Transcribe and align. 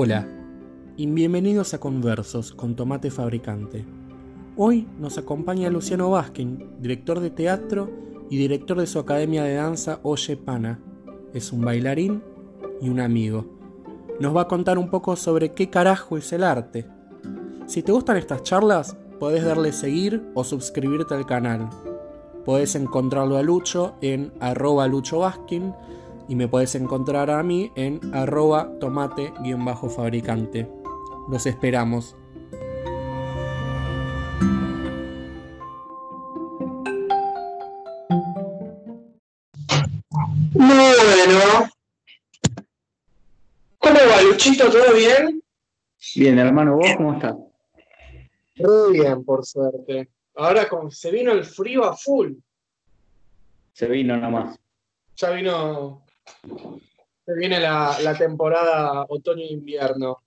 Hola 0.00 0.28
y 0.96 1.08
bienvenidos 1.08 1.74
a 1.74 1.80
Conversos 1.80 2.52
con 2.52 2.76
Tomate 2.76 3.10
Fabricante. 3.10 3.84
Hoy 4.56 4.86
nos 4.96 5.18
acompaña 5.18 5.70
Luciano 5.70 6.08
Vázquez, 6.08 6.46
director 6.78 7.18
de 7.18 7.30
teatro 7.30 7.90
y 8.30 8.36
director 8.38 8.78
de 8.78 8.86
su 8.86 9.00
academia 9.00 9.42
de 9.42 9.54
danza 9.54 9.98
Oye 10.04 10.36
Pana. 10.36 10.78
Es 11.34 11.52
un 11.52 11.62
bailarín 11.62 12.22
y 12.80 12.90
un 12.90 13.00
amigo. 13.00 13.44
Nos 14.20 14.36
va 14.36 14.42
a 14.42 14.46
contar 14.46 14.78
un 14.78 14.88
poco 14.88 15.16
sobre 15.16 15.52
qué 15.52 15.68
carajo 15.68 16.16
es 16.16 16.32
el 16.32 16.44
arte. 16.44 16.86
Si 17.66 17.82
te 17.82 17.90
gustan 17.90 18.18
estas 18.18 18.44
charlas, 18.44 18.96
podés 19.18 19.44
darle 19.44 19.72
seguir 19.72 20.30
o 20.34 20.44
suscribirte 20.44 21.14
al 21.14 21.26
canal. 21.26 21.70
Podés 22.44 22.76
encontrarlo 22.76 23.36
a 23.36 23.42
Lucho 23.42 23.96
en 24.00 24.32
arroba 24.38 24.86
Lucho 24.86 25.18
y 26.28 26.36
me 26.36 26.46
puedes 26.46 26.74
encontrar 26.74 27.30
a 27.30 27.42
mí 27.42 27.72
en 27.74 28.00
arroba 28.14 28.78
tomate-fabricante. 28.78 30.68
Los 31.30 31.46
esperamos. 31.46 32.16
Bueno. 40.52 41.70
¿Cómo 43.78 43.94
va, 43.94 44.22
Luchito? 44.22 44.70
¿Todo 44.70 44.94
bien? 44.94 45.42
Bien, 46.14 46.38
hermano, 46.38 46.76
¿vos 46.76 46.88
cómo 46.96 47.14
estás? 47.14 47.36
Muy 48.56 49.00
bien, 49.00 49.24
por 49.24 49.44
suerte. 49.44 50.08
Ahora 50.34 50.68
como 50.68 50.90
se 50.90 51.10
vino 51.10 51.32
el 51.32 51.44
frío 51.44 51.84
a 51.84 51.96
full. 51.96 52.32
Se 53.72 53.86
vino 53.86 54.16
nomás. 54.16 54.58
Ya 55.16 55.30
vino 55.30 56.04
se 57.28 57.34
viene 57.34 57.60
la, 57.60 58.14
temporada 58.16 59.04
otoño-invierno. 59.08 60.22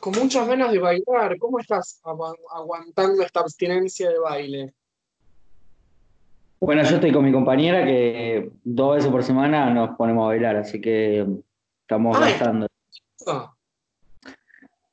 Con 0.00 0.12
muchas 0.12 0.46
ganas 0.46 0.72
de 0.72 0.78
bailar. 0.78 1.38
¿Cómo 1.38 1.58
estás 1.58 2.00
aguantando 2.04 3.22
esta 3.22 3.40
abstinencia 3.40 4.10
de 4.10 4.18
baile? 4.18 4.74
Bueno, 6.60 6.82
yo 6.82 6.96
estoy 6.96 7.12
con 7.12 7.24
mi 7.24 7.32
compañera 7.32 7.86
que 7.86 8.50
dos 8.62 8.96
veces 8.96 9.10
por 9.10 9.24
semana 9.24 9.70
nos 9.70 9.96
ponemos 9.96 10.24
a 10.24 10.28
bailar, 10.28 10.56
así 10.56 10.80
que 10.80 11.26
estamos 11.82 12.20
gastando. 12.20 12.66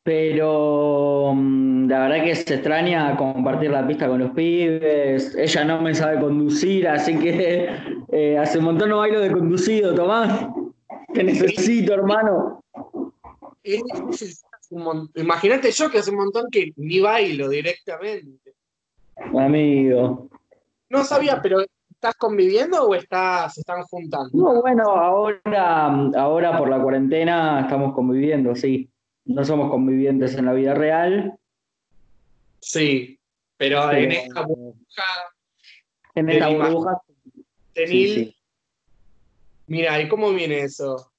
Pero 0.08 1.34
mm, 1.36 1.90
la 1.90 2.08
verdad 2.08 2.24
que 2.24 2.34
se 2.34 2.54
extraña 2.54 3.18
compartir 3.18 3.72
la 3.72 3.86
pista 3.86 4.08
con 4.08 4.20
los 4.20 4.32
pibes. 4.32 5.36
Ella 5.36 5.66
no 5.66 5.82
me 5.82 5.94
sabe 5.94 6.22
conducir, 6.22 6.88
así 6.88 7.20
que 7.20 7.68
eh, 8.14 8.38
hace 8.38 8.60
un 8.60 8.64
montón 8.64 8.88
no 8.88 9.00
bailo 9.00 9.20
de 9.20 9.30
conducido, 9.30 9.94
Tomás. 9.94 10.48
Te 11.14 11.26
necesito, 11.26 11.94
hermano. 11.94 12.64
Imagínate 15.16 15.72
yo 15.72 15.92
que 15.92 15.98
hace 15.98 16.12
un 16.12 16.18
montón 16.20 16.46
que 16.50 16.72
ni 16.78 17.02
bailo 17.02 17.50
directamente. 17.50 18.54
Amigo. 19.38 20.30
No 20.90 21.04
sabía, 21.04 21.42
pero 21.42 21.66
¿estás 21.92 22.16
conviviendo 22.16 22.82
o 22.88 22.96
estás, 22.96 23.56
se 23.56 23.60
están 23.60 23.84
juntando? 23.84 24.30
No, 24.32 24.62
bueno, 24.62 24.84
ahora, 24.84 25.88
ahora 26.16 26.58
por 26.58 26.70
la 26.70 26.82
cuarentena 26.82 27.60
estamos 27.60 27.94
conviviendo, 27.94 28.56
sí 28.56 28.90
no 29.28 29.46
somos 29.46 29.70
convivientes 29.70 30.36
en 30.36 30.46
la 30.46 30.54
vida 30.54 30.74
real. 30.74 31.38
Sí, 32.60 33.20
pero 33.58 33.92
en 33.92 34.12
esta 34.12 34.46
burbuja. 34.46 35.04
En 36.16 36.30
esta 36.30 36.50
burbuja. 36.50 37.02
Mira, 39.68 40.02
¿y 40.02 40.08
cómo 40.08 40.32
viene 40.32 40.62
eso? 40.62 41.12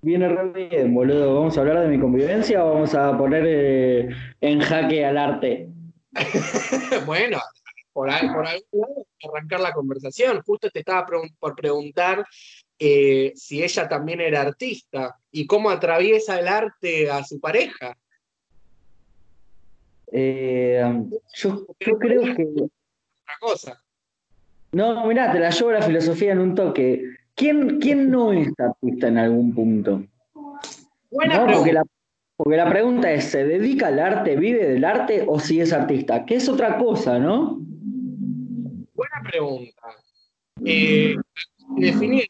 Viene 0.00 0.28
re 0.28 0.68
bien, 0.68 0.94
boludo. 0.94 1.34
¿Vamos 1.34 1.58
a 1.58 1.60
hablar 1.60 1.80
de 1.80 1.88
mi 1.88 2.00
convivencia 2.00 2.64
o 2.64 2.74
vamos 2.74 2.94
a 2.94 3.18
poner 3.18 3.44
eh, 3.46 4.08
en 4.40 4.60
jaque 4.60 5.04
al 5.04 5.18
arte? 5.18 5.68
bueno, 7.06 7.40
por, 7.92 8.08
ahí, 8.08 8.28
por 8.28 8.46
ahí 8.46 8.62
arrancar 9.28 9.60
la 9.60 9.72
conversación. 9.72 10.40
Justo 10.46 10.70
te 10.70 10.78
estaba 10.78 11.04
por 11.40 11.56
preguntar 11.56 12.24
eh, 12.78 13.32
si 13.34 13.62
ella 13.62 13.88
también 13.88 14.20
era 14.20 14.42
artista 14.42 15.18
y 15.32 15.46
cómo 15.46 15.70
atraviesa 15.70 16.38
el 16.38 16.46
arte 16.46 17.10
a 17.10 17.24
su 17.24 17.40
pareja. 17.40 17.96
Eh, 20.12 20.82
yo, 21.34 21.66
creo 21.78 21.98
que. 22.34 22.46
Otra 22.54 23.34
cosa. 23.40 23.82
No, 24.72 25.06
mirá, 25.06 25.32
te 25.32 25.40
la 25.40 25.50
llevo 25.50 25.72
la 25.72 25.82
filosofía 25.82 26.32
en 26.32 26.38
un 26.38 26.54
toque. 26.54 27.02
¿Quién, 27.34 27.78
quién 27.78 28.10
no 28.10 28.32
es 28.32 28.48
artista 28.58 29.08
en 29.08 29.18
algún 29.18 29.54
punto? 29.54 30.04
Buena 31.10 31.44
pregunta. 31.44 31.56
Porque 31.56 31.72
la, 31.72 31.84
porque 32.36 32.56
la 32.56 32.70
pregunta 32.70 33.12
es: 33.12 33.24
¿se 33.24 33.44
dedica 33.44 33.88
al 33.88 33.98
arte, 33.98 34.36
vive 34.36 34.66
del 34.66 34.84
arte 34.84 35.24
o 35.26 35.40
si 35.40 35.60
es 35.60 35.72
artista? 35.72 36.24
Que 36.24 36.36
es 36.36 36.48
otra 36.48 36.78
cosa, 36.78 37.18
¿no? 37.18 37.58
Buena 38.94 39.22
pregunta. 39.30 39.82
Eh, 40.64 41.16
definir 41.76 42.28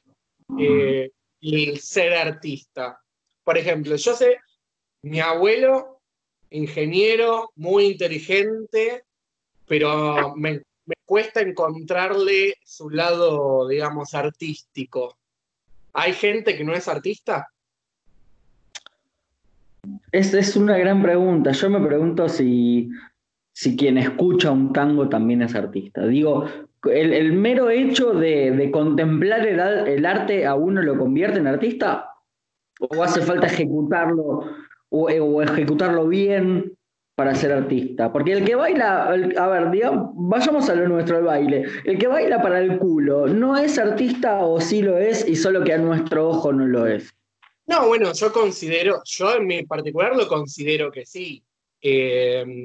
eh, 0.58 1.10
el 1.40 1.78
ser 1.80 2.14
artista. 2.14 3.00
Por 3.44 3.58
ejemplo, 3.58 3.96
yo 3.96 4.14
sé, 4.14 4.38
mi 5.02 5.20
abuelo, 5.20 6.00
ingeniero, 6.50 7.50
muy 7.56 7.86
inteligente, 7.86 9.04
pero 9.66 10.34
me, 10.36 10.62
cuesta 11.04 11.40
encontrarle 11.40 12.54
su 12.64 12.90
lado, 12.90 13.68
digamos, 13.68 14.14
artístico. 14.14 15.18
¿Hay 15.92 16.12
gente 16.12 16.56
que 16.56 16.64
no 16.64 16.74
es 16.74 16.88
artista? 16.88 17.48
Es, 20.12 20.32
es 20.34 20.56
una 20.56 20.76
gran 20.78 21.02
pregunta. 21.02 21.52
Yo 21.52 21.70
me 21.70 21.86
pregunto 21.86 22.28
si, 22.28 22.90
si 23.52 23.76
quien 23.76 23.98
escucha 23.98 24.50
un 24.50 24.72
tango 24.72 25.08
también 25.08 25.42
es 25.42 25.54
artista. 25.54 26.06
Digo, 26.06 26.46
el, 26.84 27.32
mero 27.32 27.70
hecho 27.70 28.12
de, 28.12 28.70
contemplar 28.72 29.46
el, 29.46 30.06
arte 30.06 30.46
a 30.46 30.54
uno 30.54 30.82
lo 30.82 30.98
convierte 30.98 31.38
en 31.38 31.46
artista? 31.46 32.10
¿O 32.80 33.02
hace 33.02 33.22
falta 33.22 33.46
ejecutarlo 33.46 34.44
o, 34.88 35.10
eh, 35.10 35.44
ejecutarlo 35.44 36.06
bien 36.06 36.72
para 37.16 37.34
ser 37.34 37.52
artista? 37.52 38.12
Porque 38.12 38.32
el 38.32 38.44
que 38.44 38.54
baila, 38.54 39.08
a 39.08 39.48
ver, 39.48 39.70
digamos, 39.70 40.10
vayamos 40.14 40.68
a 40.70 40.74
lo 40.74 40.88
nuestro, 40.88 41.18
el 41.18 41.24
baile. 41.24 41.64
El 41.84 41.98
que 41.98 42.06
baila 42.06 42.40
para 42.40 42.60
el 42.60 42.78
culo, 42.78 43.26
¿no 43.26 43.56
es 43.56 43.78
artista 43.78 44.44
o 44.44 44.60
sí 44.60 44.82
lo 44.82 44.96
es 44.96 45.26
y 45.28 45.34
solo 45.34 45.64
que 45.64 45.72
a 45.72 45.78
nuestro 45.78 46.28
ojo 46.28 46.52
no 46.52 46.66
lo 46.66 46.86
es? 46.86 47.12
No, 47.66 47.88
bueno, 47.88 48.12
yo 48.14 48.32
considero, 48.32 49.02
yo 49.04 49.34
en 49.34 49.46
mi 49.46 49.66
particular 49.66 50.16
lo 50.16 50.26
considero 50.26 50.90
que 50.90 51.04
sí, 51.04 51.44
que 51.80 52.56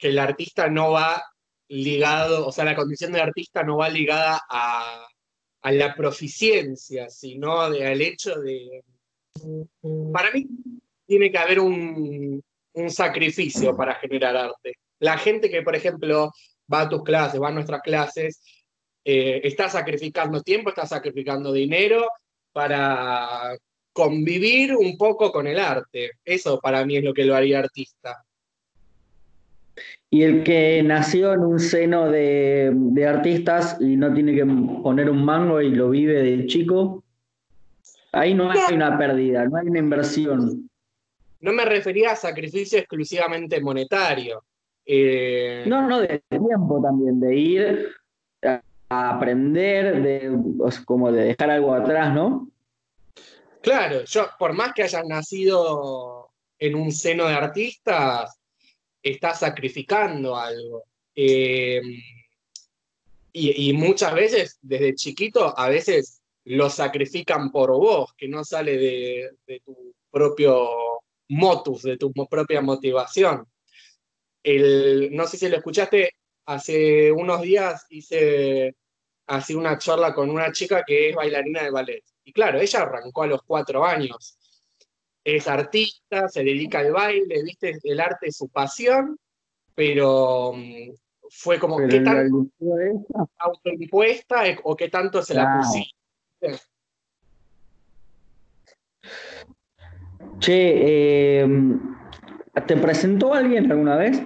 el 0.00 0.18
artista 0.18 0.68
no 0.68 0.90
va 0.90 1.22
ligado, 1.70 2.46
o 2.46 2.52
sea, 2.52 2.64
la 2.64 2.74
condición 2.74 3.12
de 3.12 3.20
artista 3.20 3.62
no 3.62 3.78
va 3.78 3.88
ligada 3.88 4.42
a, 4.48 5.06
la 5.62 5.94
proficiencia, 5.94 7.08
sino 7.10 7.60
al 7.60 8.00
hecho 8.00 8.34
de... 8.40 8.82
Para 10.12 10.30
mí 10.32 10.48
tiene 11.06 11.30
que 11.30 11.38
haber 11.38 11.60
un, 11.60 12.42
sacrificio 12.88 13.76
para 13.76 13.94
generar 13.96 14.36
arte. 14.36 14.74
La 15.00 15.18
gente 15.18 15.50
que, 15.50 15.62
por 15.62 15.76
ejemplo, 15.76 16.32
va 16.72 16.82
a 16.82 16.88
tus 16.88 17.02
clases, 17.02 17.40
va 17.40 17.48
a 17.48 17.52
nuestras 17.52 17.82
clases, 17.82 18.42
eh, 19.04 19.40
está 19.44 19.68
sacrificando 19.68 20.42
tiempo, 20.42 20.70
está 20.70 20.86
sacrificando 20.86 21.52
dinero 21.52 22.06
para 22.52 23.56
convivir 23.92 24.74
un 24.74 24.96
poco 24.96 25.30
con 25.30 25.46
el 25.46 25.58
arte. 25.58 26.12
Eso 26.24 26.58
para 26.58 26.84
mí 26.84 26.96
es 26.96 27.04
lo 27.04 27.12
que 27.12 27.24
lo 27.24 27.34
haría 27.36 27.58
artista. 27.58 28.24
Y 30.12 30.24
el 30.24 30.42
que 30.42 30.82
nació 30.82 31.32
en 31.34 31.40
un 31.40 31.60
seno 31.60 32.10
de, 32.10 32.74
artistas 33.08 33.76
y 33.80 33.96
no 33.96 34.12
tiene 34.12 34.34
que 34.34 34.44
poner 34.44 35.08
un 35.08 35.24
mango 35.24 35.60
y 35.60 35.70
lo 35.70 35.90
vive 35.90 36.20
de 36.22 36.46
chico, 36.46 37.04
ahí 38.10 38.34
no 38.34 38.50
hay 38.50 38.74
una 38.74 38.98
pérdida, 38.98 39.44
no 39.48 39.56
hay 39.56 39.68
una 39.68 39.78
inversión. 39.78 40.68
No 41.40 41.52
me 41.52 41.64
refería 41.64 42.12
a 42.12 42.16
sacrificio 42.16 42.78
exclusivamente 42.78 43.60
monetario. 43.60 44.42
Eh, 44.84 45.62
no, 45.66 45.86
no, 45.86 46.00
de 46.00 46.20
tiempo 46.28 46.82
también, 46.82 47.20
de 47.20 47.36
ir 47.36 47.88
a, 48.42 48.60
aprender, 48.88 50.02
de, 50.02 50.36
como 50.84 51.12
de 51.12 51.26
dejar 51.26 51.50
algo 51.50 51.72
atrás, 51.72 52.12
¿no? 52.12 52.48
Claro, 53.62 54.04
yo, 54.04 54.26
por 54.38 54.54
más 54.54 54.72
que 54.72 54.82
haya 54.82 55.04
nacido 55.04 56.30
en 56.58 56.74
un 56.74 56.90
seno 56.90 57.28
de 57.28 57.34
artistas, 57.34 58.39
está 59.02 59.34
sacrificando 59.34 60.36
algo. 60.36 60.84
Eh, 61.14 61.80
y, 63.32 63.72
muchas 63.72 64.14
veces, 64.14 64.58
desde 64.60 64.94
chiquito, 64.94 65.56
a 65.56 65.68
veces 65.68 66.20
lo 66.44 66.68
sacrifican 66.68 67.52
por 67.52 67.70
vos, 67.70 68.12
que 68.14 68.28
no 68.28 68.44
sale 68.44 68.76
de, 68.76 69.62
tu 69.64 69.94
propio 70.10 70.68
motus, 71.28 71.82
de 71.82 71.96
tu 71.96 72.12
propia 72.12 72.60
motivación. 72.60 73.46
El, 74.42 75.14
no 75.14 75.26
sé 75.26 75.36
si 75.36 75.48
lo 75.48 75.56
escuchaste, 75.56 76.14
hace 76.46 77.12
unos 77.12 77.42
días 77.42 77.86
hice 77.90 78.74
así 79.26 79.54
una 79.54 79.78
charla 79.78 80.12
con 80.12 80.28
una 80.28 80.50
chica 80.50 80.82
que 80.84 81.10
es 81.10 81.14
bailarina 81.14 81.62
de 81.62 81.70
ballet 81.70 82.02
Y 82.24 82.32
claro, 82.32 82.58
ella 82.58 82.80
arrancó 82.80 83.22
a 83.22 83.28
los 83.28 83.42
cuatro 83.42 83.84
años. 83.84 84.39
Es 85.24 85.48
artista, 85.48 86.28
se 86.28 86.42
dedica 86.42 86.78
al 86.78 86.92
baile, 86.92 87.42
viste, 87.42 87.78
el 87.82 88.00
arte 88.00 88.28
es 88.28 88.36
su 88.36 88.48
pasión, 88.48 89.18
pero 89.74 90.52
mm, 90.54 90.92
fue 91.28 91.58
como, 91.58 91.76
¿qué 91.76 92.00
tanto 92.00 92.46
autoimpuesta 93.38 94.42
o 94.64 94.76
qué 94.76 94.88
tanto 94.88 95.22
se 95.22 95.34
la 95.34 95.58
pusiste? 95.58 96.60
Che, 100.38 101.40
em, 101.40 101.78
¿te 102.66 102.76
presentó 102.76 103.34
alguien 103.34 103.70
alguna 103.70 103.96
vez? 103.96 104.22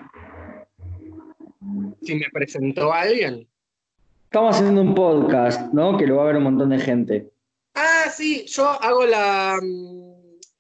Si 2.03 2.15
me 2.15 2.27
presentó 2.33 2.93
alguien. 2.93 3.49
Estamos 4.25 4.57
haciendo 4.57 4.81
un 4.83 4.95
podcast, 4.95 5.73
¿no? 5.73 5.97
Que 5.97 6.07
lo 6.07 6.17
va 6.17 6.23
a 6.23 6.27
ver 6.27 6.37
un 6.37 6.45
montón 6.45 6.71
de 6.71 6.79
gente. 6.79 7.31
Ah, 7.75 8.05
sí, 8.11 8.45
yo 8.47 8.69
hago 8.69 9.05
la, 9.07 9.59
mm, 9.61 10.14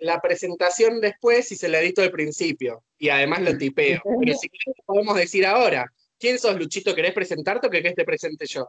la 0.05 0.21
presentación 0.21 1.01
después 1.01 1.51
y 1.51 1.56
se 1.56 1.69
la 1.69 1.81
edito 1.81 2.03
al 2.03 2.11
principio. 2.11 2.83
Y 2.99 3.09
además 3.09 3.43
lo 3.43 3.56
tipeo. 3.56 4.01
Pero 4.21 4.35
si 4.37 4.49
querés, 4.49 4.77
podemos 4.85 5.17
decir 5.17 5.47
ahora. 5.47 5.91
¿Quién 6.19 6.39
sos, 6.39 6.59
Luchito? 6.59 6.95
¿Querés 6.95 7.12
presentarte 7.12 7.67
o 7.67 7.71
que 7.71 7.83
te 7.83 8.05
presente 8.05 8.47
yo? 8.47 8.69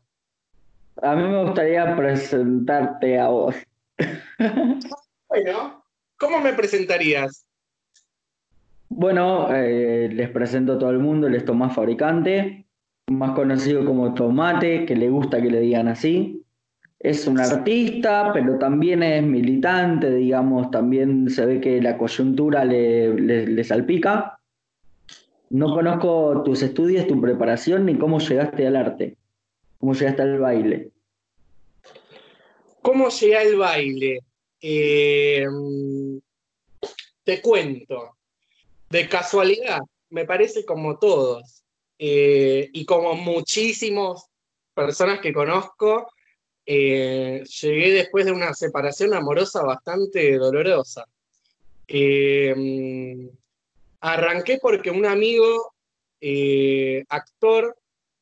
A 1.02 1.16
mí 1.16 1.24
me 1.24 1.44
gustaría 1.44 1.96
presentarte 1.96 3.20
a 3.20 3.28
vos. 3.28 3.56
bueno, 5.28 5.86
¿cómo 6.18 6.40
me 6.40 6.54
presentarías? 6.54 7.46
Bueno, 8.90 9.54
eh, 9.54 10.10
les 10.12 10.30
presento 10.30 10.74
a 10.74 10.80
todo 10.80 10.90
el 10.92 11.00
mundo, 11.00 11.28
él 11.28 11.36
es 11.36 11.44
Tomás 11.44 11.76
Fabricante, 11.76 12.66
más 13.12 13.32
conocido 13.32 13.84
como 13.84 14.14
Tomate, 14.14 14.86
que 14.86 14.96
le 14.96 15.10
gusta 15.10 15.42
que 15.42 15.50
le 15.50 15.60
digan 15.60 15.88
así. 15.88 16.45
Es 17.06 17.28
un 17.28 17.40
artista, 17.40 18.32
pero 18.34 18.58
también 18.58 19.04
es 19.04 19.22
militante, 19.22 20.10
digamos, 20.10 20.72
también 20.72 21.30
se 21.30 21.46
ve 21.46 21.62
que 21.62 21.80
la 21.80 22.00
coyuntura 22.00 22.66
le 22.66 23.64
salpica. 23.64 24.40
No 25.52 25.72
conozco 25.72 26.42
tus 26.44 26.64
estudios, 26.64 27.06
tu 27.06 27.22
preparación, 27.22 27.86
ni 27.86 27.96
cómo 27.96 28.18
llegaste 28.18 28.66
al 28.66 28.76
arte. 28.76 29.18
¿Cómo 29.78 29.94
llegaste 29.94 30.24
al 30.24 30.40
baile? 30.40 30.90
¿Cómo 32.82 33.10
llegué 33.10 33.38
al 33.38 33.56
baile? 33.56 34.20
Eh, 34.60 35.46
te 37.24 37.40
cuento. 37.40 38.18
De 38.90 39.08
casualidad, 39.08 39.82
me 40.10 40.26
parece 40.26 40.66
como 40.66 40.98
todos. 40.98 41.64
Eh, 42.00 42.68
y 42.74 42.84
como 42.84 43.14
muchísimas 43.14 44.26
personas 44.74 45.20
que 45.20 45.34
conozco, 45.34 46.08
eh, 46.66 47.44
llegué 47.62 47.92
después 47.94 48.26
de 48.26 48.32
una 48.32 48.54
separación 48.54 49.14
amorosa 49.14 49.64
bastante 49.64 50.38
dolorosa. 50.38 51.06
Arranqué 54.06 54.60
porque 54.62 54.92
un 54.92 55.06
amigo, 55.08 55.74
eh, 56.22 57.04
actor, 57.10 57.76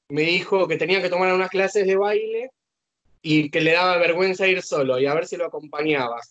me 0.08 0.22
dijo 0.22 0.66
que 0.66 0.78
tenía 0.78 1.02
que 1.02 1.10
tomar 1.10 1.34
unas 1.34 1.50
clases 1.50 1.86
de 1.86 1.98
baile 1.98 2.52
y 3.22 3.50
que 3.50 3.60
le 3.60 3.74
daba 3.74 3.98
vergüenza 3.98 4.48
ir 4.48 4.62
solo 4.62 4.98
y 4.98 5.08
a 5.08 5.14
ver 5.14 5.28
si 5.28 5.36
lo 5.36 5.46
acompañaba. 5.46 6.22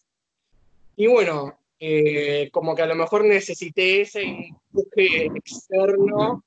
Y 0.97 1.07
bueno, 1.07 1.59
eh, 1.79 2.49
como 2.51 2.75
que 2.75 2.81
a 2.81 2.87
lo 2.87 2.95
mejor 2.95 3.27
necesité 3.27 4.01
ese 4.01 4.23
empuje 4.23 5.27
externo. 5.35 6.43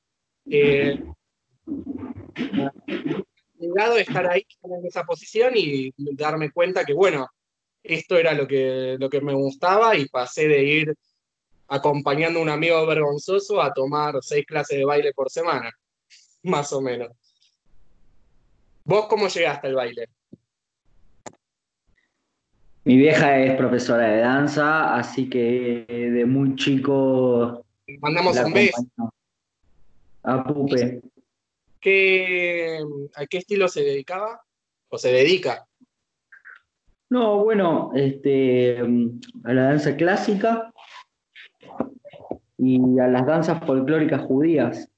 Eh, 0.49 0.99
de 3.73 4.01
estar 4.01 4.27
ahí, 4.27 4.45
en 4.63 4.85
esa 4.85 5.03
posición 5.03 5.53
y 5.55 5.93
darme 6.15 6.51
cuenta 6.51 6.83
que, 6.85 6.93
bueno, 6.93 7.27
esto 7.85 8.17
era 8.17 8.33
lo 8.33 8.47
que, 8.47 8.97
lo 8.99 9.09
que 9.09 9.21
me 9.21 9.33
gustaba 9.33 9.95
y 9.95 10.07
pasé 10.07 10.47
de 10.47 10.63
ir 10.63 10.95
acompañando 11.67 12.39
a 12.39 12.41
un 12.41 12.49
amigo 12.49 12.85
vergonzoso 12.85 13.61
a 13.61 13.73
tomar 13.73 14.15
seis 14.21 14.45
clases 14.45 14.77
de 14.77 14.85
baile 14.85 15.13
por 15.13 15.29
semana, 15.29 15.71
más 16.43 16.71
o 16.73 16.81
menos. 16.81 17.09
¿Vos 18.83 19.07
cómo 19.07 19.27
llegaste 19.27 19.67
al 19.67 19.75
baile? 19.75 20.07
Mi 22.83 22.97
vieja 22.97 23.39
es 23.39 23.55
profesora 23.55 24.07
de 24.09 24.19
danza, 24.19 24.95
así 24.95 25.27
que 25.27 25.85
de 25.87 26.25
muy 26.25 26.55
chico. 26.55 27.65
Mandamos 27.99 28.37
un 28.37 28.53
beso. 28.53 28.87
A 30.21 30.43
Pupe. 30.43 31.01
¿A 33.15 33.25
qué 33.27 33.37
estilo 33.37 33.67
se 33.67 33.81
dedicaba? 33.81 34.41
¿O 34.89 34.97
se 34.97 35.11
dedica? 35.11 35.67
No, 37.09 37.43
bueno, 37.43 37.91
este, 37.95 38.79
a 38.79 39.53
la 39.53 39.63
danza 39.63 39.95
clásica 39.95 40.73
y 42.57 42.99
a 42.99 43.07
las 43.07 43.25
danzas 43.25 43.63
folclóricas 43.65 44.21
judías. 44.21 44.89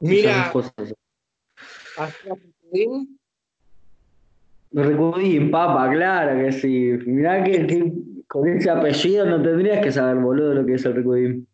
Mira, 0.00 0.52
Recudín, 4.70 5.50
papa, 5.50 5.90
claro 5.90 6.44
que 6.44 6.52
sí. 6.52 6.92
Mirá 7.06 7.42
que, 7.42 7.92
con 8.26 8.48
ese 8.48 8.70
apellido 8.70 9.26
no 9.26 9.42
tendrías 9.42 9.82
que 9.82 9.90
saber, 9.90 10.16
boludo, 10.16 10.54
lo 10.54 10.66
que 10.66 10.74
es 10.74 10.84
el 10.84 10.94
Recudín. 10.94 11.48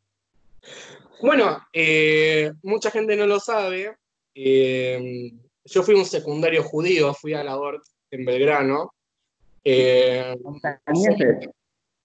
Bueno, 1.23 1.59
eh, 1.73 2.53
mucha 2.63 2.91
gente 2.91 3.17
no 3.17 3.27
lo 3.27 3.41
sabe. 3.41 3.97
Eh, 4.35 5.33
yo 5.65 5.83
fui 5.83 5.95
un 5.95 6.05
secundario 6.05 6.63
judío, 6.63 7.15
fui 7.15 7.35
a 7.35 7.45
la 7.45 7.57
ORT 7.59 7.85
en 8.11 8.25
Belgrano. 8.25 8.95
Eh, 9.63 10.37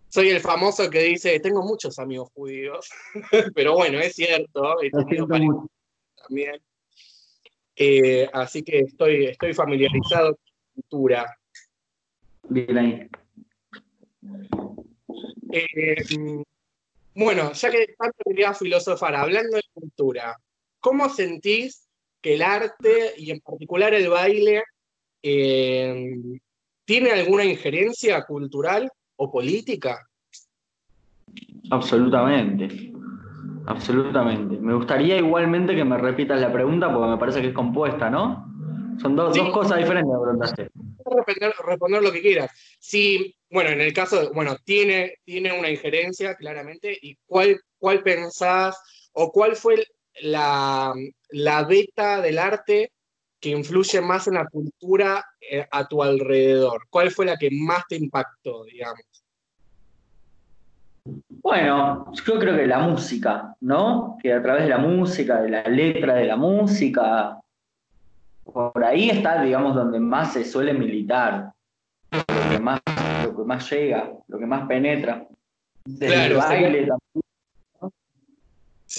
soy 0.08 0.30
el 0.30 0.40
famoso 0.40 0.90
que 0.90 1.04
dice, 1.04 1.40
tengo 1.40 1.62
muchos 1.62 2.00
amigos 2.00 2.30
judíos, 2.34 2.90
pero 3.56 3.76
bueno, 3.76 4.00
es 4.00 4.16
cierto, 4.16 4.76
también. 6.16 6.62
Eh, 7.76 8.30
así 8.34 8.64
que 8.64 8.80
estoy, 8.80 9.26
estoy 9.28 9.54
familiarizado 9.54 10.36
con 10.36 10.46
la 10.46 10.74
cultura. 10.74 11.38
Bien 12.44 12.78
ahí. 12.78 13.10
Eh, 15.52 15.96
bueno, 17.16 17.52
ya 17.54 17.72
que 17.72 17.96
tanto 17.98 18.18
quería 18.26 18.54
filosofar, 18.54 19.16
hablando 19.16 19.58
de 19.58 19.64
cultura, 19.74 20.38
¿cómo 20.80 21.10
sentís 21.10 21.89
que 22.22 22.36
el 22.36 22.42
arte 22.42 23.14
y 23.18 23.32
en 23.32 23.40
particular 23.40 23.94
el 23.94 24.10
baile 24.10 24.64
eh, 25.22 26.16
tiene 26.86 27.12
alguna 27.12 27.46
injerencia 27.46 28.24
cultural 28.26 28.90
o 29.16 29.32
política? 29.32 30.08
Absolutamente. 31.70 32.92
Absolutamente. 33.68 34.58
Me 34.58 34.74
gustaría 34.74 35.18
igualmente 35.18 35.76
que 35.76 35.86
me 35.86 35.98
repitas 35.98 36.42
la 36.42 36.52
pregunta 36.52 36.92
porque 36.92 37.10
me 37.10 37.18
parece 37.18 37.42
que 37.42 37.50
es 37.50 37.54
compuesta, 37.54 38.10
¿no? 38.10 38.48
Son 39.00 39.16
dos, 39.16 39.38
cosas 39.54 39.78
diferentes, 39.78 40.12
me 40.12 40.22
preguntaste. 40.22 40.70
Responder, 41.06 41.54
responder, 41.66 42.04
lo 42.04 42.12
que 42.12 42.22
quieras. 42.22 42.52
Sí, 42.80 43.36
bueno, 43.50 43.70
en 43.70 43.82
el 43.82 43.94
caso, 43.94 44.32
bueno, 44.34 44.58
tiene, 44.66 45.16
tiene 45.24 45.58
una 45.58 45.70
injerencia 45.70 46.36
claramente. 46.36 46.98
¿Y 47.02 47.16
cuál, 47.26 47.62
cuál 47.78 48.04
pensás 48.04 48.78
o 49.14 49.32
cuál 49.32 49.56
fue 49.56 49.86
la, 50.22 50.94
la 51.30 51.64
beta 51.64 52.22
del 52.22 52.40
arte 52.40 52.92
que 53.40 53.50
influye 53.50 54.02
más 54.02 54.28
en 54.28 54.36
la 54.36 54.48
cultura 54.48 55.24
eh, 55.40 55.66
a 55.72 55.88
tu 55.88 56.04
alrededor? 56.04 56.84
¿Cuál 56.90 57.12
fue 57.12 57.26
la 57.26 57.38
que 57.38 57.50
más 57.52 57.84
te 57.88 57.96
impactó, 57.96 58.64
digamos? 58.66 59.04
Bueno, 61.42 62.12
yo 62.14 62.40
creo 62.40 62.56
que 62.56 62.68
la 62.68 62.80
música, 62.80 63.56
¿no? 63.62 64.18
Que 64.22 64.34
a 64.34 64.42
través 64.42 64.64
de 64.64 64.70
la 64.70 64.78
música, 64.78 65.42
de 65.42 65.50
la 65.50 65.64
letra 65.64 66.16
de 66.16 66.26
la 66.26 66.36
música, 66.36 67.40
por 68.44 68.84
ahí 68.84 69.10
está, 69.10 69.42
digamos, 69.42 69.76
donde 69.76 70.00
más 70.00 70.34
se 70.34 70.44
suele 70.44 70.74
militar, 70.74 71.52
lo 72.12 72.52
que 72.52 72.60
más, 72.60 72.82
lo 73.24 73.36
que 73.36 73.44
más 73.44 73.70
llega, 73.72 74.12
lo 74.28 74.38
que 74.38 74.46
más 74.46 74.68
penetra. 74.68 75.26
Desde 75.86 76.34
baile 76.34 76.88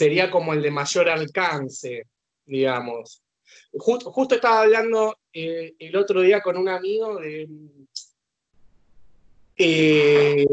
Sería 0.01 0.31
como 0.31 0.55
el 0.55 0.63
de 0.63 0.71
mayor 0.71 1.11
alcance, 1.11 2.07
digamos. 2.47 3.23
Justo, 3.71 4.35
estaba 4.35 4.63
hablando 4.63 5.19
eh, 5.31 5.75
el 5.79 5.95
otro 5.95 6.23
día 6.23 6.41
con 6.41 6.57
un 6.57 6.71
amigo 6.71 7.17
de 7.17 7.47
eh, 9.59 10.47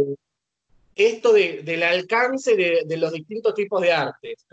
esto 0.96 1.32
del 1.32 1.82
alcance 1.84 2.58
de, 2.58 2.98
los 2.98 3.13
distintos 3.13 3.54
tipos 3.54 3.82
de 3.82 3.94
artes. 3.94 4.46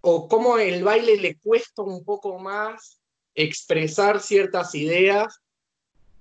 O 0.00 0.26
cómo 0.26 0.58
el 0.58 0.82
baile 0.82 1.16
le 1.18 1.36
cuesta 1.36 1.82
un 1.82 2.04
poco 2.04 2.40
más 2.40 2.98
expresar 3.32 4.18
ciertas 4.20 4.74
ideas 4.74 5.40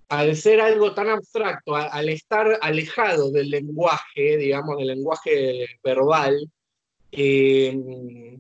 al 0.10 0.36
ser 0.36 0.62
algo 0.62 0.94
tan 0.94 1.10
abstracto, 1.10 1.76
al 1.76 2.08
estar 2.10 2.60
alejado 2.62 3.32
del 3.32 3.50
lenguaje, 3.50 4.38
digamos, 4.38 4.78
del 4.78 4.90
lenguaje 4.90 5.66
verbal, 5.84 6.48
eh, 7.12 8.40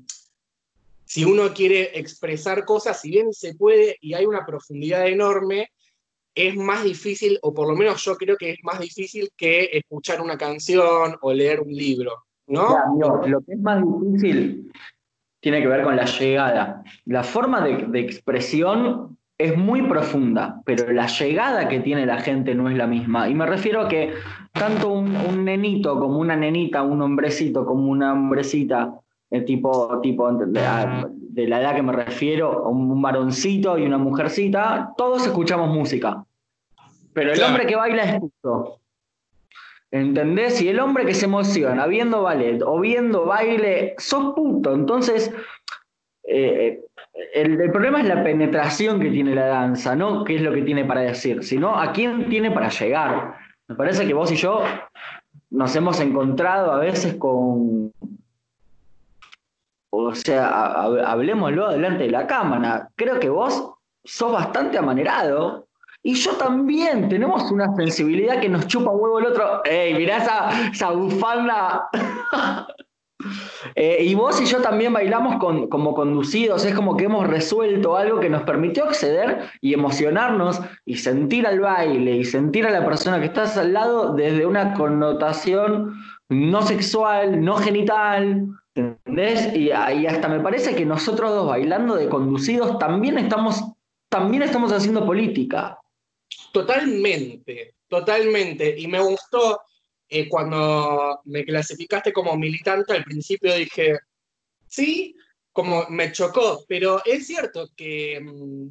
si 1.05 1.25
uno 1.25 1.53
quiere 1.53 1.97
expresar 1.99 2.63
cosas, 2.65 3.01
si 3.01 3.09
bien 3.09 3.33
se 3.33 3.55
puede 3.55 3.97
y 4.01 4.13
hay 4.13 4.25
una 4.25 4.45
profundidad 4.45 5.07
enorme, 5.07 5.71
es 6.33 6.55
más 6.55 6.83
difícil, 6.83 7.37
o 7.41 7.53
por 7.53 7.67
lo 7.67 7.75
menos 7.75 8.03
yo 8.03 8.15
creo 8.15 8.37
que 8.37 8.51
es 8.51 8.59
más 8.63 8.79
difícil 8.79 9.29
que 9.35 9.69
escuchar 9.73 10.21
una 10.21 10.37
canción 10.37 11.17
o 11.21 11.33
leer 11.33 11.59
un 11.59 11.73
libro, 11.73 12.23
¿no? 12.47 12.77
lo 13.27 13.41
que 13.41 13.53
es 13.53 13.59
más 13.59 13.83
difícil 13.83 14.71
tiene 15.41 15.59
que 15.59 15.67
ver 15.67 15.83
con 15.83 15.95
la 15.95 16.05
llegada. 16.05 16.83
La 17.05 17.23
forma 17.23 17.61
de, 17.65 17.99
expresión 17.99 19.17
es 19.37 19.57
muy 19.57 19.81
profunda, 19.81 20.61
pero 20.63 20.91
la 20.93 21.07
llegada 21.07 21.67
que 21.67 21.79
tiene 21.79 22.05
la 22.05 22.21
gente 22.21 22.55
no 22.55 22.69
es 22.69 22.77
la 22.77 22.87
misma. 22.87 23.27
Y 23.27 23.33
me 23.33 23.47
refiero 23.47 23.81
a 23.81 23.89
que 23.89 24.13
tanto 24.51 24.89
un, 24.89 25.45
nenito 25.45 25.99
como 25.99 26.19
una 26.19 26.35
nenita, 26.35 26.83
un 26.83 27.01
hombrecito 27.01 27.65
como 27.65 27.89
una 27.89 28.13
hombrecita, 28.13 28.93
el 29.29 29.45
tipo, 29.45 29.99
tipo 30.01 30.31
de, 30.31 31.47
la 31.47 31.61
edad 31.61 31.75
que 31.75 31.81
me 31.81 31.93
refiero, 31.93 32.63
un 32.69 33.01
varoncito 33.01 33.77
y 33.77 33.85
una 33.85 33.97
mujercita, 33.97 34.93
todos 34.97 35.25
escuchamos 35.25 35.69
música. 35.69 36.25
Pero 37.13 37.33
el 37.33 37.43
hombre 37.43 37.65
que 37.65 37.75
baila 37.75 38.03
es 38.03 38.19
puto. 38.19 38.79
¿Entendés? 39.91 40.61
Y 40.61 40.69
el 40.69 40.79
hombre 40.79 41.05
que 41.05 41.13
se 41.13 41.25
emociona 41.25 41.85
viendo 41.85 42.23
ballet 42.23 42.61
o 42.65 42.79
viendo 42.79 43.25
baile, 43.25 43.93
sos 43.97 44.33
puto. 44.33 44.73
Entonces, 44.73 45.33
eh, 46.23 46.79
el, 47.33 47.71
problema 47.71 47.99
es 47.99 48.07
la 48.07 48.23
penetración 48.23 49.01
que 49.01 49.09
tiene 49.09 49.35
la 49.35 49.47
danza, 49.47 49.95
no 49.95 50.23
qué 50.23 50.35
es 50.35 50.41
lo 50.41 50.53
que 50.53 50.61
tiene 50.61 50.85
para 50.85 51.01
decir, 51.01 51.43
sino 51.43 51.77
a 51.77 51.91
quién 51.91 52.29
tiene 52.29 52.51
para 52.51 52.69
llegar. 52.69 53.35
Me 53.71 53.77
parece 53.77 54.05
que 54.05 54.13
vos 54.13 54.29
y 54.29 54.35
yo 54.35 54.63
nos 55.49 55.73
hemos 55.77 55.97
encontrado 56.01 56.73
a 56.73 56.79
veces 56.79 57.15
con. 57.15 57.93
O 59.93 60.13
sea, 60.13 60.73
hablemoslo 60.83 61.69
delante 61.69 62.03
de 62.03 62.11
la 62.11 62.27
cámara. 62.27 62.89
Creo 62.97 63.17
que 63.17 63.29
vos 63.29 63.71
sos 64.03 64.33
bastante 64.33 64.77
amanerado 64.77 65.67
y 66.03 66.15
yo 66.15 66.33
también, 66.33 67.07
tenemos 67.07 67.49
una 67.49 67.73
sensibilidad 67.77 68.41
que 68.41 68.49
nos 68.49 68.67
chupa 68.67 68.91
huevo 68.91 69.19
el 69.19 69.27
otro. 69.27 69.63
¡Ey, 69.63 69.93
mirá 69.93 70.17
esa, 70.17 70.69
esa 70.69 70.91
bufanda! 70.91 71.87
Eh, 73.75 74.03
y 74.03 74.15
vos 74.15 74.39
y 74.41 74.45
yo 74.45 74.61
también 74.61 74.93
bailamos 74.93 75.37
con, 75.37 75.67
como 75.67 75.93
conducidos, 75.93 76.65
es 76.65 76.73
como 76.73 76.97
que 76.97 77.05
hemos 77.05 77.27
resuelto 77.27 77.95
algo 77.95 78.19
que 78.19 78.29
nos 78.29 78.43
permitió 78.43 78.85
acceder 78.85 79.49
y 79.61 79.73
emocionarnos 79.73 80.59
y 80.85 80.97
sentir 80.97 81.47
al 81.47 81.59
baile 81.59 82.17
y 82.17 82.25
sentir 82.25 82.65
a 82.65 82.71
la 82.71 82.85
persona 82.85 83.19
que 83.19 83.27
estás 83.27 83.57
al 83.57 83.73
lado 83.73 84.13
desde 84.13 84.45
una 84.45 84.73
connotación 84.73 85.93
no 86.29 86.61
sexual, 86.61 87.43
no 87.43 87.57
genital, 87.57 88.47
¿entendés? 88.73 89.53
Y, 89.53 89.69
y 89.69 90.05
hasta 90.05 90.27
me 90.29 90.39
parece 90.39 90.75
que 90.75 90.85
nosotros 90.85 91.31
dos 91.31 91.47
bailando 91.47 91.95
de 91.95 92.07
conducidos 92.07 92.79
también 92.79 93.17
estamos, 93.17 93.63
también 94.09 94.43
estamos 94.43 94.71
haciendo 94.71 95.05
política. 95.05 95.77
Totalmente, 96.53 97.75
totalmente. 97.87 98.75
Y 98.77 98.87
me 98.87 98.99
gustó 98.99 99.59
eh, 100.13 100.27
cuando 100.27 101.21
me 101.23 101.45
clasificaste 101.45 102.11
como 102.11 102.35
militante, 102.35 102.91
al 102.91 103.05
principio 103.05 103.55
dije, 103.55 103.97
sí, 104.67 105.15
como 105.53 105.87
me 105.87 106.11
chocó, 106.11 106.65
pero 106.67 107.01
es 107.05 107.27
cierto 107.27 107.69
que 107.77 108.19
mm, 108.19 108.67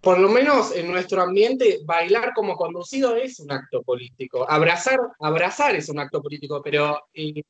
por 0.00 0.18
lo 0.18 0.30
menos 0.30 0.74
en 0.74 0.90
nuestro 0.90 1.20
ambiente, 1.20 1.80
bailar 1.84 2.32
como 2.34 2.56
conducido 2.56 3.14
es 3.14 3.40
un 3.40 3.52
acto 3.52 3.82
político. 3.82 4.50
Abrazar, 4.50 4.98
abrazar 5.18 5.76
es 5.76 5.90
un 5.90 5.98
acto 5.98 6.22
político, 6.22 6.62
pero 6.64 7.02
eh, 7.12 7.42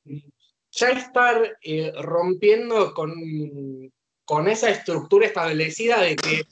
ya 0.72 0.90
estar 0.90 1.56
eh, 1.62 1.92
rompiendo 2.02 2.92
con, 2.94 3.14
con 4.24 4.48
esa 4.48 4.70
estructura 4.70 5.26
establecida 5.26 6.00
de 6.00 6.16
que 6.16 6.42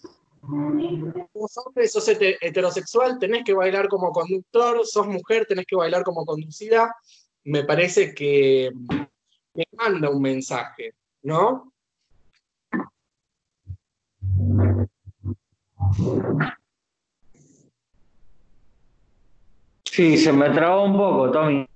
Sos 0.41 1.57
hombre, 1.59 1.89
sos 1.89 2.09
heterosexual, 2.09 3.19
tenés 3.19 3.45
que 3.45 3.55
bailar 3.55 3.89
como 3.89 4.13
conductor, 4.13 4.87
sos 4.87 5.07
mujer, 5.07 5.47
tenés 5.47 5.67
que 5.67 5.77
bailar 5.77 6.03
como 6.03 6.25
conducida. 6.25 6.95
Me 7.45 7.65
parece 7.65 8.15
que, 8.15 8.71
me 9.55 9.65
manda 9.73 10.11
un 10.11 10.23
mensaje, 10.23 10.95
¿no? 11.23 11.73
Sí, 19.85 20.17
se 20.17 20.33
me 20.33 20.51
trabó 20.51 20.85
un 20.85 20.97
poco, 20.97 21.31
Tommy. 21.33 21.67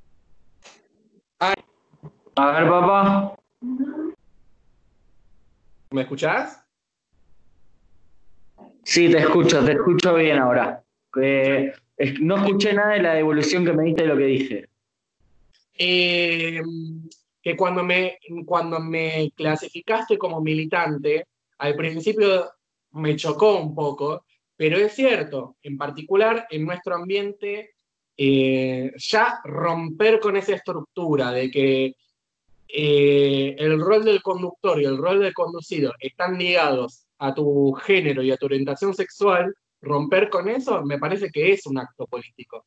A 2.36 2.52
ver, 2.52 2.68
papá. 2.68 3.34
¿Me 5.90 6.02
escuchás? 6.02 6.61
Sí, 8.84 9.10
te 9.10 9.18
escucho, 9.18 9.64
te 9.64 9.72
escucho 9.72 10.14
bien 10.14 10.38
ahora. 10.38 10.82
no 12.20 12.36
escuché 12.36 12.72
nada 12.72 12.94
de 12.94 13.02
la 13.02 13.14
devolución 13.14 13.64
que 13.64 13.72
me 13.72 13.84
diste 13.84 14.02
de 14.02 14.08
lo 14.08 14.16
que 14.16 14.24
dije. 14.24 14.68
Eh, 15.78 16.60
que 17.42 17.56
cuando 17.56 17.82
me, 17.82 18.18
cuando 18.46 18.80
me 18.80 19.32
clasificaste 19.34 20.18
como 20.18 20.40
militante, 20.40 21.26
al 21.58 21.74
principio 21.74 22.50
me 22.92 23.16
chocó 23.16 23.58
un 23.58 23.74
poco, 23.74 24.24
pero 24.56 24.76
es 24.76 24.94
cierto, 24.94 25.56
en 25.62 25.76
particular 25.76 26.46
en 26.50 26.64
nuestro 26.64 26.94
ambiente, 26.94 27.74
eh, 28.16 28.92
ya 28.96 29.40
romper 29.44 30.20
con 30.20 30.36
esa 30.36 30.54
estructura 30.54 31.32
de 31.32 31.50
que 31.50 31.96
eh, 32.68 33.56
el 33.58 33.80
rol 33.80 34.04
del 34.04 34.22
conductor 34.22 34.80
y 34.80 34.84
el 34.84 34.96
rol 34.96 35.20
del 35.20 35.34
conducido 35.34 35.92
están 35.98 36.38
ligados 36.38 37.06
a 37.22 37.32
tu 37.32 37.72
género 37.74 38.20
y 38.22 38.32
a 38.32 38.36
tu 38.36 38.46
orientación 38.46 38.92
sexual, 38.94 39.54
romper 39.80 40.28
con 40.28 40.48
eso 40.48 40.82
me 40.82 40.98
parece 40.98 41.30
que 41.30 41.52
es 41.52 41.64
un 41.66 41.78
acto 41.78 42.06
político. 42.06 42.64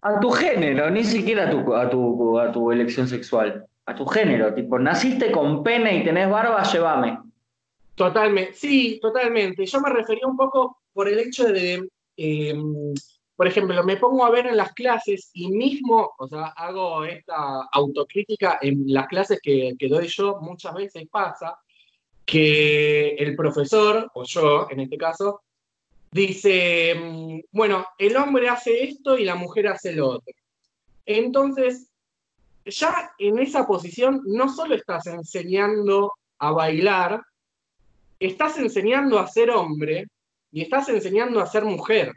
A 0.00 0.18
tu 0.20 0.30
género, 0.30 0.90
ni 0.90 1.04
siquiera 1.04 1.48
a 1.48 1.50
tu, 1.50 1.74
a 1.74 1.90
tu, 1.90 2.38
a 2.38 2.50
tu 2.50 2.72
elección 2.72 3.06
sexual, 3.06 3.66
a 3.84 3.94
tu 3.94 4.06
género, 4.06 4.54
tipo, 4.54 4.78
naciste 4.78 5.30
con 5.30 5.62
pene 5.62 5.98
y 5.98 6.04
tenés 6.04 6.30
barba, 6.30 6.62
llévame. 6.62 7.18
Totalmente, 7.94 8.54
sí, 8.54 8.98
totalmente. 9.02 9.66
Yo 9.66 9.80
me 9.80 9.90
refería 9.90 10.26
un 10.26 10.36
poco 10.36 10.78
por 10.92 11.06
el 11.08 11.18
hecho 11.18 11.44
de, 11.44 11.86
em, 12.16 12.94
por 13.36 13.46
ejemplo, 13.46 13.84
me 13.84 13.98
pongo 13.98 14.24
a 14.24 14.30
ver 14.30 14.46
en 14.46 14.56
las 14.56 14.72
clases 14.72 15.30
y 15.34 15.50
mismo, 15.50 16.12
o 16.18 16.26
sea, 16.26 16.46
hago 16.56 17.04
esta 17.04 17.68
autocrítica 17.70 18.58
en 18.62 18.84
las 18.86 19.08
clases 19.08 19.40
que, 19.42 19.74
que 19.78 19.88
doy 19.88 20.06
yo, 20.06 20.38
muchas 20.40 20.74
veces 20.74 21.06
pasa, 21.10 21.58
que 22.24 23.14
el 23.16 23.36
profesor, 23.36 24.10
o 24.14 24.24
yo 24.24 24.68
en 24.70 24.80
este 24.80 24.96
caso, 24.96 25.42
dice, 26.10 26.94
mm, 26.94 27.40
bueno, 27.52 27.86
el 27.98 28.16
hombre 28.16 28.48
hace 28.48 28.84
esto 28.84 29.18
y 29.18 29.24
la 29.24 29.34
mujer 29.34 29.68
hace 29.68 29.92
lo 29.92 30.08
otro. 30.10 30.32
Entonces, 31.04 31.90
ya 32.64 33.12
en 33.18 33.38
esa 33.38 33.66
posición 33.66 34.22
no 34.24 34.48
solo 34.48 34.74
estás 34.74 35.06
enseñando 35.06 36.12
a 36.38 36.52
bailar, 36.52 37.22
estás 38.18 38.58
enseñando 38.58 39.18
a 39.18 39.28
ser 39.28 39.50
hombre 39.50 40.06
y 40.50 40.62
estás 40.62 40.88
enseñando 40.88 41.40
a 41.40 41.46
ser 41.46 41.64
mujer, 41.64 42.12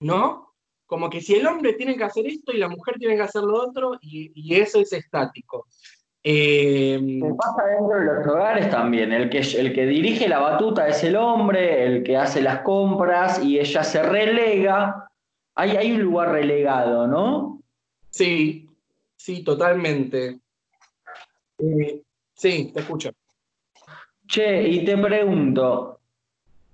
¿no? 0.00 0.52
Como 0.86 1.08
que 1.10 1.20
si 1.20 1.34
el 1.34 1.46
hombre 1.46 1.72
tiene 1.72 1.96
que 1.96 2.04
hacer 2.04 2.26
esto 2.26 2.52
y 2.52 2.58
la 2.58 2.68
mujer 2.68 2.96
tiene 2.98 3.16
que 3.16 3.22
hacer 3.22 3.42
lo 3.42 3.66
otro 3.66 3.98
y, 4.00 4.30
y 4.34 4.56
eso 4.56 4.80
es 4.80 4.92
estático. 4.92 5.66
Eh, 6.26 7.20
pasa 7.36 7.66
dentro 7.66 7.98
de 7.98 8.04
los 8.06 8.26
hogares 8.26 8.70
también. 8.70 9.12
El 9.12 9.28
que, 9.28 9.40
el 9.40 9.74
que 9.74 9.86
dirige 9.86 10.26
la 10.26 10.38
batuta 10.38 10.88
es 10.88 11.04
el 11.04 11.16
hombre, 11.16 11.84
el 11.84 12.02
que 12.02 12.16
hace 12.16 12.40
las 12.40 12.60
compras 12.60 13.44
y 13.44 13.58
ella 13.58 13.84
se 13.84 14.02
relega. 14.02 15.10
Hay, 15.54 15.76
hay 15.76 15.92
un 15.92 16.00
lugar 16.00 16.32
relegado, 16.32 17.06
¿no? 17.06 17.60
Sí, 18.08 18.68
sí, 19.16 19.44
totalmente. 19.44 20.40
Eh, 21.58 22.02
sí, 22.34 22.70
te 22.72 22.80
escucho. 22.80 23.10
Che, 24.26 24.66
y 24.66 24.84
te 24.84 24.96
pregunto, 24.96 26.00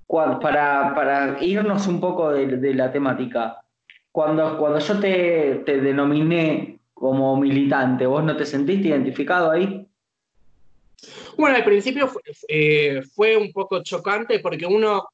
para, 0.07 0.95
para 0.95 1.43
irnos 1.43 1.89
un 1.89 2.01
poco 2.01 2.31
de, 2.31 2.75
la 2.75 2.93
temática, 2.93 3.61
cuando, 4.13 4.57
cuando 4.59 4.79
yo 4.79 5.01
te, 5.01 5.63
te 5.67 5.81
denominé 5.81 6.80
como 7.01 7.35
militante, 7.35 8.05
¿vos 8.05 8.23
no 8.23 8.37
te 8.37 8.45
sentiste 8.45 8.89
identificado 8.89 9.51
ahí? 9.51 9.89
Bueno, 11.39 11.57
al 11.57 11.65
principio 11.65 12.07
fue, 12.07 12.21
eh, 12.47 13.01
fue 13.15 13.39
un 13.39 13.51
poco 13.53 13.83
chocante 13.83 14.39
porque 14.41 14.67
uno 14.67 15.09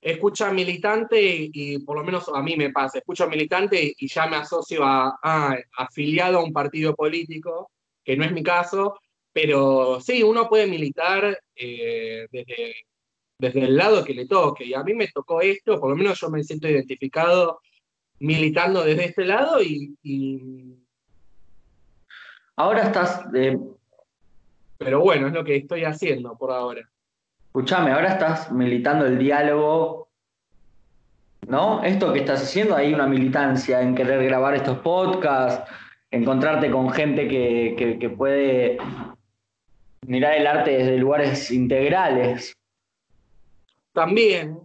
escucha 0.00 0.50
militante 0.50 1.20
y, 1.22 1.78
por 1.84 1.96
lo 1.96 2.02
menos 2.02 2.28
a 2.34 2.42
mí 2.42 2.56
me 2.56 2.70
pasa, 2.70 2.98
escucho 2.98 3.28
militante 3.28 3.94
y 3.96 4.08
ya 4.08 4.26
me 4.26 4.34
asocio 4.34 4.82
a, 4.82 5.16
afiliado 5.78 6.38
a 6.38 6.44
un 6.44 6.52
partido 6.52 6.92
político, 6.96 7.70
que 8.02 8.16
no 8.16 8.24
es 8.24 8.32
mi 8.32 8.42
caso, 8.42 8.98
pero 9.32 10.00
sí, 10.00 10.24
uno 10.24 10.48
puede 10.48 10.66
militar 10.66 11.38
eh, 11.54 12.26
desde, 12.32 12.74
desde 13.38 13.60
el 13.60 13.76
lado 13.76 14.04
que 14.04 14.14
le 14.14 14.26
toque. 14.26 14.64
Y 14.64 14.74
a 14.74 14.82
mí 14.82 14.92
me 14.94 15.06
tocó 15.06 15.40
esto, 15.40 15.78
por 15.78 15.90
lo 15.90 15.94
menos 15.94 16.18
yo 16.18 16.28
me 16.30 16.42
siento 16.42 16.68
identificado 16.68 17.60
militando 18.18 18.82
desde 18.82 19.04
este 19.04 19.24
lado 19.24 19.62
y, 19.62 19.94
Ahora 22.56 22.82
estás. 22.82 23.24
Pero 24.78 25.00
bueno, 25.00 25.28
es 25.28 25.32
lo 25.32 25.44
que 25.44 25.56
estoy 25.56 25.84
haciendo 25.84 26.36
por 26.36 26.50
ahora. 26.50 26.88
Escúchame, 27.46 27.92
ahora 27.92 28.12
estás 28.12 28.50
militando 28.50 29.06
el 29.06 29.18
diálogo 29.18 30.02
¿no? 31.48 31.82
Esto 31.82 32.12
que 32.12 32.20
estás 32.20 32.42
haciendo, 32.42 32.76
hay 32.76 32.94
una 32.94 33.06
militancia 33.06 33.82
en 33.82 33.94
querer 33.94 34.22
grabar 34.24 34.54
estos 34.54 34.78
podcasts, 34.78 35.70
encontrarte 36.10 36.70
con 36.70 36.90
gente 36.90 37.28
que, 37.28 37.98
que 37.98 38.10
puede 38.10 38.78
mirar 40.06 40.34
el 40.34 40.46
arte 40.46 40.78
desde 40.78 40.98
lugares 40.98 41.50
integrales. 41.50 42.54
También, 43.92 44.58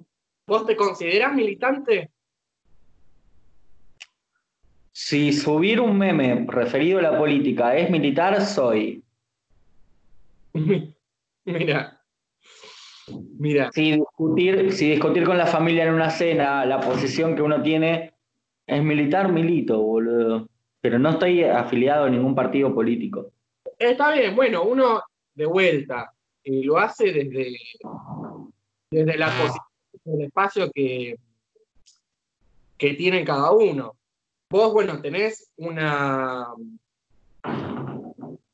¿vos 0.45 0.65
te 0.65 0.75
considerás 0.75 1.33
militante? 1.33 2.11
Si 4.99 5.31
subir 5.31 5.79
un 5.79 5.95
meme 5.95 6.47
referido 6.47 6.97
a 6.97 7.03
la 7.03 7.19
política 7.19 7.77
es 7.77 7.87
militar, 7.91 8.43
soy. 8.43 9.03
Mira, 11.45 12.01
mira. 13.37 13.71
Si 13.71 13.91
discutir, 13.91 14.73
si 14.73 14.89
discutir 14.89 15.23
con 15.23 15.37
la 15.37 15.45
familia 15.45 15.83
en 15.83 15.93
una 15.93 16.09
cena, 16.09 16.65
la 16.65 16.79
posición 16.79 17.35
que 17.35 17.43
uno 17.43 17.61
tiene 17.61 18.15
es 18.65 18.83
militar, 18.83 19.31
milito, 19.31 19.79
boludo. 19.79 20.49
Pero 20.81 20.97
no 20.97 21.11
estoy 21.11 21.43
afiliado 21.43 22.05
a 22.05 22.09
ningún 22.09 22.33
partido 22.33 22.73
político. 22.73 23.31
Está 23.77 24.11
bien, 24.11 24.35
bueno, 24.35 24.63
uno 24.63 25.03
de 25.35 25.45
vuelta 25.45 26.11
eh, 26.43 26.63
lo 26.63 26.79
hace 26.79 27.13
desde, 27.13 27.55
desde 28.89 29.17
la 29.17 29.27
posición, 29.27 29.65
del 30.05 30.21
espacio 30.23 30.71
que, 30.71 31.15
que 32.79 32.95
tiene 32.95 33.23
cada 33.23 33.51
uno. 33.51 33.93
Vos, 34.49 34.71
bueno, 34.71 35.01
tenés 35.01 35.51
una, 35.57 36.47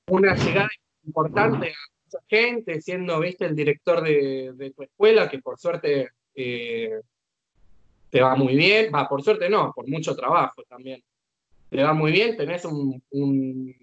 una 0.08 0.36
llegada 0.36 0.70
importante 1.06 1.70
a 1.70 1.76
mucha 2.06 2.26
gente, 2.28 2.82
siendo, 2.82 3.20
viste, 3.20 3.46
el 3.46 3.56
director 3.56 4.02
de, 4.02 4.74
tu 4.76 4.82
escuela, 4.82 5.30
que 5.30 5.38
por 5.38 5.60
suerte 5.60 6.10
eh, 6.34 7.00
te 8.10 8.22
va 8.22 8.36
muy 8.36 8.56
bien. 8.56 8.92
Va, 8.94 9.08
por 9.08 9.22
suerte 9.22 9.50
no, 9.50 9.72
por 9.72 9.88
mucho 9.88 10.16
trabajo 10.16 10.64
también. 10.68 11.04
Te 11.70 11.84
va 11.84 11.94
muy 11.94 12.12
bien, 12.12 12.38
tenés 12.38 12.66
un, 12.66 13.02
un, 13.12 13.76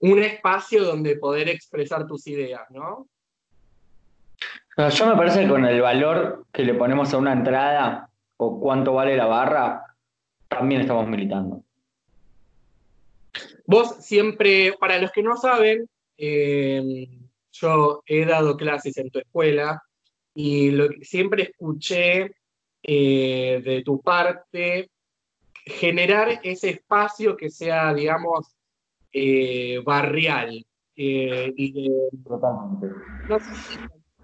un 0.00 0.18
espacio 0.18 0.84
donde 0.84 1.16
poder 1.16 1.48
expresar 1.48 2.06
tus 2.06 2.26
ideas, 2.26 2.70
¿no? 2.70 3.06
Yo 4.76 5.06
me 5.06 5.16
parece 5.16 5.42
que 5.42 5.48
con 5.48 5.64
el 5.64 5.80
valor 5.80 6.46
que 6.52 6.64
le 6.64 6.74
ponemos 6.74 7.12
a 7.12 7.18
una 7.18 7.32
entrada 7.32 8.10
o 8.38 8.58
cuánto 8.58 8.94
vale 8.94 9.16
la 9.16 9.26
barra, 9.26 9.91
también 10.54 10.82
estamos 10.82 11.08
militando. 11.08 11.62
Vos 13.66 13.96
siempre, 14.00 14.74
para 14.78 14.98
los 14.98 15.12
que 15.12 15.22
no 15.22 15.36
saben, 15.36 15.88
eh, 16.16 17.08
yo 17.52 18.02
he 18.06 18.24
dado 18.24 18.56
clases 18.56 18.96
en 18.98 19.10
tu 19.10 19.18
escuela 19.18 19.82
y 20.34 20.72
siempre 21.02 21.44
escuché 21.44 22.32
eh, 22.82 23.62
de 23.64 23.82
tu 23.84 24.00
parte 24.00 24.90
generar 25.64 26.40
ese 26.42 26.70
espacio 26.70 27.36
que 27.36 27.50
sea, 27.50 27.94
digamos, 27.94 28.54
eh, 29.12 29.80
barrial. 29.84 30.64
y 30.94 31.88
no 33.28 33.38
sé 33.38 33.54
si 33.54 33.78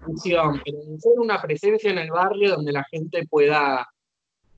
función, 0.05 0.61
pero 0.63 0.77
ser 0.99 1.19
una 1.19 1.41
presencia 1.41 1.91
en 1.91 1.97
el 1.97 2.11
barrio 2.11 2.55
donde 2.55 2.71
la 2.71 2.85
gente 2.91 3.25
pueda 3.27 3.87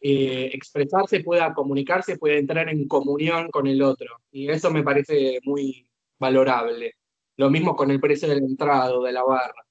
eh, 0.02 0.50
expresarse, 0.54 1.20
pueda 1.20 1.54
comunicarse, 1.54 2.18
pueda 2.18 2.36
entrar 2.36 2.68
en 2.70 2.88
comunión 2.88 3.50
con 3.52 3.68
el 3.68 3.82
otro. 3.82 4.18
Y 4.32 4.50
eso 4.50 4.72
me 4.72 4.84
parece 4.84 5.40
muy 5.44 5.86
valorable. 6.18 6.96
Lo 7.38 7.50
mismo 7.50 7.76
con 7.76 7.92
el 7.92 8.00
precio 8.00 8.28
del 8.28 8.40
entrado, 8.40 9.04
de 9.04 9.12
la 9.12 9.24
barra. 9.24 9.66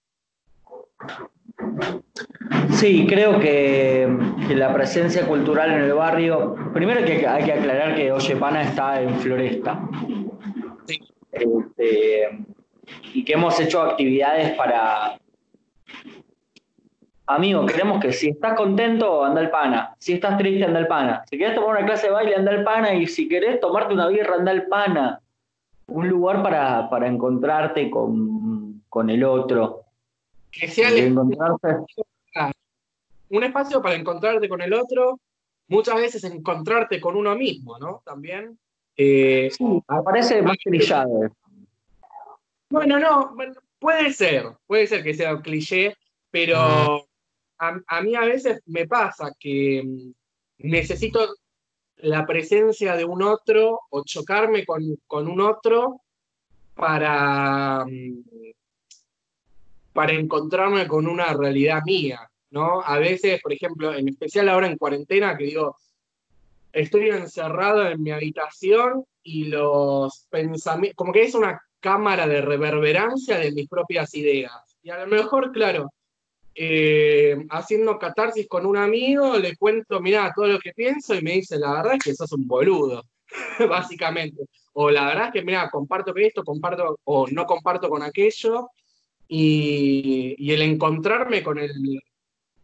Sí, 2.73 3.07
creo 3.09 3.41
que, 3.41 4.09
la 4.51 4.73
presencia 4.73 5.27
cultural 5.27 5.73
en 5.73 5.83
el 5.83 5.95
barrio, 5.95 6.55
primero 6.73 7.05
que 7.05 7.27
hay 7.27 7.45
que 7.45 7.53
aclarar 7.53 7.97
que 7.97 8.13
Oye 8.13 8.37
Pana 8.37 8.63
está 8.63 9.03
en 9.03 9.19
Floresta. 9.19 9.89
Sí. 10.87 11.01
Este, 11.33 12.45
y 13.15 13.25
que 13.25 13.33
hemos 13.33 13.59
hecho 13.61 13.83
actividades 13.83 14.53
para, 14.57 15.19
Amigo, 17.33 17.65
queremos 17.65 18.01
que 18.01 18.13
si 18.13 18.31
estás 18.31 18.57
contento, 18.57 19.25
anda 19.25 19.41
al 19.41 19.51
pana. 19.51 19.95
Si 20.01 20.15
estás 20.15 20.37
triste, 20.37 20.65
anda 20.65 20.81
al 20.81 20.89
pana. 20.89 21.25
Si 21.31 21.39
querés 21.39 21.55
tomar 21.55 21.77
una 21.77 21.87
clase 21.87 22.09
de 22.09 22.13
baile, 22.13 22.35
anda 22.35 22.51
al 22.51 22.65
pana. 22.65 22.93
Y 22.93 23.07
si 23.07 23.29
querés 23.29 23.61
tomarte 23.61 23.95
una 23.95 24.09
birra, 24.09 24.35
anda 24.35 24.51
al 24.51 24.67
pana. 24.67 25.21
Un 25.87 26.09
lugar 26.09 26.43
para, 26.43 26.91
para 26.91 27.07
encontrarte 27.07 27.89
con, 27.89 28.83
el 29.09 29.23
otro. 29.23 29.85
Que 30.51 30.67
sea 30.67 30.89
un 33.29 33.45
espacio 33.45 33.81
para 33.81 33.95
encontrarte 33.95 34.49
con 34.49 34.61
el 34.61 34.73
otro, 34.73 35.21
muchas 35.69 35.95
veces 35.95 36.25
encontrarte 36.25 37.01
con 37.01 37.15
uno 37.15 37.37
mismo, 37.37 37.79
¿no? 37.79 38.03
También. 38.05 38.59
Eh, 38.97 39.51
sí, 39.53 39.65
parece 40.05 40.43
más 40.43 40.59
trillado. 40.59 41.31
Bueno, 42.71 42.99
no, 42.99 43.37
puede 43.79 44.13
ser, 44.13 44.47
puede 44.67 44.89
ser 44.89 45.05
que 45.05 45.15
sea 45.15 45.37
un 45.37 45.43
cliché, 45.43 45.95
pero 46.33 47.07
a, 47.61 48.01
mí 48.01 48.15
a 48.15 48.23
veces 48.23 48.63
me 48.67 48.87
pasa 48.87 49.35
que 49.39 49.83
mm, 49.85 50.13
necesito 50.69 51.35
la 51.99 52.27
presencia 52.27 52.97
de 52.97 53.05
un 53.05 53.23
otro 53.23 53.81
o 53.91 54.03
chocarme 54.05 54.65
con, 54.65 55.29
un 55.29 55.41
otro 55.41 56.01
para, 56.75 57.85
mm, 57.87 58.25
para 59.93 60.13
encontrarme 60.13 60.87
con 60.89 61.07
una 61.07 61.35
realidad 61.35 61.83
mía, 61.85 62.31
¿no? 62.51 62.81
A 62.81 62.99
veces, 62.99 63.41
por 63.43 63.53
ejemplo, 63.53 63.95
en 63.95 64.09
especial 64.09 64.49
ahora 64.49 64.67
en 64.67 64.79
cuarentena, 64.79 65.37
que 65.37 65.45
digo, 65.45 65.77
estoy 66.73 67.11
encerrado 67.11 67.87
en 67.89 68.03
mi 68.03 68.11
habitación 68.11 69.05
y 69.23 69.45
los 69.45 70.27
pensamientos, 70.31 70.97
como 70.97 71.13
que 71.13 71.23
es 71.23 71.35
una 71.35 71.61
cámara 71.81 72.27
de 72.27 72.41
reverberancia 72.41 73.39
de 73.39 73.53
mis 73.53 73.69
propias 73.69 74.15
ideas. 74.15 74.79
Y 74.83 74.91
a 74.91 75.05
lo 75.05 75.07
mejor, 75.07 75.53
claro, 75.53 75.93
eh, 76.55 77.47
haciendo 77.51 77.99
catarsis 77.99 78.49
con 78.49 78.67
un 78.67 78.77
amigo, 78.77 79.39
le 79.39 79.57
cuento, 79.57 80.01
mira, 80.01 80.33
todo 80.35 80.47
lo 80.47 80.59
que 80.59 80.73
pienso 80.73 81.15
y 81.15 81.23
me 81.23 81.33
dice, 81.33 81.59
la 81.59 81.73
verdad 81.73 81.95
es 81.95 82.05
que 82.05 82.15
sos 82.15 82.33
un 82.33 82.47
boludo, 82.47 83.05
básicamente. 83.69 84.45
O 84.73 84.91
la 84.91 85.07
verdad 85.07 85.27
es 85.27 85.33
que, 85.33 85.43
mira, 85.43 85.69
comparto 85.71 86.13
con 86.13 86.23
esto, 86.23 86.45
comparto 86.45 86.99
o 87.05 87.27
no 87.29 87.47
comparto 87.47 87.89
con 87.89 88.03
aquello. 88.03 88.69
Y, 89.29 90.53
el 90.53 90.63
encontrarme 90.63 91.43
con, 91.43 91.59
el, 91.59 92.01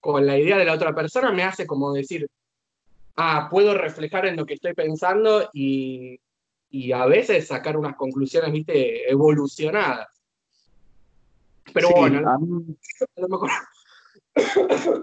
con 0.00 0.26
la 0.26 0.38
idea 0.38 0.58
de 0.58 0.64
la 0.64 0.74
otra 0.74 0.94
persona 0.94 1.30
me 1.30 1.44
hace 1.44 1.66
como 1.66 1.92
decir, 1.92 2.26
ah, 3.16 3.48
puedo 3.50 3.74
reflejar 3.74 4.26
en 4.26 4.36
lo 4.36 4.44
que 4.44 4.54
estoy 4.54 4.74
pensando 4.74 5.48
y, 5.52 6.18
y 6.70 6.92
a 6.92 7.06
veces 7.06 7.46
sacar 7.46 7.76
unas 7.76 7.96
conclusiones, 7.96 8.52
viste, 8.52 9.10
evolucionadas. 9.10 10.08
Pero 11.72 11.90
bueno, 11.90 12.18
a, 12.28 12.38
lo 13.20 13.28
mejor, 13.28 13.50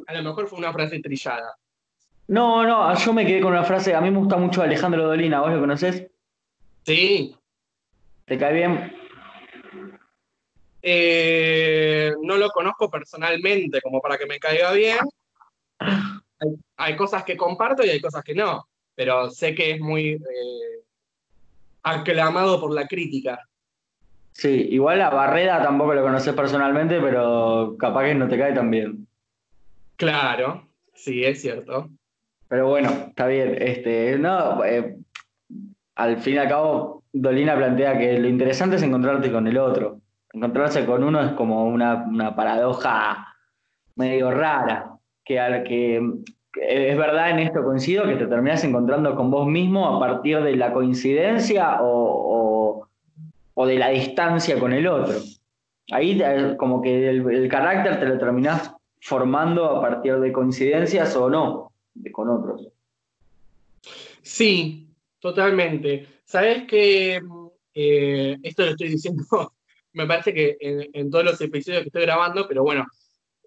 a 0.07 0.13
lo 0.13 0.23
mejor 0.23 0.47
fue 0.47 0.59
una 0.59 0.73
frase 0.73 0.99
trillada. 0.99 1.55
No, 2.27 2.63
no, 2.63 2.95
yo 2.97 3.13
me 3.13 3.25
quedé 3.25 3.41
con 3.41 3.51
una 3.51 3.63
frase. 3.63 3.93
A 3.93 4.01
mí 4.01 4.09
me 4.09 4.19
gusta 4.19 4.37
mucho 4.37 4.61
Alejandro 4.61 5.05
Dolina, 5.05 5.41
¿vos 5.41 5.51
lo 5.51 5.59
conocés? 5.59 6.07
Sí. 6.85 7.35
¿Te 8.25 8.37
cae 8.37 8.53
bien? 8.53 8.93
Eh, 10.81 12.13
no 12.21 12.37
lo 12.37 12.49
conozco 12.49 12.89
personalmente, 12.89 13.81
como 13.81 14.01
para 14.01 14.17
que 14.17 14.25
me 14.25 14.39
caiga 14.39 14.71
bien. 14.73 14.99
Hay, 16.77 16.95
cosas 16.95 17.23
que 17.23 17.37
comparto 17.37 17.85
y 17.85 17.89
hay 17.89 18.01
cosas 18.01 18.23
que 18.23 18.35
no, 18.35 18.67
pero 18.95 19.29
sé 19.31 19.55
que 19.55 19.71
es 19.71 19.79
muy 19.79 20.11
eh, 20.11 20.83
aclamado 21.83 22.59
por 22.59 22.73
la 22.73 22.85
crítica. 22.87 23.39
Sí, 24.33 24.67
igual 24.71 25.01
a 25.01 25.09
Barreda 25.09 25.61
tampoco 25.61 25.93
lo 25.93 26.01
conoces 26.01 26.33
personalmente, 26.33 26.99
pero 26.99 27.75
capaz 27.77 28.05
que 28.05 28.15
no 28.15 28.27
te 28.27 28.37
cae 28.37 28.53
tan 28.53 28.69
bien. 28.69 29.07
Claro, 29.97 30.67
sí, 30.93 31.23
es 31.23 31.41
cierto. 31.41 31.89
Pero 32.47 32.69
bueno, 32.69 32.89
está 33.10 33.27
bien. 33.27 33.56
Este, 33.60 34.17
no, 34.17 34.63
eh, 34.63 34.97
al 35.95 36.17
fin 36.17 36.36
y 36.36 36.38
al 36.38 36.49
cabo, 36.49 37.03
Dolina 37.12 37.56
plantea 37.56 37.97
que 37.97 38.19
lo 38.19 38.27
interesante 38.27 38.75
es 38.75 38.84
encontrarte 38.84 39.32
con 39.32 39.47
el 39.47 39.58
otro. 39.58 39.99
Encontrarse 40.32 40.86
con 40.86 41.03
uno 41.03 41.23
es 41.23 41.34
como 41.34 41.65
una, 41.65 42.36
paradoja 42.36 43.36
medio 43.95 44.32
rara, 44.32 44.97
que, 45.23 45.39
al, 45.39 45.63
que 45.63 46.01
es 46.60 46.97
verdad 46.97 47.29
en 47.29 47.39
esto 47.39 47.63
coincido, 47.63 48.06
que 48.06 48.15
te 48.15 48.25
terminas 48.25 48.63
encontrando 48.63 49.15
con 49.15 49.29
vos 49.29 49.47
mismo 49.47 49.95
a 49.95 49.99
partir 49.99 50.41
de 50.41 50.56
la 50.56 50.73
coincidencia 50.73 51.77
o, 51.82 52.88
o 53.53 53.65
de 53.65 53.77
la 53.77 53.89
distancia 53.89 54.60
con 54.60 54.73
el 54.73 54.88
otro. 54.88 55.15
Ahí 55.91 56.21
como 56.58 56.82
que 56.82 57.10
el, 57.10 57.47
carácter 57.49 57.99
te 57.99 58.06
lo 58.06 58.17
terminás 58.17 58.72
formando 59.03 59.65
a 59.65 59.81
partir 59.81 60.19
de 60.19 60.31
coincidencias 60.31 61.15
o 61.15 61.29
no 61.29 61.71
de, 61.93 62.11
con 62.11 62.29
otros. 62.29 62.67
Sí, 64.21 64.87
totalmente. 65.19 66.07
Sabes 66.23 66.65
que 66.67 67.21
eh, 67.73 68.37
esto 68.41 68.63
lo 68.63 68.71
estoy 68.71 68.89
diciendo, 68.89 69.53
me 69.93 70.07
parece 70.07 70.33
que 70.33 70.57
en, 70.59 71.11
todos 71.11 71.25
los 71.25 71.41
episodios 71.41 71.81
que 71.81 71.89
estoy 71.89 72.03
grabando, 72.03 72.47
pero 72.47 72.63
bueno, 72.63 72.85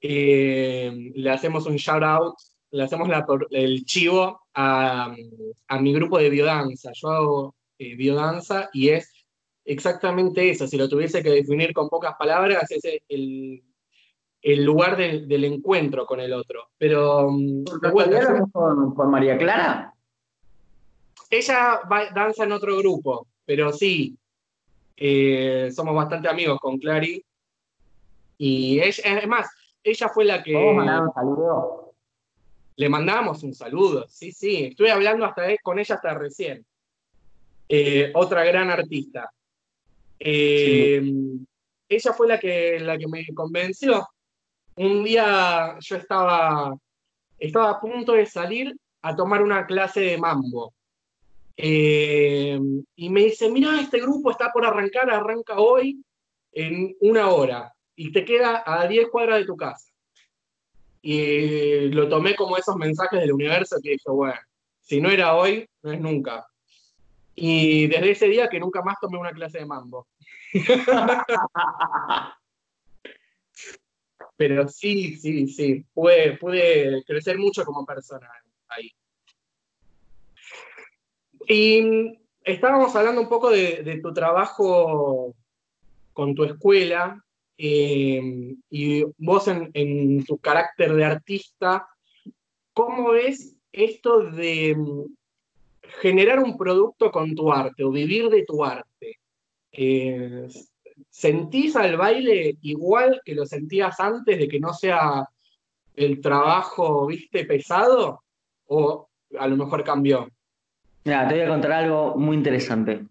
eh, 0.00 1.12
le 1.14 1.30
hacemos 1.30 1.66
un 1.66 1.76
shout 1.76 2.02
out 2.02 2.36
le 2.70 2.82
hacemos 2.82 3.08
el 3.50 3.84
chivo 3.84 4.40
a, 4.54 5.14
mi 5.80 5.92
grupo 5.92 6.18
de 6.18 6.30
biodanza. 6.30 6.90
Yo 6.94 7.08
hago 7.08 7.54
eh, 7.78 7.94
biodanza 7.96 8.68
y 8.72 8.90
es 8.90 9.26
exactamente 9.64 10.50
eso. 10.50 10.66
Si 10.66 10.76
lo 10.76 10.88
tuviese 10.88 11.22
que 11.22 11.30
definir 11.30 11.72
con 11.72 11.88
pocas 11.88 12.14
palabras, 12.18 12.70
es 12.70 13.00
el, 13.08 13.62
lugar 14.54 14.96
del, 14.96 15.44
encuentro 15.44 16.06
con 16.06 16.20
el 16.20 16.32
otro. 16.32 16.68
Pero. 16.78 17.30
Mm, 17.30 17.64
con, 18.94 19.10
María 19.10 19.36
Clara? 19.36 19.92
Ella 21.28 21.80
danza 22.14 22.44
en 22.44 22.52
otro 22.52 22.76
grupo, 22.78 23.26
pero 23.44 23.72
sí. 23.72 24.16
Eh, 24.96 25.70
somos 25.74 25.94
bastante 25.94 26.28
amigos 26.28 26.58
con 26.60 26.78
Clary. 26.78 27.22
Y 28.38 28.80
ella, 28.80 29.18
es 29.18 29.26
más, 29.26 29.48
ella 29.82 30.08
fue 30.08 30.24
la 30.24 30.42
que. 30.42 30.54
un 30.54 31.12
saludo? 31.12 31.94
Le 32.76 32.88
mandamos 32.88 33.42
un 33.42 33.54
saludo, 33.54 34.06
sí, 34.08 34.32
sí. 34.32 34.66
Estuve 34.66 34.90
hablando 34.90 35.24
hasta 35.24 35.44
con 35.62 35.78
ella 35.78 35.94
hasta 35.94 36.14
recién. 36.14 36.64
Eh, 37.68 38.12
otra 38.14 38.44
gran 38.44 38.70
artista. 38.70 39.30
Eh, 40.18 41.02
ella 41.88 42.12
fue 42.12 42.28
la 42.28 42.38
que, 42.38 42.78
la 42.80 42.98
que 42.98 43.08
me 43.08 43.26
convenció. 43.34 44.06
Un 44.76 45.04
día 45.04 45.76
yo 45.80 45.96
estaba, 45.96 46.76
estaba 47.38 47.70
a 47.70 47.80
punto 47.80 48.12
de 48.12 48.26
salir 48.26 48.76
a 49.02 49.16
tomar 49.16 49.42
una 49.42 49.66
clase 49.66 50.00
de 50.00 50.18
mambo. 50.18 50.74
Eh, 51.56 52.60
y 52.96 53.08
me 53.08 53.24
dice, 53.24 53.50
mira, 53.50 53.80
este 53.80 54.00
grupo 54.00 54.30
está 54.30 54.52
por 54.52 54.66
arrancar, 54.66 55.10
arranca 55.10 55.58
hoy 55.58 56.02
en 56.52 56.94
una 57.00 57.30
hora 57.30 57.72
y 57.94 58.12
te 58.12 58.24
queda 58.24 58.62
a 58.66 58.86
10 58.86 59.08
cuadras 59.08 59.38
de 59.38 59.46
tu 59.46 59.56
casa. 59.56 59.90
Y 61.00 61.88
lo 61.88 62.08
tomé 62.08 62.34
como 62.34 62.56
esos 62.56 62.76
mensajes 62.76 63.20
del 63.20 63.32
universo 63.32 63.76
que 63.82 63.90
dije, 63.90 64.10
bueno, 64.10 64.40
si 64.80 65.00
no 65.00 65.08
era 65.08 65.34
hoy, 65.36 65.66
no 65.82 65.92
es 65.92 66.00
nunca. 66.00 66.46
Y 67.34 67.86
desde 67.86 68.10
ese 68.10 68.28
día 68.28 68.48
que 68.48 68.60
nunca 68.60 68.82
más 68.82 68.96
tomé 69.00 69.16
una 69.18 69.32
clase 69.32 69.58
de 69.58 69.66
mambo. 69.66 70.06
Pero 74.36 74.68
sí, 74.68 75.16
sí, 75.16 75.48
sí, 75.48 75.84
pude, 75.94 76.36
pude 76.36 77.02
crecer 77.06 77.38
mucho 77.38 77.64
como 77.64 77.86
persona 77.86 78.28
ahí. 78.68 78.92
Y 81.48 82.18
estábamos 82.42 82.94
hablando 82.94 83.20
un 83.20 83.28
poco 83.28 83.50
de, 83.50 84.00
tu 84.02 84.12
trabajo 84.12 85.34
con 86.12 86.34
tu 86.34 86.44
escuela 86.44 87.22
eh, 87.56 88.54
y 88.70 89.04
vos 89.18 89.48
en, 89.48 89.70
en, 89.72 90.24
tu 90.24 90.38
carácter 90.38 90.94
de 90.94 91.04
artista, 91.04 91.88
¿cómo 92.72 93.12
ves 93.12 93.56
esto 93.72 94.20
de 94.30 94.76
generar 96.00 96.40
un 96.40 96.56
producto 96.56 97.10
con 97.10 97.34
tu 97.34 97.52
arte 97.52 97.84
o 97.84 97.90
vivir 97.90 98.28
de 98.28 98.44
tu 98.44 98.64
arte, 98.64 99.18
eh, 99.72 100.48
¿sentís 101.16 101.74
al 101.76 101.96
baile 101.96 102.58
igual 102.60 103.22
que 103.24 103.34
lo 103.34 103.46
sentías 103.46 103.98
antes 104.00 104.38
de 104.38 104.46
que 104.46 104.60
no 104.60 104.74
sea 104.74 105.26
el 105.94 106.20
trabajo, 106.20 107.06
viste, 107.06 107.46
pesado? 107.46 108.22
¿O 108.66 109.08
a 109.38 109.48
lo 109.48 109.56
mejor 109.56 109.82
cambió? 109.82 110.28
Mira, 111.04 111.26
te 111.26 111.36
voy 111.36 111.44
a 111.44 111.48
contar 111.48 111.72
algo 111.72 112.16
muy 112.16 112.36
interesante. 112.36 113.06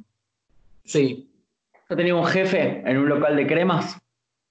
Sí. 0.84 1.32
Yo 1.89 1.96
tenía 1.96 2.13
un 2.13 2.26
jefe 2.26 2.84
en 2.86 2.98
un 3.00 3.10
local 3.10 3.36
de 3.36 3.48
cremas. 3.48 3.98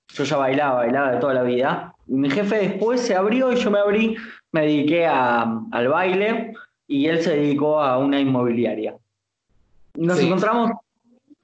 Yo 0.09 0.25
ya 0.25 0.37
bailaba, 0.37 0.79
bailaba 0.79 1.12
de 1.12 1.21
toda 1.21 1.35
la 1.35 1.43
vida. 1.45 1.95
Y 2.09 2.14
mi 2.14 2.31
jefe 2.31 2.57
después 2.57 3.03
se 3.03 3.14
abrió 3.14 3.53
y 3.53 3.57
yo 3.57 3.71
me 3.71 3.79
abrí, 3.79 4.17
me 4.51 4.62
dediqué 4.62 5.07
al 5.07 5.88
baile 5.88 6.55
y 6.88 7.07
él 7.07 7.23
se 7.23 7.37
dedicó 7.37 7.81
a 7.81 7.99
una 7.99 8.19
inmobiliaria. 8.19 8.97
Nos 9.95 10.19
encontramos 10.19 10.73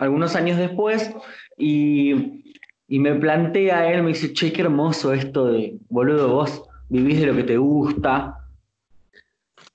algunos 0.00 0.34
años 0.34 0.58
después 0.58 1.14
y, 1.56 2.42
me 2.88 3.14
plantea 3.14 3.92
él, 3.92 4.02
me 4.02 4.08
dice, 4.08 4.32
che, 4.32 4.52
qué 4.52 4.62
hermoso 4.62 5.12
esto 5.12 5.46
de, 5.46 5.78
boludo, 5.88 6.28
vos 6.28 6.64
vivís 6.88 7.20
de 7.20 7.26
lo 7.26 7.36
que 7.36 7.44
te 7.44 7.56
gusta. 7.56 8.36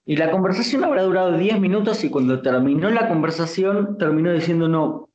Y 0.05 0.17
la 0.17 0.29
conversación 0.31 0.83
habrá 0.83 1.03
durado 1.03 1.38
10 1.38 1.61
minutos 1.61 2.03
y 2.03 2.09
cuando 2.09 2.41
terminó 2.41 2.89
la 2.89 3.07
conversación 3.07 3.97
terminó 3.97 4.33
diciendo, 4.33 4.67
no, 4.67 5.09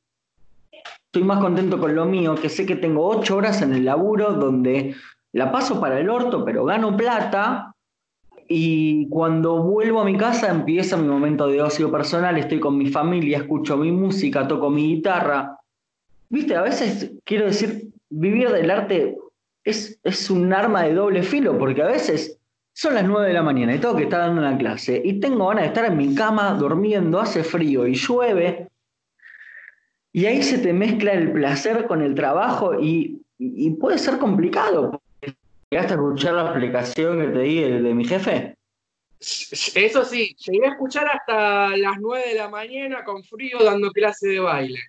estoy 1.05 1.23
más 1.23 1.39
contento 1.39 1.79
con 1.79 1.93
lo 1.93 2.05
mío, 2.05 2.33
que 2.35 2.49
sé 2.49 2.65
que 2.65 2.75
tengo 2.75 3.05
8 3.05 3.35
horas 3.35 3.61
en 3.61 3.73
el 3.73 3.85
laburo 3.85 4.33
donde 4.33 4.95
la 5.33 5.51
paso 5.51 5.79
para 5.79 5.99
el 5.99 6.09
orto, 6.09 6.43
pero 6.43 6.65
gano 6.65 6.97
plata 6.97 7.70
y 8.53 9.07
cuando 9.07 9.63
vuelvo 9.63 10.01
a 10.01 10.05
mi 10.05 10.17
casa 10.17 10.51
empieza 10.51 10.97
mi 10.97 11.07
momento 11.07 11.47
de 11.47 11.61
ocio 11.61 11.89
personal, 11.89 12.37
estoy 12.37 12.59
con 12.59 12.77
mi 12.77 12.87
familia, 12.87 13.37
escucho 13.37 13.77
mi 13.77 13.93
música, 13.93 14.45
toco 14.45 14.69
mi 14.69 14.95
guitarra. 14.95 15.57
Viste, 16.27 16.55
a 16.55 16.61
veces 16.61 17.13
quiero 17.23 17.45
decir, 17.45 17.87
vivir 18.09 18.49
del 18.49 18.69
arte 18.69 19.17
es, 19.63 19.97
es 20.03 20.29
un 20.29 20.51
arma 20.51 20.83
de 20.83 20.95
doble 20.95 21.23
filo, 21.23 21.57
porque 21.57 21.81
a 21.81 21.87
veces 21.87 22.41
son 22.73 22.95
las 22.95 23.05
9 23.05 23.29
de 23.29 23.33
la 23.33 23.41
mañana 23.41 23.73
y 23.73 23.79
tengo 23.79 23.95
que 23.95 24.03
estar 24.03 24.19
dando 24.19 24.41
una 24.41 24.57
clase 24.57 25.01
y 25.03 25.21
tengo 25.21 25.47
ganas 25.47 25.63
de 25.63 25.67
estar 25.69 25.85
en 25.85 25.95
mi 25.95 26.13
cama 26.13 26.53
durmiendo, 26.55 27.21
hace 27.21 27.45
frío 27.45 27.87
y 27.87 27.95
llueve. 27.95 28.67
Y 30.11 30.25
ahí 30.25 30.43
se 30.43 30.57
te 30.57 30.73
mezcla 30.73 31.13
el 31.13 31.31
placer 31.31 31.87
con 31.87 32.01
el 32.01 32.15
trabajo 32.15 32.77
y, 32.77 33.21
y 33.37 33.69
puede 33.71 33.97
ser 33.97 34.17
complicado, 34.17 35.00
¿Llegaste 35.71 35.93
a 35.93 35.95
escuchar 35.95 36.33
la 36.33 36.41
explicación 36.41 37.17
que 37.17 37.27
te 37.27 37.39
di 37.39 37.61
de, 37.61 37.93
mi 37.93 38.03
jefe? 38.03 38.57
Eso 39.17 40.03
sí, 40.03 40.35
llegué 40.45 40.65
a 40.65 40.71
escuchar 40.71 41.07
hasta 41.07 41.77
las 41.77 41.97
9 41.97 42.27
de 42.27 42.35
la 42.35 42.49
mañana 42.49 43.05
con 43.05 43.23
frío 43.23 43.63
dando 43.63 43.89
clase 43.91 44.27
de 44.27 44.39
baile. 44.41 44.79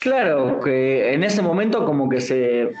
Claro, 0.00 0.60
que 0.60 1.12
en 1.12 1.24
ese 1.24 1.42
momento 1.42 1.84
como 1.84 2.08
que 2.08 2.22
se 2.22 2.72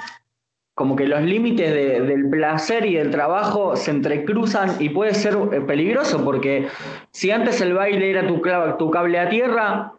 como 0.72 0.96
que 0.96 1.06
los 1.06 1.20
límites 1.20 1.70
del 1.74 2.30
placer 2.30 2.86
y 2.86 2.94
del 2.94 3.10
trabajo 3.10 3.76
se 3.76 3.90
entrecruzan 3.90 4.76
y 4.78 4.88
puede 4.88 5.12
ser 5.12 5.36
eh, 5.52 5.60
peligroso 5.60 6.24
porque 6.24 6.68
si 7.10 7.30
antes 7.30 7.60
el 7.60 7.74
baile 7.74 8.10
era 8.10 8.26
tu, 8.26 8.40
tu 8.78 8.90
cable 8.90 9.18
a 9.18 9.28
tierra 9.28 9.92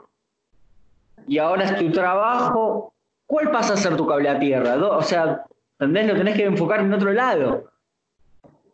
y 1.27 1.37
ahora 1.37 1.65
es 1.65 1.77
tu 1.77 1.91
trabajo, 1.91 2.93
¿cuál 3.27 3.51
pasa 3.51 3.73
a 3.73 3.77
ser 3.77 3.97
tu 3.97 4.07
cable 4.07 4.29
a 4.29 4.39
tierra? 4.39 4.77
O 4.77 5.03
sea, 5.03 5.43
¿Entendés? 5.79 6.07
Lo 6.07 6.17
tenés 6.17 6.35
que 6.35 6.43
enfocar 6.43 6.81
en 6.81 6.93
otro 6.93 7.13
lado. 7.13 7.71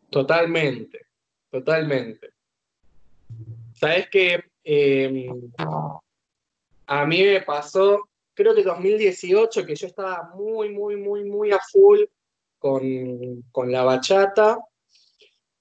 Totalmente, 0.10 1.06
totalmente. 1.52 2.32
Sabes 3.74 4.10
que 4.10 4.44
em, 4.64 5.52
a 6.88 7.06
mí 7.06 7.22
me 7.22 7.42
pasó, 7.42 8.10
creo 8.34 8.56
que 8.56 8.64
2018, 8.64 9.66
que 9.66 9.76
yo 9.76 9.86
estaba 9.86 10.32
muy, 10.34 10.70
muy, 10.70 10.96
muy, 10.96 11.24
muy 11.26 11.52
a 11.52 11.60
full 11.72 12.00
con, 12.58 13.72
la 13.72 13.84
bachata. 13.84 14.58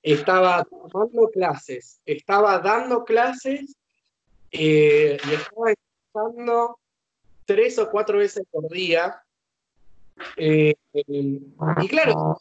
Estaba 0.03 0.65
tomando 0.65 1.29
clases, 1.31 2.01
estaba 2.07 2.59
dando 2.59 3.05
clases 3.05 3.77
eh, 4.51 5.19
y 5.25 5.35
estaba 5.35 5.73
escuchando 5.73 6.79
tres 7.45 7.79
o 7.79 7.91
cuatro 7.91 8.19
veces 8.19 8.47
por 8.51 8.69
día 8.69 9.24
eh, 10.37 10.75
y 10.93 11.89
claro, 11.89 12.37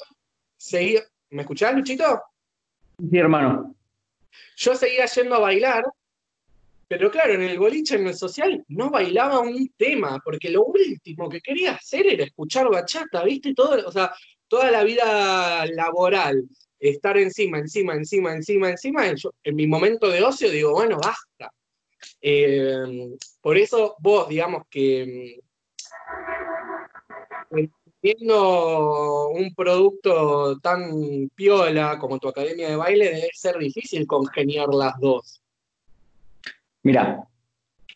seguía. 0.57 1.01
¿Me 1.29 1.41
escuchás, 1.41 1.75
Luchito? 1.75 2.21
Sí, 2.97 3.17
hermano. 3.17 3.75
Yo 4.55 4.75
seguía 4.75 5.05
yendo 5.05 5.35
a 5.35 5.39
bailar, 5.39 5.83
pero 6.87 7.09
claro, 7.09 7.33
en 7.33 7.41
el 7.41 7.57
boliche, 7.57 7.95
en 7.95 8.07
el 8.07 8.15
social, 8.15 8.63
no 8.67 8.89
bailaba 8.89 9.39
un 9.39 9.69
tema, 9.75 10.19
porque 10.23 10.49
lo 10.49 10.65
último 10.65 11.29
que 11.29 11.41
quería 11.41 11.73
hacer 11.73 12.05
era 12.07 12.23
escuchar 12.23 12.69
bachata, 12.69 13.23
¿viste? 13.23 13.53
Todo, 13.53 13.87
o 13.87 13.91
sea, 13.91 14.13
toda 14.47 14.69
la 14.69 14.83
vida 14.83 15.65
laboral, 15.65 16.43
estar 16.79 17.17
encima, 17.17 17.57
encima, 17.57 17.95
encima, 17.95 18.33
encima, 18.33 18.69
encima. 18.69 19.05
en 19.43 19.55
mi 19.55 19.65
momento 19.65 20.09
de 20.09 20.21
ocio 20.21 20.49
digo, 20.51 20.73
bueno, 20.73 20.97
basta. 20.97 21.51
Eh, 22.21 23.15
por 23.41 23.57
eso 23.57 23.95
vos, 23.99 24.29
digamos 24.29 24.63
que 24.69 25.39
Viendo 28.01 29.29
un 29.29 29.53
producto 29.55 30.59
tan 30.59 31.29
piola 31.35 31.97
como 31.99 32.19
tu 32.19 32.27
academia 32.27 32.69
de 32.69 32.75
baile, 32.75 33.05
debe 33.05 33.29
ser 33.33 33.57
difícil 33.57 34.05
congeniar 34.05 34.67
las 34.73 34.99
dos. 34.99 35.41
Mira, 36.81 37.25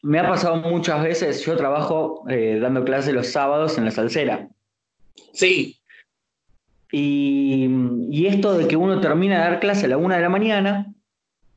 me 0.01 0.19
ha 0.19 0.29
pasado 0.29 0.55
muchas 0.57 1.03
veces, 1.03 1.45
yo 1.45 1.57
trabajo 1.57 2.23
eh, 2.29 2.57
dando 2.61 2.85
clases 2.85 3.13
los 3.13 3.27
sábados 3.27 3.77
en 3.77 3.83
la 3.83 3.91
salsera. 3.91 4.47
Sí. 5.33 5.77
Y, 6.89 7.67
y, 8.09 8.27
esto 8.27 8.57
de 8.57 8.65
que 8.65 8.77
uno 8.77 9.01
termina 9.01 9.35
de 9.35 9.49
dar 9.51 9.59
clase 9.59 9.87
a 9.87 9.89
la 9.89 9.97
una 9.97 10.15
de 10.15 10.21
la 10.21 10.29
mañana 10.29 10.93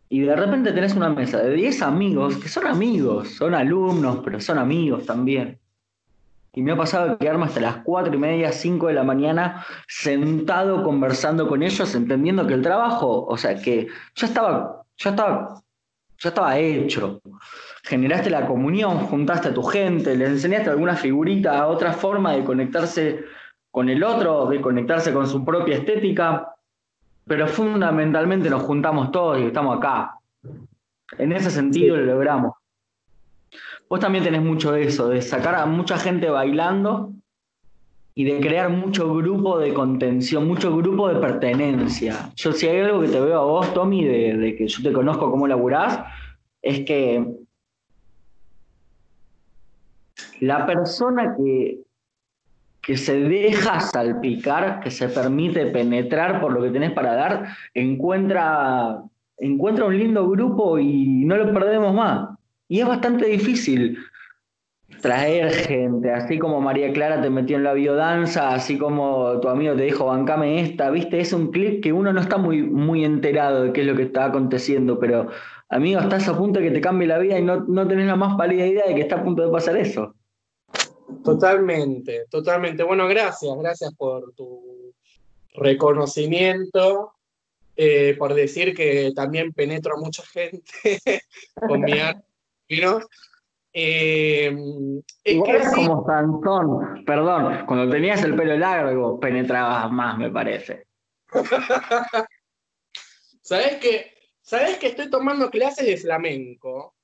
y 0.08 0.22
de 0.22 0.34
repente 0.34 0.72
tenés 0.72 0.94
una 0.96 1.08
mesa 1.08 1.40
de 1.40 1.54
10 1.54 1.82
amigos, 1.82 2.36
que 2.38 2.48
son 2.48 2.66
amigos, 2.66 3.28
son 3.28 3.54
alumnos, 3.54 4.22
pero 4.24 4.40
son 4.40 4.58
amigos 4.58 5.06
también 5.06 5.59
Y 6.52 6.62
me 6.62 6.72
ha 6.72 6.76
pasado 6.76 7.16
quedarme 7.16 7.46
hasta 7.46 7.60
las 7.60 7.76
cuatro 7.84 8.14
y 8.14 8.18
media, 8.18 8.50
cinco 8.50 8.88
de 8.88 8.94
la 8.94 9.04
mañana, 9.04 9.64
sentado 9.86 10.82
conversando 10.82 11.46
con 11.46 11.62
ellos, 11.62 11.94
entendiendo 11.94 12.46
que 12.46 12.54
el 12.54 12.62
trabajo, 12.62 13.24
o 13.26 13.36
sea, 13.36 13.60
que 13.60 13.86
ya 14.16 14.26
estaba, 14.26 14.82
ya 14.96 15.10
estaba, 15.10 15.62
ya 16.18 16.28
estaba 16.28 16.58
hecho. 16.58 17.20
Generaste 17.84 18.30
la 18.30 18.46
comunión, 18.46 18.98
juntaste 19.06 19.48
a 19.48 19.54
tu 19.54 19.62
gente, 19.62 20.16
le 20.16 20.26
enseñaste 20.26 20.70
alguna 20.70 20.96
figurita, 20.96 21.66
otra 21.68 21.92
forma 21.92 22.32
de 22.32 22.44
conectarse 22.44 23.24
con 23.70 23.88
el 23.88 24.02
otro, 24.02 24.46
de 24.46 24.60
conectarse 24.60 25.12
con 25.12 25.28
su 25.28 25.44
propia 25.44 25.76
estética, 25.76 26.54
pero 27.26 27.46
fundamentalmente 27.46 28.50
nos 28.50 28.64
juntamos 28.64 29.12
todos 29.12 29.38
y 29.38 29.44
estamos 29.44 29.78
acá. 29.78 30.18
En 31.16 31.32
ese 31.32 31.50
sentido 31.50 31.96
lo 31.96 32.04
logramos. 32.04 32.59
Vos 33.90 33.98
también 33.98 34.22
tenés 34.22 34.42
mucho 34.42 34.70
de 34.70 34.84
eso, 34.84 35.08
de 35.08 35.20
sacar 35.20 35.56
a 35.56 35.66
mucha 35.66 35.98
gente 35.98 36.30
bailando 36.30 37.12
y 38.14 38.22
de 38.22 38.38
crear 38.38 38.70
mucho 38.70 39.12
grupo 39.12 39.58
de 39.58 39.74
contención, 39.74 40.46
mucho 40.46 40.76
grupo 40.76 41.08
de 41.08 41.16
pertenencia. 41.18 42.30
Yo 42.36 42.52
si 42.52 42.68
hay 42.68 42.82
algo 42.82 43.00
que 43.00 43.08
te 43.08 43.20
veo 43.20 43.40
a 43.40 43.44
vos, 43.44 43.74
Tommy, 43.74 44.04
de, 44.04 44.54
que 44.56 44.68
yo 44.68 44.80
te 44.84 44.92
conozco 44.92 45.28
cómo 45.28 45.48
laburás, 45.48 46.04
es 46.62 46.84
que 46.84 47.34
la 50.38 50.66
persona 50.66 51.34
que, 51.36 51.80
que 52.80 52.96
se 52.96 53.18
deja 53.18 53.80
salpicar, 53.80 54.78
que 54.78 54.92
se 54.92 55.08
permite 55.08 55.66
penetrar 55.66 56.40
por 56.40 56.52
lo 56.52 56.62
que 56.62 56.70
tenés 56.70 56.92
para 56.92 57.14
dar, 57.16 57.48
encuentra, 57.74 59.02
encuentra 59.36 59.86
un 59.86 59.98
lindo 59.98 60.30
grupo 60.30 60.78
y 60.78 61.24
no 61.24 61.36
lo 61.36 61.52
perdemos 61.52 61.92
más. 61.92 62.29
Y 62.70 62.78
es 62.78 62.86
bastante 62.86 63.26
difícil 63.26 63.98
traer 65.02 65.52
gente, 65.52 66.12
así 66.12 66.38
como 66.38 66.60
María 66.60 66.92
Clara 66.92 67.20
te 67.20 67.28
metió 67.28 67.56
en 67.56 67.64
la 67.64 67.72
biodanza, 67.72 68.54
así 68.54 68.78
como 68.78 69.40
tu 69.40 69.48
amigo 69.48 69.74
te 69.74 69.82
dijo, 69.82 70.06
bancame 70.06 70.60
esta, 70.60 70.88
viste, 70.90 71.18
es 71.18 71.32
un 71.32 71.50
clip 71.50 71.82
que 71.82 71.92
uno 71.92 72.12
no 72.12 72.20
está 72.20 72.36
muy, 72.36 72.62
muy 72.62 73.04
enterado 73.04 73.64
de 73.64 73.72
qué 73.72 73.80
es 73.80 73.88
lo 73.88 73.96
que 73.96 74.04
está 74.04 74.26
aconteciendo, 74.26 75.00
pero 75.00 75.30
amigo, 75.68 76.00
estás 76.00 76.28
a 76.28 76.38
punto 76.38 76.60
de 76.60 76.66
que 76.66 76.74
te 76.74 76.80
cambie 76.80 77.08
la 77.08 77.18
vida 77.18 77.40
y 77.40 77.42
no, 77.42 77.56
no 77.56 77.88
tenés 77.88 78.06
la 78.06 78.14
más 78.14 78.36
pálida 78.36 78.64
idea 78.64 78.86
de 78.86 78.94
que 78.94 79.00
está 79.00 79.16
a 79.16 79.24
punto 79.24 79.44
de 79.44 79.50
pasar 79.50 79.76
eso. 79.76 80.14
Totalmente, 81.24 82.26
totalmente. 82.30 82.84
Bueno, 82.84 83.08
gracias, 83.08 83.52
gracias 83.58 83.92
por 83.94 84.32
tu 84.34 84.94
reconocimiento, 85.54 87.14
eh, 87.74 88.14
por 88.16 88.32
decir 88.34 88.76
que 88.76 89.10
también 89.12 89.52
penetro 89.52 89.96
a 89.96 90.00
mucha 90.00 90.22
gente 90.24 90.62
con 91.66 91.80
mi 91.80 91.98
arte 91.98 92.29
eh, 93.72 94.56
es 95.24 95.72
como 95.74 96.04
Sansón, 96.04 97.04
perdón, 97.04 97.66
cuando 97.66 97.90
tenías 97.90 98.22
el 98.24 98.34
pelo 98.34 98.56
largo 98.56 99.20
penetrabas 99.20 99.90
más, 99.90 100.18
me 100.18 100.30
parece. 100.30 100.86
¿Sabes 103.42 103.76
que, 103.76 104.12
¿Sabes 104.40 104.78
que 104.78 104.88
estoy 104.88 105.10
tomando 105.10 105.50
clases 105.50 105.86
de 105.86 105.96
flamenco? 105.96 106.94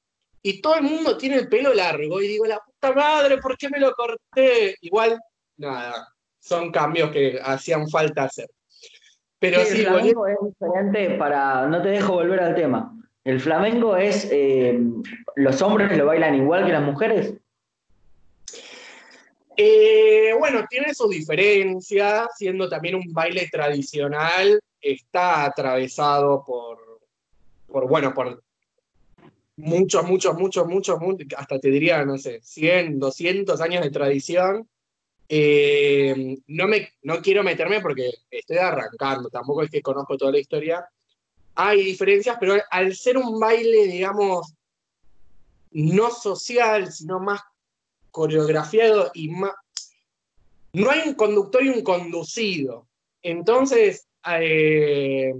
Y 0.42 0.60
todo 0.60 0.76
el 0.76 0.82
mundo 0.82 1.16
tiene 1.16 1.36
el 1.36 1.48
pelo 1.48 1.74
largo 1.74 2.20
y 2.20 2.28
digo, 2.28 2.46
la 2.46 2.60
puta 2.60 2.92
madre, 2.92 3.38
¿por 3.38 3.56
qué 3.56 3.68
me 3.68 3.80
lo 3.80 3.92
corté? 3.92 4.76
Igual, 4.80 5.20
nada, 5.56 6.08
son 6.38 6.70
cambios 6.70 7.10
que 7.10 7.40
hacían 7.42 7.88
falta 7.88 8.24
hacer. 8.24 8.48
Pero 9.38 9.64
sí, 9.64 9.80
el 9.80 9.86
flamenco 9.86 10.26
es 10.26 10.36
diferente 10.40 11.10
para, 11.18 11.66
no 11.66 11.82
te 11.82 11.88
dejo 11.88 12.14
volver 12.14 12.40
al 12.40 12.54
tema. 12.54 12.92
¿El 13.26 13.40
flamenco 13.40 13.96
es, 13.96 14.28
eh, 14.30 14.78
los 15.34 15.60
hombres 15.60 15.98
lo 15.98 16.06
bailan 16.06 16.36
igual 16.36 16.64
que 16.64 16.70
las 16.70 16.84
mujeres? 16.84 17.34
Eh, 19.56 20.30
bueno, 20.38 20.64
tiene 20.70 20.94
su 20.94 21.08
diferencia, 21.08 22.28
siendo 22.36 22.68
también 22.68 22.94
un 22.94 23.12
baile 23.12 23.48
tradicional, 23.50 24.60
está 24.80 25.44
atravesado 25.44 26.44
por, 26.46 26.78
por 27.66 27.88
bueno, 27.88 28.14
por 28.14 28.44
muchos, 29.56 30.04
muchos, 30.04 30.38
muchos, 30.38 30.68
muchos, 30.68 31.00
hasta 31.36 31.58
te 31.58 31.68
diría, 31.68 32.04
no 32.04 32.18
sé, 32.18 32.40
100, 32.40 33.00
200 33.00 33.60
años 33.60 33.82
de 33.82 33.90
tradición. 33.90 34.68
Eh, 35.28 36.38
no, 36.46 36.68
me, 36.68 36.90
no 37.02 37.20
quiero 37.20 37.42
meterme 37.42 37.80
porque 37.80 38.08
estoy 38.30 38.58
arrancando, 38.58 39.28
tampoco 39.30 39.64
es 39.64 39.70
que 39.70 39.82
conozco 39.82 40.16
toda 40.16 40.30
la 40.30 40.38
historia, 40.38 40.88
hay 41.56 41.82
diferencias, 41.82 42.36
pero 42.38 42.56
al 42.70 42.94
ser 42.94 43.16
un 43.16 43.40
baile, 43.40 43.86
digamos, 43.86 44.54
no 45.72 46.10
social, 46.10 46.92
sino 46.92 47.18
más 47.18 47.40
coreografiado 48.10 49.10
y 49.14 49.28
más... 49.30 49.52
No 50.74 50.90
hay 50.90 51.08
un 51.08 51.14
conductor 51.14 51.64
y 51.64 51.70
un 51.70 51.82
conducido. 51.82 52.86
Entonces, 53.22 54.06
eh, 54.38 55.32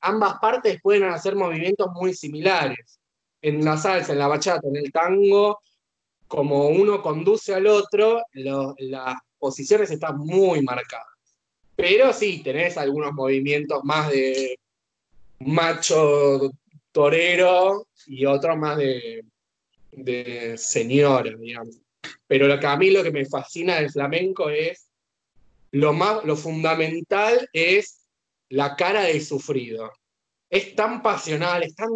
ambas 0.00 0.38
partes 0.38 0.80
pueden 0.80 1.04
hacer 1.04 1.34
movimientos 1.34 1.88
muy 1.92 2.14
similares. 2.14 3.00
En 3.42 3.64
la 3.64 3.76
salsa, 3.76 4.12
en 4.12 4.20
la 4.20 4.28
bachata, 4.28 4.68
en 4.68 4.76
el 4.76 4.92
tango, 4.92 5.58
como 6.28 6.68
uno 6.68 7.02
conduce 7.02 7.54
al 7.54 7.66
otro, 7.66 8.22
las 8.32 9.16
posiciones 9.38 9.90
están 9.90 10.18
muy 10.18 10.62
marcadas. 10.62 11.06
Pero 11.74 12.12
sí, 12.12 12.42
tenés 12.42 12.78
algunos 12.78 13.12
movimientos 13.12 13.82
más 13.84 14.10
de 14.10 14.58
macho 15.40 16.50
torero 16.92 17.88
y 18.06 18.24
otro 18.24 18.56
más 18.56 18.78
de, 18.78 19.24
de 19.92 20.56
señora, 20.56 21.30
digamos. 21.36 21.78
Pero 22.26 22.46
lo 22.46 22.58
que 22.58 22.66
a 22.66 22.76
mí 22.76 22.90
lo 22.90 23.02
que 23.02 23.10
me 23.10 23.26
fascina 23.26 23.76
del 23.76 23.90
flamenco 23.90 24.48
es 24.48 24.88
lo 25.72 25.92
más, 25.92 26.24
lo 26.24 26.36
fundamental 26.36 27.48
es 27.52 28.06
la 28.48 28.76
cara 28.76 29.02
de 29.02 29.20
sufrido. 29.20 29.92
Es 30.48 30.74
tan 30.74 31.02
pasional, 31.02 31.64
es 31.64 31.74
tan 31.74 31.90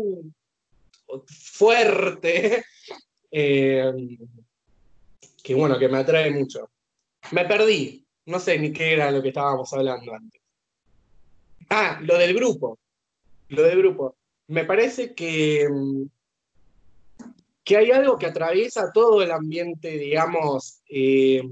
fuerte, 1.26 2.64
eh, 3.30 3.92
que 5.42 5.54
bueno, 5.54 5.78
que 5.78 5.88
me 5.88 5.98
atrae 5.98 6.30
mucho. 6.30 6.70
Me 7.32 7.44
perdí, 7.44 8.04
no 8.26 8.38
sé 8.38 8.58
ni 8.58 8.72
qué 8.72 8.92
era 8.92 9.10
lo 9.10 9.22
que 9.22 9.28
estábamos 9.28 9.72
hablando 9.72 10.12
antes. 10.14 10.40
Ah, 11.68 12.00
lo 12.02 12.18
del 12.18 12.34
grupo 12.34 12.78
lo 13.50 13.62
de 13.62 13.76
grupo. 13.76 14.16
Me 14.48 14.64
parece 14.64 15.14
que, 15.14 15.68
mm, 15.68 16.04
que 17.62 17.76
hay 17.76 17.90
algo 17.90 18.18
que 18.18 18.26
atraviesa 18.26 18.90
todo 18.92 19.22
el 19.22 19.30
ambiente, 19.30 19.98
digamos, 19.98 20.80
eh, 20.88 21.42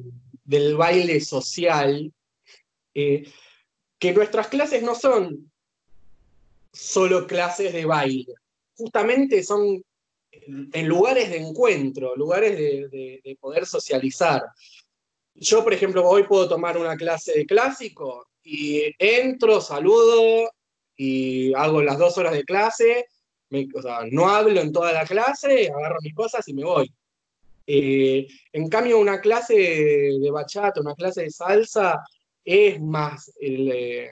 del 0.44 0.76
baile 0.76 1.20
social, 1.20 2.12
eh, 2.94 3.24
que 3.98 4.12
nuestras 4.12 4.48
clases 4.48 4.82
no 4.82 4.94
son 4.94 5.50
solo 6.72 7.26
clases 7.26 7.72
de 7.72 7.84
baile, 7.84 8.34
justamente 8.76 9.42
son 9.42 9.82
en 10.32 10.88
lugares 10.88 11.30
de 11.30 11.38
encuentro, 11.38 12.14
lugares 12.16 12.56
de, 12.56 13.20
de 13.22 13.36
poder 13.40 13.66
socializar. 13.66 14.42
Yo, 15.34 15.62
por 15.62 15.72
ejemplo, 15.72 16.08
hoy 16.08 16.24
puedo 16.24 16.48
tomar 16.48 16.78
una 16.78 16.96
clase 16.96 17.32
de 17.32 17.46
clásico 17.46 18.28
y 18.42 18.82
entro, 18.98 19.60
saludo, 19.60 20.50
y 20.98 21.54
hago 21.54 21.80
las 21.80 21.96
dos 21.96 22.18
horas 22.18 22.32
de 22.34 22.44
clase, 22.44 23.06
o 23.74 23.82
sea, 23.82 24.00
no 24.10 24.28
hablo 24.28 24.60
en 24.60 24.72
toda 24.72 24.92
la 24.92 25.06
clase, 25.06 25.70
agarro 25.70 25.98
mis 26.02 26.14
cosas 26.14 26.46
y 26.48 26.52
me 26.52 26.64
voy. 26.64 26.92
Eh, 27.66 28.26
en 28.52 28.68
cambio, 28.68 28.98
una 28.98 29.20
clase 29.20 29.54
de 29.54 30.30
bachata, 30.30 30.80
una 30.80 30.94
clase 30.94 31.22
de 31.22 31.30
salsa, 31.30 32.02
es 32.44 32.80
más, 32.80 33.32
eh, 33.40 34.10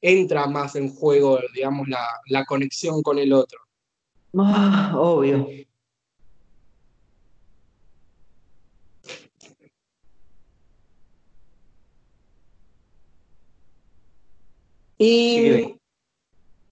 entra 0.00 0.46
más 0.46 0.76
en 0.76 0.94
juego, 0.94 1.40
digamos, 1.54 1.88
la, 1.88 2.44
conexión 2.44 3.02
con 3.02 3.18
el 3.18 3.32
otro. 3.32 3.58
Ah, 4.36 4.92
obvio. 4.94 5.48
Y 14.98 15.76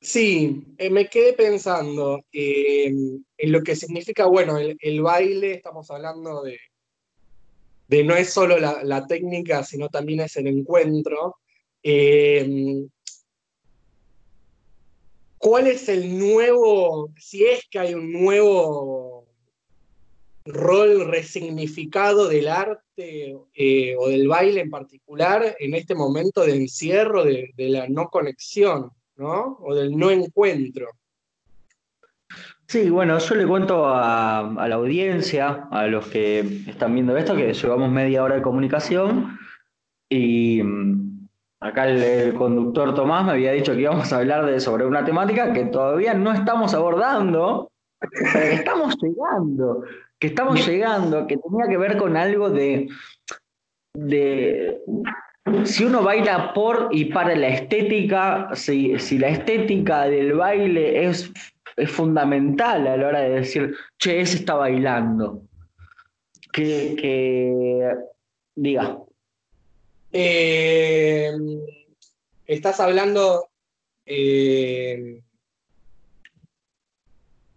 Sí, 0.04 0.62
eh, 0.76 0.90
me 0.90 1.08
quedé 1.08 1.32
pensando 1.32 2.26
eh, 2.30 2.88
en 2.88 3.52
lo 3.52 3.62
que 3.62 3.74
significa, 3.74 4.26
bueno, 4.26 4.58
el, 4.58 5.00
baile, 5.02 5.54
estamos 5.54 5.90
hablando 5.90 6.42
de, 6.42 8.04
no 8.04 8.14
es 8.14 8.28
solo 8.28 8.58
la, 8.58 9.06
técnica, 9.06 9.64
sino 9.64 9.88
también 9.88 10.20
es 10.20 10.36
el 10.36 10.48
encuentro. 10.48 11.36
Eh, 11.82 12.84
¿Cuál 15.38 15.68
es 15.68 15.88
el 15.88 16.18
nuevo, 16.18 17.10
si 17.18 17.46
es 17.46 17.66
que 17.70 17.78
hay 17.78 17.94
un 17.94 18.12
nuevo 18.12 19.26
rol 20.44 21.06
resignificado 21.06 22.28
del 22.28 22.48
arte 22.48 23.34
o 23.34 24.08
del 24.08 24.28
baile 24.28 24.60
en 24.60 24.70
particular 24.70 25.56
en 25.58 25.74
este 25.74 25.94
momento 25.94 26.42
de 26.42 26.56
encierro, 26.56 27.24
de 27.24 27.54
la 27.56 27.88
no 27.88 28.10
conexión? 28.10 28.92
¿No? 29.16 29.58
O 29.60 29.74
del 29.74 29.96
no 29.96 30.10
encuentro. 30.10 30.88
Sí, 32.66 32.88
bueno, 32.90 33.18
yo 33.18 33.34
le 33.34 33.46
cuento 33.46 33.86
a, 33.86 34.66
la 34.68 34.74
audiencia, 34.74 35.68
a 35.70 35.86
los 35.86 36.06
que 36.08 36.40
están 36.66 36.94
viendo 36.94 37.16
esto, 37.16 37.36
que 37.36 37.52
llevamos 37.52 37.90
media 37.90 38.24
hora 38.24 38.36
de 38.36 38.42
comunicación 38.42 39.38
y 40.08 40.62
mm, 40.62 41.28
acá 41.60 41.88
el, 41.88 42.34
conductor 42.34 42.94
Tomás 42.94 43.26
me 43.26 43.32
había 43.32 43.52
dicho 43.52 43.74
que 43.74 43.82
íbamos 43.82 44.12
a 44.12 44.18
hablar 44.18 44.46
de, 44.46 44.60
sobre 44.60 44.86
una 44.86 45.04
temática 45.04 45.52
que 45.52 45.66
todavía 45.66 46.14
no 46.14 46.32
estamos 46.32 46.74
abordando, 46.74 47.70
pero 48.00 48.48
que 48.48 48.54
estamos 48.54 48.96
llegando, 49.00 49.84
que 50.18 50.26
estamos 50.28 50.66
llegando, 50.66 51.26
que 51.26 51.36
tenía 51.36 51.68
que 51.68 51.76
ver 51.76 51.98
con 51.98 52.16
algo 52.16 52.48
de, 52.50 52.88
de 53.94 54.80
si 55.64 55.84
uno 55.84 56.02
baila 56.02 56.52
por 56.54 56.88
y 56.90 57.06
para 57.06 57.34
la 57.34 57.48
estética, 57.48 58.50
si, 58.54 58.98
si 58.98 59.18
la 59.18 59.28
estética 59.28 60.04
del 60.04 60.34
baile 60.34 61.06
es 61.06 61.32
es 61.76 61.90
fundamental 61.90 62.86
a 62.86 62.96
la 62.96 63.06
hora 63.06 63.20
de 63.20 63.30
decir, 63.30 63.74
che, 63.98 64.20
ese 64.20 64.36
está 64.36 64.54
bailando. 64.54 65.42
Que, 66.52 67.96
diga. 68.54 68.98
Eh, 70.12 71.32
estás 72.46 72.78
hablando 72.78 73.48
eh, 74.06 75.20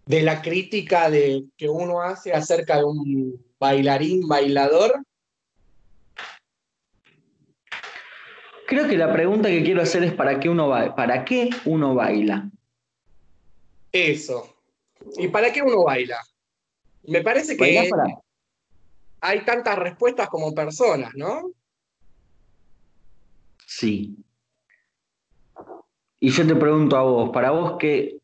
de 0.06 0.22
la 0.22 0.42
crítica 0.42 1.08
de, 1.10 1.44
que 1.56 1.68
uno 1.68 2.02
hace 2.02 2.32
acerca 2.32 2.78
de 2.78 2.84
un 2.84 3.46
bailarín, 3.60 4.26
bailador. 4.26 5.04
Creo 8.68 8.86
que 8.86 8.98
la 8.98 9.10
pregunta 9.10 9.48
que 9.48 9.62
quiero 9.62 9.80
hacer 9.80 10.04
es 10.04 10.12
¿para 10.12 10.38
qué 10.38 10.50
uno, 10.50 10.68
¿para 10.94 11.24
qué 11.24 11.48
uno 11.64 11.94
baila? 11.94 12.50
Eso. 13.90 14.54
¿Y 15.16 15.28
para 15.28 15.50
qué 15.50 15.62
uno 15.62 15.84
baila? 15.84 16.18
Me 17.04 17.22
parece 17.22 17.56
que 17.56 17.90
hay 19.22 19.44
tantas 19.46 19.78
respuestas 19.78 20.28
como 20.28 20.54
personas, 20.54 21.12
¿no? 21.14 21.50
Sí. 23.64 24.18
Y 26.20 26.28
yo 26.28 26.46
te 26.46 26.54
pregunto 26.54 26.94
a 26.98 27.02
vos, 27.04 27.30
¿para 27.30 27.52
vos 27.52 27.76
qué? 27.78 28.18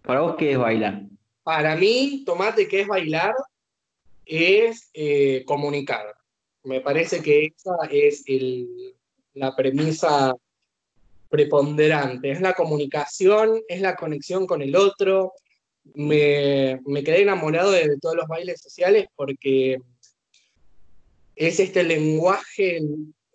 ¿Para 0.00 0.20
vos 0.22 0.36
qué 0.38 0.52
es 0.52 0.58
bailar? 0.58 1.02
Para 1.42 1.76
mí, 1.76 2.22
tomate, 2.24 2.66
¿qué 2.66 2.80
es 2.80 2.86
bailar? 2.86 3.34
Es 4.24 4.88
eh, 4.94 5.44
comunicar. 5.44 6.16
Me 6.66 6.80
parece 6.80 7.22
que 7.22 7.44
esa 7.44 7.76
es 7.92 8.24
la 9.34 9.54
premisa 9.54 10.34
preponderante, 11.28 12.32
es 12.32 12.40
la 12.40 12.54
comunicación, 12.54 13.62
es 13.68 13.80
la 13.80 13.94
conexión 13.94 14.48
con 14.48 14.62
el 14.62 14.74
otro. 14.74 15.32
Me, 15.94 16.80
quedé 17.04 17.22
enamorado 17.22 17.70
de, 17.70 17.96
todos 18.00 18.16
los 18.16 18.26
bailes 18.26 18.60
sociales 18.60 19.06
porque 19.14 19.76
es 21.36 21.60
este 21.60 21.84
lenguaje 21.84 22.80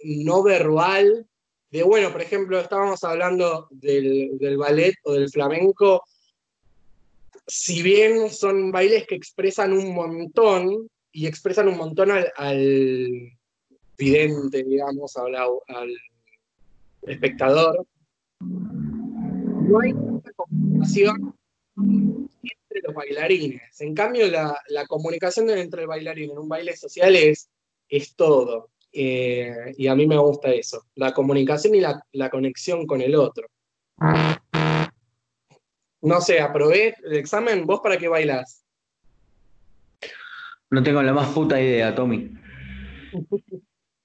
no 0.04 0.44
verbal 0.44 1.26
de, 1.70 1.84
bueno, 1.84 2.12
por 2.12 2.22
ejemplo, 2.22 2.60
estábamos 2.60 3.02
hablando 3.06 3.70
del, 3.72 4.58
ballet 4.58 4.96
o 5.04 5.13
del 5.13 5.30
flamenco, 5.30 6.04
si 7.48 7.82
bien 7.82 8.30
son 8.30 8.74
bailes 8.74 9.08
que 9.08 9.15
expresan 9.15 9.72
un 9.72 9.94
montón 9.94 10.89
y 11.12 11.28
expresan 11.28 11.67
un 11.67 11.78
montón 11.78 12.10
al, 12.12 13.32
vidente, 13.97 14.63
digamos, 14.63 15.15
al, 15.17 15.36
al 15.36 15.95
espectador, 17.04 17.86
no 18.39 19.80
hay 19.80 19.93
tanta 19.93 20.32
comunicación 20.34 21.36
entre 21.78 22.82
los 22.84 22.93
bailarines. 22.93 23.82
En 23.82 23.93
cambio, 23.93 24.28
la, 24.28 24.86
comunicación 24.88 25.50
entre 25.50 25.84
el 25.84 25.88
bailarín 25.88 26.32
en 26.32 26.38
un 26.38 26.50
baile 26.50 26.76
social 26.76 27.15
es, 27.15 27.50
es 27.89 28.15
todo. 28.15 28.69
Eh, 28.91 29.74
y 29.78 29.88
a 29.88 29.95
mí 29.95 30.06
me 30.06 30.17
gusta 30.17 30.52
eso, 30.52 30.86
la 30.95 31.13
comunicación 31.13 31.76
y 31.76 31.80
la, 31.80 32.30
conexión 32.30 32.86
con 32.86 33.02
el 33.02 33.15
otro. 33.15 33.47
No 36.02 36.19
sé, 36.19 36.41
aprobé 36.41 36.95
el 37.04 37.15
examen, 37.15 37.65
¿vos 37.65 37.80
para 37.82 37.97
qué 37.97 38.08
bailas? 38.08 38.61
No 40.72 40.82
tengo 40.82 41.04
la 41.04 41.14
más 41.14 41.28
puta 41.30 41.62
idea, 41.62 41.94
Tommy. 41.94 42.32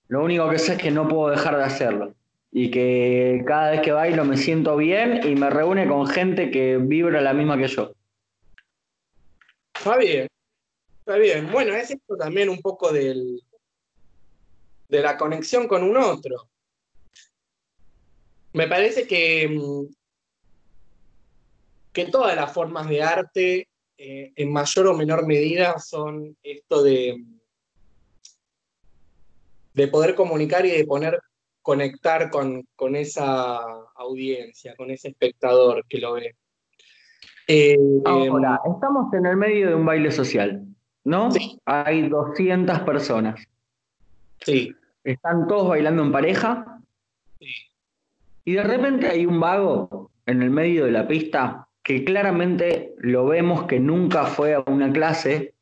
Lo 0.09 0.25
único 0.25 0.51
que 0.51 0.59
sé 0.59 0.73
es 0.73 0.79
que 0.79 0.91
no 0.91 1.09
puedo 1.09 1.31
dejar 1.31 1.57
de 1.57 1.63
hacerlo 1.63 2.15
y 2.51 2.71
que 2.73 3.45
cada 3.47 3.71
vez 3.71 3.83
que 3.83 3.93
bailo 3.93 4.25
me 4.25 4.37
siento 4.37 4.77
bien 4.77 5.21
y 5.25 5.37
me 5.37 5.49
reúne 5.49 5.87
con 5.87 6.07
gente 6.09 6.51
que 6.51 6.79
vibra 6.79 7.21
la 7.21 7.33
misma 7.33 7.57
que 7.57 7.69
yo. 7.69 7.93
Está 9.75 9.97
bien, 9.97 10.27
está 10.99 11.17
bien. 11.17 11.53
Bueno, 11.53 11.73
es 11.75 11.93
esto 11.93 12.17
también 12.17 12.49
un 12.49 12.61
poco 12.61 12.93
del, 12.93 13.41
de 14.89 15.01
la 15.03 15.17
conexión 15.17 15.69
con 15.69 15.85
un 15.85 15.97
otro. 15.97 16.49
Me 18.55 18.67
parece 18.67 19.07
que, 19.07 19.49
mm, 19.49 19.95
que 21.93 22.07
todas 22.07 22.35
las 22.35 22.53
formas 22.53 22.89
de 22.89 23.03
arte, 23.03 23.69
eh, 23.99 24.33
en 24.37 24.53
mayor 24.53 24.89
o 24.89 24.97
menor 24.97 25.27
medida, 25.27 25.79
son 25.79 26.37
esto 26.43 26.83
de, 26.83 27.25
de 29.75 29.89
poder 29.89 30.15
comunicar 30.15 30.67
y 30.67 30.71
de 30.71 30.85
poner 30.85 31.21
conectar 31.67 32.31
con, 32.31 32.65
esa 32.95 33.59
audiencia, 33.97 34.77
con 34.77 34.93
ese 34.93 35.09
espectador 35.09 35.85
que 35.89 35.99
lo 35.99 36.13
ve. 36.13 36.37
Eh, 37.49 37.77
Ahora, 38.05 38.61
estamos 38.73 39.13
en 39.13 39.27
el 39.27 39.37
medio 39.37 39.71
de 39.71 39.75
un 39.75 39.85
baile 39.85 40.13
social, 40.13 40.65
¿no? 41.03 41.33
Sí. 41.33 41.61
Hay 41.65 42.09
200 42.09 42.79
personas. 42.83 43.45
Sí. 44.43 44.73
Están 45.03 45.49
todos 45.49 45.71
bailando 45.71 46.05
en 46.05 46.13
pareja. 46.13 46.81
Sí. 47.41 47.49
Y 48.45 48.53
de 48.53 48.63
repente 48.63 49.09
hay 49.09 49.27
un 49.27 49.41
vago 49.41 50.13
en 50.25 50.43
el 50.43 50.51
medio 50.51 50.85
de 50.85 50.93
la 50.93 51.09
pista 51.09 51.66
que 51.87 52.03
claramente 52.03 52.97
lo 52.99 53.27
vemos 53.27 53.69
que 53.69 53.79
nunca 53.79 54.27
fue 54.27 54.55
a 54.55 54.65
una 54.67 54.93
clase 54.93 55.55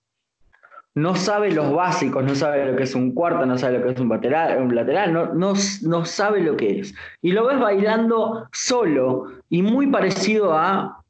no 0.94 1.16
sabe 1.16 1.52
los 1.52 1.70
básicos, 1.70 2.24
no 2.24 2.34
sabe 2.34 2.64
lo 2.64 2.76
que 2.78 2.84
es 2.84 2.94
un 2.94 3.12
cuarto, 3.12 3.44
no 3.44 3.58
sabe 3.58 3.78
lo 3.78 3.84
que 3.84 3.92
es 3.92 4.00
un 4.00 4.08
lateral, 4.08 4.62
un 4.62 4.74
lateral 4.74 5.12
no, 5.12 5.34
no, 5.34 6.04
sabe 6.06 6.40
lo 6.40 6.56
que 6.56 6.80
es. 6.80 6.94
Y 7.20 7.32
lo 7.32 7.46
ves 7.46 7.60
bailando 7.60 8.48
solo 8.52 9.32
y 9.50 9.60
muy 9.60 9.88
parecido 9.88 10.54
a... 10.54 11.04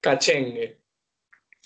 Cachengue. 0.00 0.78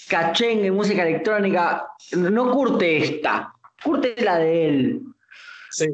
Cachengue, 0.09 0.73
música 0.73 1.07
electrónica. 1.07 1.87
No 2.17 2.51
curte 2.51 2.97
esta, 2.97 3.55
curte 3.81 4.17
la 4.19 4.39
de 4.39 4.69
él. 4.69 5.03
Sí. 5.71 5.87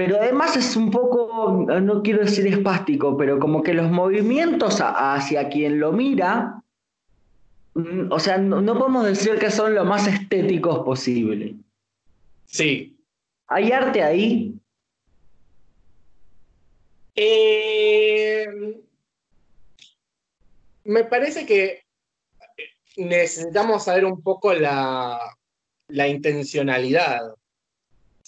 Pero 0.00 0.16
además 0.16 0.56
es 0.56 0.76
un 0.76 0.90
poco, 0.90 1.66
no 1.80 2.02
quiero 2.02 2.20
decir 2.20 2.46
espástico, 2.46 3.16
pero 3.16 3.38
como 3.38 3.62
que 3.62 3.74
los 3.74 3.90
movimientos 3.90 4.80
hacia 4.80 5.48
quien 5.48 5.78
lo 5.78 5.92
mira 5.92 6.60
Mm, 7.74 8.10
o 8.10 8.18
sea, 8.18 8.38
no, 8.38 8.78
podemos 8.78 9.06
decir 9.06 9.38
que 9.38 9.50
son 9.50 9.74
lo 9.74 9.84
más 9.84 10.06
estéticos 10.06 10.84
posible. 10.84 11.54
Sí. 12.46 12.96
¿Hay 13.46 13.72
arte 13.72 14.02
ahí? 14.02 14.54
Eh, 17.14 18.46
me 20.84 21.04
parece 21.04 21.46
que 21.46 21.84
necesitamos 22.96 23.84
saber 23.84 24.04
un 24.04 24.20
poco 24.22 24.52
la, 24.52 25.18
intencionalidad. 25.88 27.34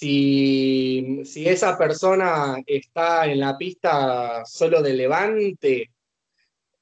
Si, 0.02 1.22
esa 1.46 1.78
persona 1.78 2.56
está 2.66 3.24
en 3.30 3.38
la 3.38 3.56
pista 3.56 4.44
solo 4.44 4.82
de 4.82 4.94
levante 4.94 5.92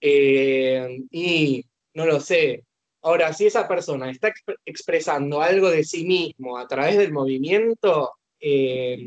eh, 0.00 1.02
y 1.10 1.62
no 1.92 2.06
lo 2.06 2.18
sé. 2.18 2.64
Ahora, 3.02 3.34
si 3.34 3.44
esa 3.44 3.68
persona 3.68 4.10
está 4.10 4.32
expresando 4.64 5.42
algo 5.42 5.68
de 5.68 5.84
sí 5.84 6.06
mismo 6.06 6.56
a 6.56 6.66
través 6.66 6.96
del 6.96 7.12
movimiento, 7.12 8.12
eh, 8.40 9.06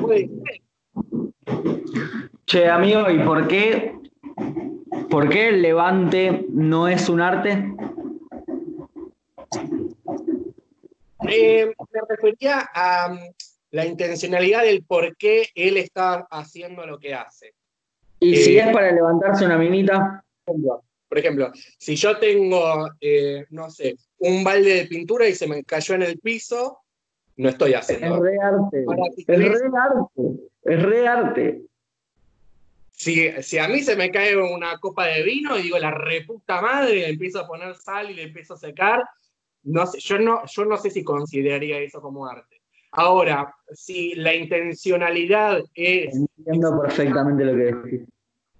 puede. 0.00 0.30
Che, 2.46 2.68
amigo, 2.68 3.10
¿y 3.10 3.18
por 3.18 3.48
qué, 3.48 3.92
por 5.10 5.28
qué 5.28 5.48
el 5.48 5.60
levante 5.60 6.46
no 6.48 6.88
es 6.88 7.10
un 7.10 7.20
arte? 7.20 7.70
Eh, 11.28 11.66
me 11.66 12.00
refería 12.08 12.68
a 12.74 13.12
um, 13.12 13.18
la 13.70 13.86
intencionalidad 13.86 14.62
del 14.62 14.84
por 14.84 15.16
qué 15.16 15.48
él 15.54 15.76
está 15.76 16.26
haciendo 16.30 16.86
lo 16.86 16.98
que 16.98 17.14
hace. 17.14 17.54
¿Y 18.20 18.36
si 18.36 18.56
eh, 18.56 18.64
es 18.66 18.72
para 18.72 18.92
levantarse 18.92 19.44
una 19.44 19.58
minita? 19.58 20.24
Por 20.44 21.18
ejemplo, 21.18 21.52
si 21.78 21.96
yo 21.96 22.18
tengo, 22.18 22.88
eh, 23.00 23.44
no 23.50 23.70
sé, 23.70 23.96
un 24.18 24.44
balde 24.44 24.74
de 24.74 24.86
pintura 24.86 25.28
y 25.28 25.34
se 25.34 25.46
me 25.46 25.64
cayó 25.64 25.94
en 25.94 26.02
el 26.02 26.18
piso, 26.18 26.78
no 27.36 27.48
estoy 27.48 27.74
haciendo. 27.74 28.16
Es 28.16 28.22
re 28.22 28.38
arte. 28.40 28.84
Es 29.18 29.38
re 29.38 29.70
arte. 29.76 30.22
Es 30.64 30.82
re 30.82 31.08
arte. 31.08 31.62
si, 32.90 33.42
si, 33.42 33.58
a 33.58 33.68
mí 33.68 33.80
se 33.80 33.96
me 33.96 34.10
cae 34.10 34.36
una 34.36 34.78
copa 34.78 35.06
de 35.06 35.22
vino 35.22 35.58
y 35.58 35.62
digo 35.62 35.78
la 35.78 35.90
reputa 35.90 36.60
madre, 36.60 36.94
le 36.94 37.08
empiezo 37.08 37.40
a 37.40 37.46
poner 37.46 37.74
sal 37.74 38.10
y 38.10 38.14
le 38.14 38.22
empiezo 38.22 38.54
a 38.54 38.58
secar, 38.58 39.02
no 39.64 39.86
sé, 39.86 39.98
yo, 40.00 40.18
no, 40.18 40.42
yo 40.46 40.64
no 40.64 40.76
sé 40.76 40.90
si 40.90 41.04
consideraría 41.04 41.78
eso 41.78 42.00
como 42.00 42.26
arte. 42.26 42.60
Ahora, 42.92 43.54
si 43.72 44.14
la 44.14 44.34
intencionalidad 44.34 45.62
es... 45.74 46.14
Entiendo 46.36 46.80
perfectamente 46.80 47.44
lo 47.44 47.52
que 47.52 47.64
decís. 47.64 48.08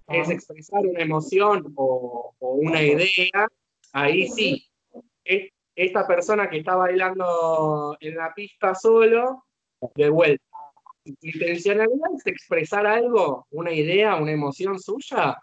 Es 0.07 0.29
expresar 0.29 0.81
una 0.85 1.01
emoción 1.01 1.71
o, 1.75 2.33
o 2.39 2.53
una 2.55 2.81
idea, 2.81 3.47
ahí 3.93 4.27
sí. 4.27 4.67
Esta 5.75 6.05
persona 6.07 6.49
que 6.49 6.57
está 6.57 6.75
bailando 6.75 7.95
en 7.99 8.15
la 8.15 8.33
pista 8.33 8.75
solo, 8.75 9.45
de 9.95 10.09
vuelta, 10.09 10.43
intencionalidad 11.21 12.09
es 12.15 12.27
expresar 12.27 12.85
algo, 12.85 13.47
una 13.51 13.71
idea, 13.71 14.15
una 14.15 14.31
emoción 14.31 14.79
suya, 14.79 15.37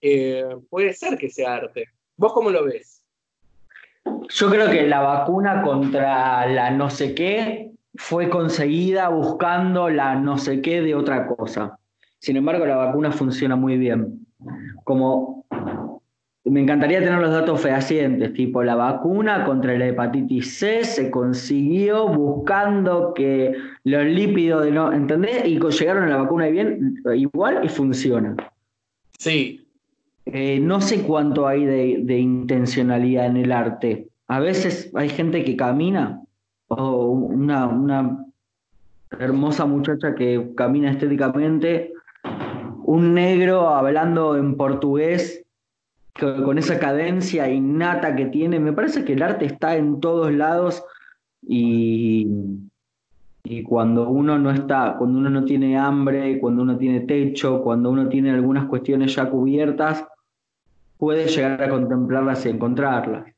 eh, 0.00 0.44
puede 0.68 0.92
ser 0.92 1.16
que 1.16 1.30
sea 1.30 1.54
arte. 1.54 1.86
¿Vos 2.16 2.32
cómo 2.32 2.50
lo 2.50 2.64
ves? 2.64 2.95
Yo 4.28 4.50
creo 4.50 4.70
que 4.70 4.86
la 4.86 5.00
vacuna 5.00 5.62
contra 5.62 6.46
la 6.46 6.70
no 6.70 6.90
sé 6.90 7.14
qué 7.14 7.72
fue 7.94 8.28
conseguida 8.28 9.08
buscando 9.08 9.88
la 9.88 10.14
no 10.16 10.38
sé 10.38 10.60
qué 10.60 10.82
de 10.82 10.94
otra 10.94 11.26
cosa. 11.26 11.78
Sin 12.18 12.36
embargo, 12.36 12.66
la 12.66 12.76
vacuna 12.76 13.12
funciona 13.12 13.56
muy 13.56 13.78
bien. 13.78 14.26
Como 14.84 15.46
me 16.44 16.60
encantaría 16.60 17.00
tener 17.00 17.18
los 17.18 17.32
datos 17.32 17.60
fehacientes, 17.60 18.32
tipo 18.32 18.62
la 18.62 18.76
vacuna 18.76 19.44
contra 19.44 19.76
la 19.76 19.88
hepatitis 19.88 20.58
C 20.58 20.84
se 20.84 21.10
consiguió 21.10 22.06
buscando 22.08 23.14
que 23.14 23.52
los 23.82 24.04
lípidos 24.04 24.64
de 24.64 24.70
no, 24.70 24.92
¿entendés? 24.92 25.44
Y 25.44 25.58
llegaron 25.58 26.04
a 26.04 26.08
la 26.08 26.16
vacuna 26.18 26.46
bien, 26.46 27.02
igual 27.16 27.64
y 27.64 27.68
funciona. 27.68 28.36
Sí. 29.18 29.65
Eh, 30.26 30.58
no 30.58 30.80
sé 30.80 31.02
cuánto 31.02 31.46
hay 31.46 31.64
de, 31.64 32.18
intencionalidad 32.18 33.26
en 33.26 33.36
el 33.36 33.52
arte. 33.52 34.08
A 34.26 34.40
veces 34.40 34.90
hay 34.94 35.08
gente 35.08 35.44
que 35.44 35.56
camina, 35.56 36.20
o 36.66 37.06
una, 37.06 37.68
una 37.68 38.26
hermosa 39.18 39.66
muchacha 39.66 40.16
que 40.16 40.52
camina 40.56 40.90
estéticamente, 40.90 41.92
un 42.84 43.14
negro 43.14 43.68
hablando 43.68 44.36
en 44.36 44.56
portugués 44.56 45.44
con 46.18 46.58
esa 46.58 46.78
cadencia 46.78 47.48
innata 47.48 48.16
que 48.16 48.26
tiene, 48.26 48.58
me 48.58 48.72
parece 48.72 49.04
que 49.04 49.12
el 49.12 49.22
arte 49.22 49.44
está 49.44 49.76
en 49.76 50.00
todos 50.00 50.32
lados 50.32 50.82
y, 51.42 52.26
y 53.44 53.62
cuando 53.62 54.08
uno 54.08 54.38
no 54.38 54.50
está, 54.50 54.96
cuando 54.98 55.18
uno 55.18 55.30
no 55.30 55.44
tiene 55.44 55.76
hambre, 55.76 56.40
cuando 56.40 56.62
uno 56.62 56.78
tiene 56.78 57.00
techo, 57.00 57.62
cuando 57.62 57.90
uno 57.90 58.08
tiene 58.08 58.30
algunas 58.30 58.64
cuestiones 58.64 59.14
ya 59.14 59.28
cubiertas, 59.28 60.06
puede 60.98 61.26
llegar 61.26 61.62
a 61.62 61.68
contemplarlas 61.68 62.46
y 62.46 62.50
encontrarlas. 62.50 63.32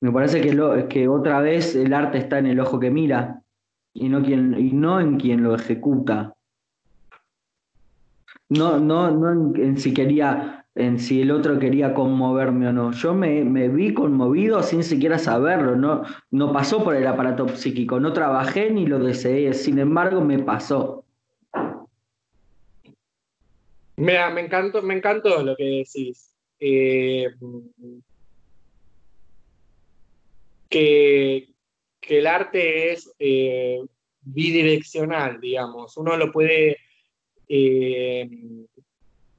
Me 0.00 0.12
parece 0.12 0.40
que, 0.40 0.86
que 0.88 1.08
otra 1.08 1.40
vez 1.40 1.74
el 1.74 1.92
arte 1.92 2.18
está 2.18 2.38
en 2.38 2.46
el 2.46 2.60
ojo 2.60 2.78
que 2.78 2.90
mira 2.90 3.42
y 3.92 4.08
no, 4.08 4.20
y 4.20 4.72
no 4.72 5.00
en 5.00 5.18
quien 5.18 5.42
lo 5.42 5.54
ejecuta. 5.54 6.34
No, 8.48 8.78
no, 8.78 9.10
no 9.10 9.54
en 9.56 9.76
si 9.76 9.92
quería 9.92 10.58
en 10.78 11.00
si 11.00 11.20
el 11.20 11.32
otro 11.32 11.58
quería 11.58 11.92
conmoverme 11.92 12.68
o 12.68 12.72
no. 12.72 12.92
Yo 12.92 13.12
me, 13.12 13.42
vi 13.68 13.92
conmovido 13.92 14.62
sin 14.62 14.84
siquiera 14.84 15.18
saberlo, 15.18 15.74
no, 15.74 16.02
no 16.30 16.52
pasó 16.52 16.84
por 16.84 16.94
el 16.94 17.06
aparato 17.06 17.48
psíquico, 17.48 17.98
no 17.98 18.12
trabajé 18.12 18.70
ni 18.70 18.86
lo 18.86 19.00
deseé, 19.00 19.52
sin 19.54 19.80
embargo 19.80 20.20
me 20.20 20.38
pasó. 20.38 21.04
Me 23.98 24.14
encantó, 24.40 24.80
me 24.80 25.00
lo 25.42 25.56
que 25.56 25.64
decís. 25.64 26.32
Eh, 26.60 27.28
que, 30.68 31.48
el 32.02 32.26
arte 32.26 32.92
es 32.92 33.12
eh, 33.18 33.80
bidireccional, 34.20 35.40
digamos. 35.40 35.96
Uno 35.96 36.16
lo 36.16 36.30
puede, 36.30 36.78
eh, 37.48 38.30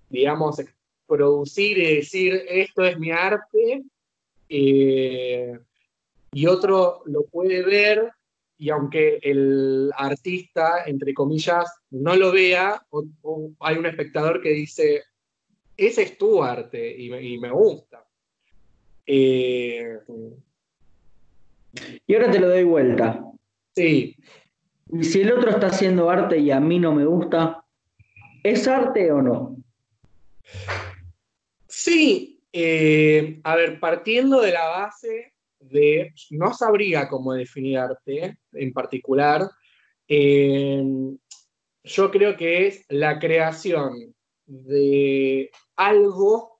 digamos, 0.09 0.61
producir 1.07 1.77
y 1.77 1.95
decir 1.95 2.43
esto 2.49 2.83
es 2.83 2.99
mi 2.99 3.11
arte, 3.11 3.83
y 4.49 6.45
otro 6.47 7.01
lo 7.05 7.23
puede 7.23 7.63
ver 7.63 8.11
y 8.59 8.69
aunque 8.69 9.19
el 9.21 9.89
artista, 9.95 10.83
entre 10.85 11.13
comillas, 11.13 11.79
no 11.91 12.13
lo 12.17 12.33
vea, 12.33 12.85
hay 13.61 13.77
un 13.77 13.85
espectador 13.85 14.41
que 14.41 14.49
dice, 14.49 15.03
ese 15.77 16.03
es 16.03 16.17
tu 16.17 16.43
arte 16.43 16.93
y 17.01 17.09
me, 17.39 17.51
gusta. 17.51 18.05
Eh, 19.05 19.99
y 22.05 22.13
ahora 22.13 22.29
te 22.29 22.39
lo 22.39 22.49
doy 22.49 22.65
vuelta. 22.65 23.23
Sí. 23.73 24.17
Y 24.91 25.03
si 25.05 25.21
el 25.21 25.31
otro 25.31 25.51
está 25.51 25.67
haciendo 25.67 26.09
arte 26.09 26.37
y 26.37 26.51
a 26.51 26.59
mí 26.59 26.79
no 26.79 26.93
me 26.93 27.05
gusta, 27.05 27.63
¿es 28.43 28.67
arte 28.67 29.09
o 29.13 29.21
no? 29.21 29.55
Sí, 31.65 32.41
eh, 32.51 33.39
a 33.45 33.55
ver, 33.55 33.79
partiendo 33.79 34.41
de 34.41 34.51
la 34.51 34.67
base 34.67 35.33
de, 35.69 36.13
no 36.31 36.53
sabría 36.53 37.07
cómo 37.07 37.33
definir 37.33 37.77
arte 37.77 38.37
en 38.53 38.73
particular, 38.73 39.49
eh, 40.07 40.83
yo 41.83 42.11
creo 42.11 42.35
que 42.35 42.67
es 42.67 42.85
la 42.89 43.19
creación 43.19 44.15
de 44.45 45.51
algo 45.75 46.59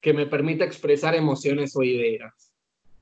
que 0.00 0.12
me 0.12 0.26
permita 0.26 0.64
expresar 0.64 1.14
emociones 1.14 1.76
o 1.76 1.82
ideas. 1.82 2.52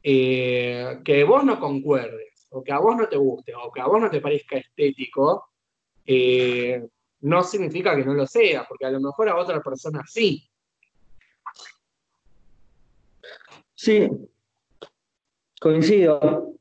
Eh, 0.03 1.01
que 1.05 1.24
vos 1.24 1.44
no 1.44 1.59
concuerdes, 1.59 2.47
o 2.51 2.62
que 2.62 2.72
a 2.72 2.78
vos 2.78 2.97
no 2.97 3.09
te 3.09 3.16
guste, 3.16 3.55
o 3.55 3.72
que 3.72 3.80
a 3.80 3.86
vos 3.86 4.01
no 4.01 4.11
te 4.11 4.20
parezca 4.20 4.57
estético, 4.57 5.51
no 7.20 7.42
significa 7.42 7.97
que 7.97 8.05
no 8.05 8.14
lo 8.14 8.26
sea, 8.26 8.64
porque 8.68 8.86
a 8.86 8.90
lo 8.90 9.01
mejor 9.01 9.28
a 9.28 9.36
otra 9.36 9.61
persona 9.61 10.03
sí. 10.07 10.49
Sí, 13.74 14.09
coincido. 15.61 16.57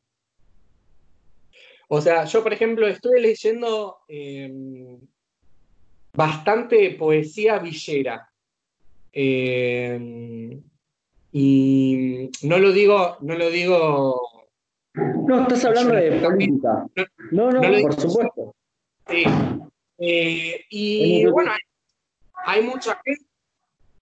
O 1.88 2.02
sea, 2.02 2.26
yo 2.26 2.44
por 2.44 2.54
ejemplo 2.54 2.88
estuve 2.88 3.20
leyendo 3.20 3.98
em, 4.08 5.00
bastante 6.14 6.92
poesía 6.92 7.60
villera. 7.60 8.30
Em, 9.12 10.62
y 11.32 12.30
no 12.44 12.58
lo 12.58 12.72
digo, 12.72 13.18
no 13.22 13.36
lo 13.36 13.50
digo. 13.50 14.50
No, 14.94 15.42
estás 15.42 15.66
hablando 15.66 15.94
de 15.94 16.20
política. 16.20 16.88
No, 17.32 17.52
no, 17.52 17.62
por 17.62 18.00
supuesto. 18.00 18.56
Sí. 19.08 19.24
Eh, 19.98 20.66
y 20.70 21.26
bueno, 21.28 21.52
hay 22.46 22.62
mucha 22.62 23.00
gente 23.04 23.26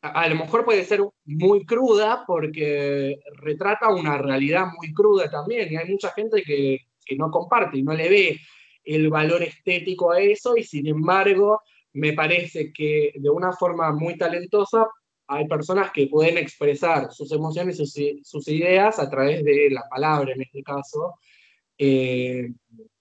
a, 0.03 0.27
lo 0.27 0.35
mejor 0.35 0.65
puede 0.65 0.83
ser 0.83 1.01
muy 1.23 1.65
cruda 1.65 2.25
porque 2.27 3.19
retrata 3.37 3.87
una 3.87 4.17
realidad 4.17 4.65
muy 4.77 4.93
cruda 4.93 5.29
también 5.29 5.71
y 5.71 5.77
hay 5.77 5.89
mucha 5.89 6.11
gente 6.11 6.43
que, 6.43 6.79
no 7.17 7.29
comparte 7.29 7.77
y 7.77 7.83
no 7.83 7.93
le 7.93 8.09
ve 8.09 8.39
el 8.85 9.09
valor 9.09 9.43
estético 9.43 10.11
a 10.11 10.21
eso 10.21 10.55
y 10.57 10.63
sin 10.63 10.87
embargo 10.87 11.61
me 11.91 12.13
parece 12.13 12.71
que 12.71 13.11
de 13.15 13.29
una 13.29 13.51
forma 13.51 13.91
muy 13.91 14.17
talentosa 14.17 14.87
hay 15.27 15.47
personas 15.47 15.91
que 15.91 16.07
pueden 16.07 16.37
expresar 16.37 17.11
sus 17.11 17.31
emociones, 17.33 17.77
sus, 17.77 17.93
sus 18.23 18.47
ideas 18.47 18.99
a 18.99 19.09
través 19.09 19.43
de 19.43 19.69
la 19.69 19.83
palabra 19.89 20.33
en 20.33 20.41
este 20.41 20.63
caso 20.63 21.15
eh, 21.77 22.51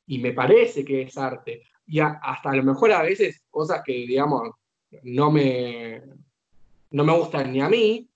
y 0.06 0.18
me 0.18 0.32
parece 0.32 0.84
que 0.84 1.02
es 1.02 1.16
arte. 1.16 1.62
Y 1.86 2.00
hasta 2.00 2.50
a 2.50 2.56
lo 2.56 2.64
mejor 2.64 2.92
a 2.92 3.02
veces 3.02 3.44
cosas 3.48 3.82
que 3.84 3.92
digamos 3.92 4.50
no 5.04 5.30
me, 5.30 6.02
no 6.92 7.04
me 7.04 7.16
gusta 7.16 7.42
ni 7.42 7.60
a 7.60 7.68
mí, 7.68 8.08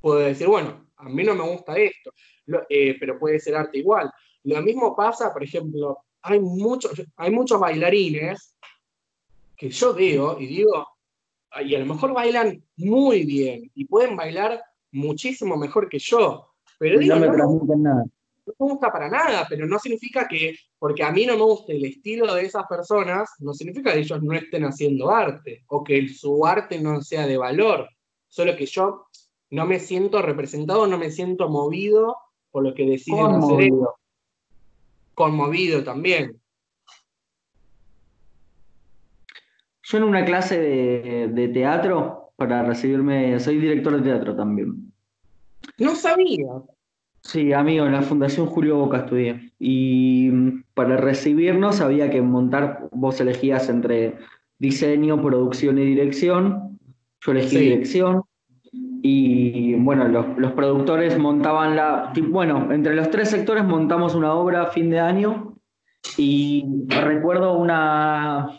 puedo 0.00 0.20
decir, 0.20 0.46
bueno, 0.46 0.86
a 0.96 1.08
mí 1.08 1.24
no 1.24 1.34
me 1.34 1.42
gusta 1.42 1.76
esto, 1.76 2.12
eh, 2.68 2.96
pero 2.98 3.18
puede 3.18 3.40
ser 3.40 3.56
arte 3.56 3.78
igual. 3.78 4.10
Lo 4.44 4.62
mismo 4.62 4.94
pasa, 4.94 5.32
por 5.32 5.42
ejemplo, 5.42 5.98
hay 6.22 6.40
muchos, 6.40 6.92
hay 7.16 7.30
muchos 7.30 7.58
bailarines 7.58 8.54
que 9.56 9.70
yo 9.70 9.94
veo 9.94 10.38
y 10.40 10.46
digo, 10.46 10.86
y 11.64 11.74
a 11.74 11.78
lo 11.78 11.86
mejor 11.86 12.12
bailan 12.12 12.62
muy 12.76 13.24
bien 13.24 13.70
y 13.74 13.84
pueden 13.86 14.16
bailar 14.16 14.62
muchísimo 14.92 15.56
mejor 15.56 15.88
que 15.88 15.98
yo, 15.98 16.52
pero 16.78 16.98
digo, 16.98 17.16
no 17.16 17.20
me 17.20 17.36
transmiten 17.36 17.82
nada. 17.82 18.04
No 18.46 18.66
me 18.66 18.72
gusta 18.72 18.90
para 18.90 19.08
nada, 19.08 19.46
pero 19.48 19.66
no 19.66 19.78
significa 19.78 20.26
que, 20.26 20.56
porque 20.78 21.04
a 21.04 21.12
mí 21.12 21.24
no 21.26 21.36
me 21.36 21.42
guste 21.42 21.76
el 21.76 21.84
estilo 21.84 22.34
de 22.34 22.46
esas 22.46 22.64
personas, 22.66 23.30
no 23.38 23.52
significa 23.52 23.92
que 23.92 24.00
ellos 24.00 24.22
no 24.22 24.34
estén 24.34 24.64
haciendo 24.64 25.10
arte 25.10 25.64
o 25.68 25.84
que 25.84 26.08
su 26.08 26.44
arte 26.44 26.80
no 26.80 27.00
sea 27.00 27.26
de 27.26 27.36
valor 27.36 27.88
solo 28.30 28.56
que 28.56 28.64
yo 28.64 29.06
no 29.50 29.66
me 29.66 29.78
siento 29.80 30.22
representado, 30.22 30.86
no 30.86 30.96
me 30.96 31.10
siento 31.10 31.48
movido 31.48 32.16
por 32.50 32.64
lo 32.64 32.74
que 32.74 32.86
deciden 32.86 33.26
hacer 33.26 33.60
ellos. 33.60 33.88
Conmovido 35.14 35.84
también. 35.84 36.40
Yo 39.82 39.98
en 39.98 40.04
una 40.04 40.24
clase 40.24 40.58
de, 40.58 41.48
teatro, 41.48 42.32
para 42.36 42.62
recibirme, 42.62 43.38
soy 43.40 43.58
director 43.58 43.96
de 43.96 44.02
teatro 44.02 44.36
también. 44.36 44.92
No 45.78 45.96
sabía. 45.96 46.46
Sí, 47.22 47.52
amigo, 47.52 47.84
en 47.86 47.92
la 47.92 48.02
Fundación 48.02 48.46
Julio 48.46 48.76
Boca 48.76 48.98
estudié. 48.98 49.52
Y 49.58 50.30
mm, 50.32 50.64
para 50.74 50.96
recibirnos 50.96 51.80
había 51.80 52.08
que 52.08 52.22
montar, 52.22 52.88
vos 52.92 53.20
elegías 53.20 53.68
entre 53.68 54.16
diseño, 54.58 55.20
producción 55.20 55.78
y 55.78 55.84
dirección. 55.84 56.69
Yo 57.20 57.32
elegí 57.32 57.58
dirección. 57.58 58.22
Y 59.02 59.74
bueno, 59.76 60.06
los, 60.08 60.52
productores 60.52 61.18
montaban 61.18 61.76
la. 61.76 62.12
Bueno, 62.28 62.70
entre 62.72 62.94
los 62.94 63.10
tres 63.10 63.30
sectores 63.30 63.64
montamos 63.64 64.14
una 64.14 64.34
obra 64.34 64.62
a 64.62 64.66
fin 64.66 64.90
de 64.90 65.00
año. 65.00 65.54
Y 66.16 66.64
recuerdo 66.88 67.58
una, 67.58 68.58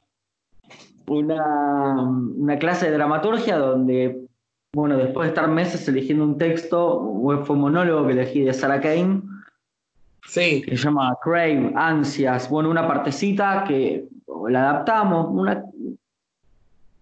una, 1.07 2.03
una 2.03 2.59
clase 2.59 2.87
de 2.87 2.97
dramaturgia 2.97 3.57
donde, 3.57 4.25
bueno, 4.73 4.97
después 4.97 5.25
de 5.25 5.29
estar 5.29 5.47
meses 5.47 5.87
eligiendo 5.87 6.23
un 6.23 6.37
texto, 6.37 7.01
fue 7.43 7.55
un 7.55 7.61
monólogo 7.61 8.05
que 8.07 8.13
elegí 8.13 8.41
de 8.41 8.53
Sarah 8.53 8.81
Kane. 8.81 9.21
Sí. 10.27 10.61
Que 10.61 10.77
se 10.77 10.83
llama 10.83 11.17
Crave, 11.23 11.71
Ansias. 11.75 12.49
Bueno, 12.49 12.69
una 12.69 12.87
partecita 12.87 13.63
que 13.67 14.07
la 14.49 14.69
adaptamos. 14.69 15.27
Una... 15.29 15.63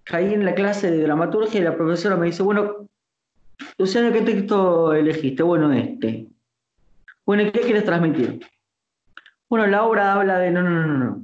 Caí 0.10 0.34
en 0.34 0.44
la 0.44 0.56
clase 0.56 0.90
de 0.90 1.04
dramaturgia 1.04 1.62
y 1.62 1.64
la 1.64 1.78
profesora 1.78 2.16
me 2.16 2.26
dice, 2.26 2.42
bueno, 2.42 2.90
Luciano, 3.78 4.12
¿qué 4.12 4.22
texto 4.22 4.92
elegiste? 4.92 5.44
Bueno, 5.44 5.72
este. 5.72 6.28
Bueno, 7.28 7.52
¿qué 7.52 7.60
quieres 7.60 7.86
transmitir? 7.86 8.40
Bueno, 9.48 9.68
la 9.68 9.84
obra 9.84 10.14
habla 10.14 10.40
de... 10.40 10.50
No, 10.50 10.64
no, 10.64 10.88
no, 10.88 10.98
no. 10.98 11.24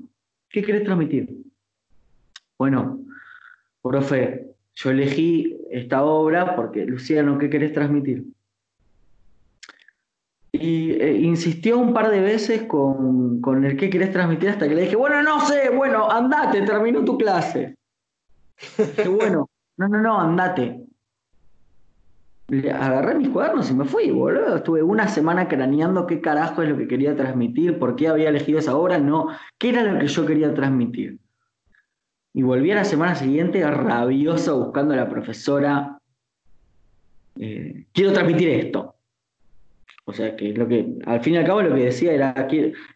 ¿Qué 0.49 0.63
quieres 0.63 0.83
transmitir? 0.83 1.35
Bueno, 2.59 2.99
profe, 3.81 4.53
yo 4.75 4.91
elegí 4.91 5.57
esta 5.71 6.03
obra 6.03 6.55
porque, 6.55 6.85
Luciano, 6.85 7.39
¿qué 7.39 7.49
querés 7.49 7.73
transmitir? 7.73 8.23
Y 10.51 10.91
eh, 10.91 11.21
insistió 11.21 11.79
un 11.79 11.91
par 11.91 12.11
de 12.11 12.21
veces 12.21 12.63
con, 12.63 13.41
con, 13.41 13.65
el 13.65 13.77
qué 13.77 13.89
querés 13.89 14.11
transmitir 14.11 14.49
hasta 14.49 14.69
que 14.69 14.75
le 14.75 14.83
dije, 14.83 14.95
bueno, 14.95 15.23
no 15.23 15.39
sé, 15.47 15.71
bueno, 15.71 16.07
andate, 16.07 16.61
terminó 16.61 17.03
tu 17.03 17.17
clase. 17.17 17.75
Qué 18.95 19.07
bueno, 19.07 19.49
no, 19.77 19.87
no, 19.87 20.01
no, 20.01 20.19
andate. 20.19 20.85
agarré 22.73 23.15
mis 23.15 23.29
cuadernos 23.29 23.69
y 23.69 23.73
me 23.73 23.85
fui, 23.85 24.11
boludo. 24.11 24.57
Estuve 24.57 24.83
una 24.83 25.07
semana 25.07 25.47
craneando 25.47 26.07
qué 26.07 26.21
carajo 26.21 26.61
es 26.61 26.69
lo 26.69 26.77
que 26.77 26.87
quería 26.87 27.15
transmitir, 27.15 27.79
por 27.79 27.95
qué 27.95 28.07
había 28.07 28.29
elegido 28.29 28.59
esa 28.59 28.77
obra, 28.77 28.97
no, 28.99 29.27
qué 29.57 29.69
era 29.69 29.83
lo 29.83 29.99
que 29.99 30.07
yo 30.07 30.25
quería 30.25 30.53
transmitir. 30.53 31.19
Y 32.33 32.43
volví 32.43 32.71
a 32.71 32.75
la 32.75 32.85
semana 32.85 33.15
siguiente 33.15 33.65
rabioso 33.69 34.57
buscando 34.65 34.93
a 34.93 34.97
la 34.97 35.09
profesora. 35.09 35.99
Eh, 37.37 37.85
quiero 37.93 38.11
transmitir 38.11 38.49
esto. 38.49 38.94
O 40.07 40.13
sea, 40.13 40.35
que 40.35 40.53
lo 40.53 40.67
que, 40.67 40.85
al 41.05 41.21
fin 41.21 41.33
y 41.33 41.37
al 41.37 41.45
cabo 41.45 41.63
lo 41.63 41.73
que 41.73 41.85
decía 41.85 42.13
era, 42.13 42.47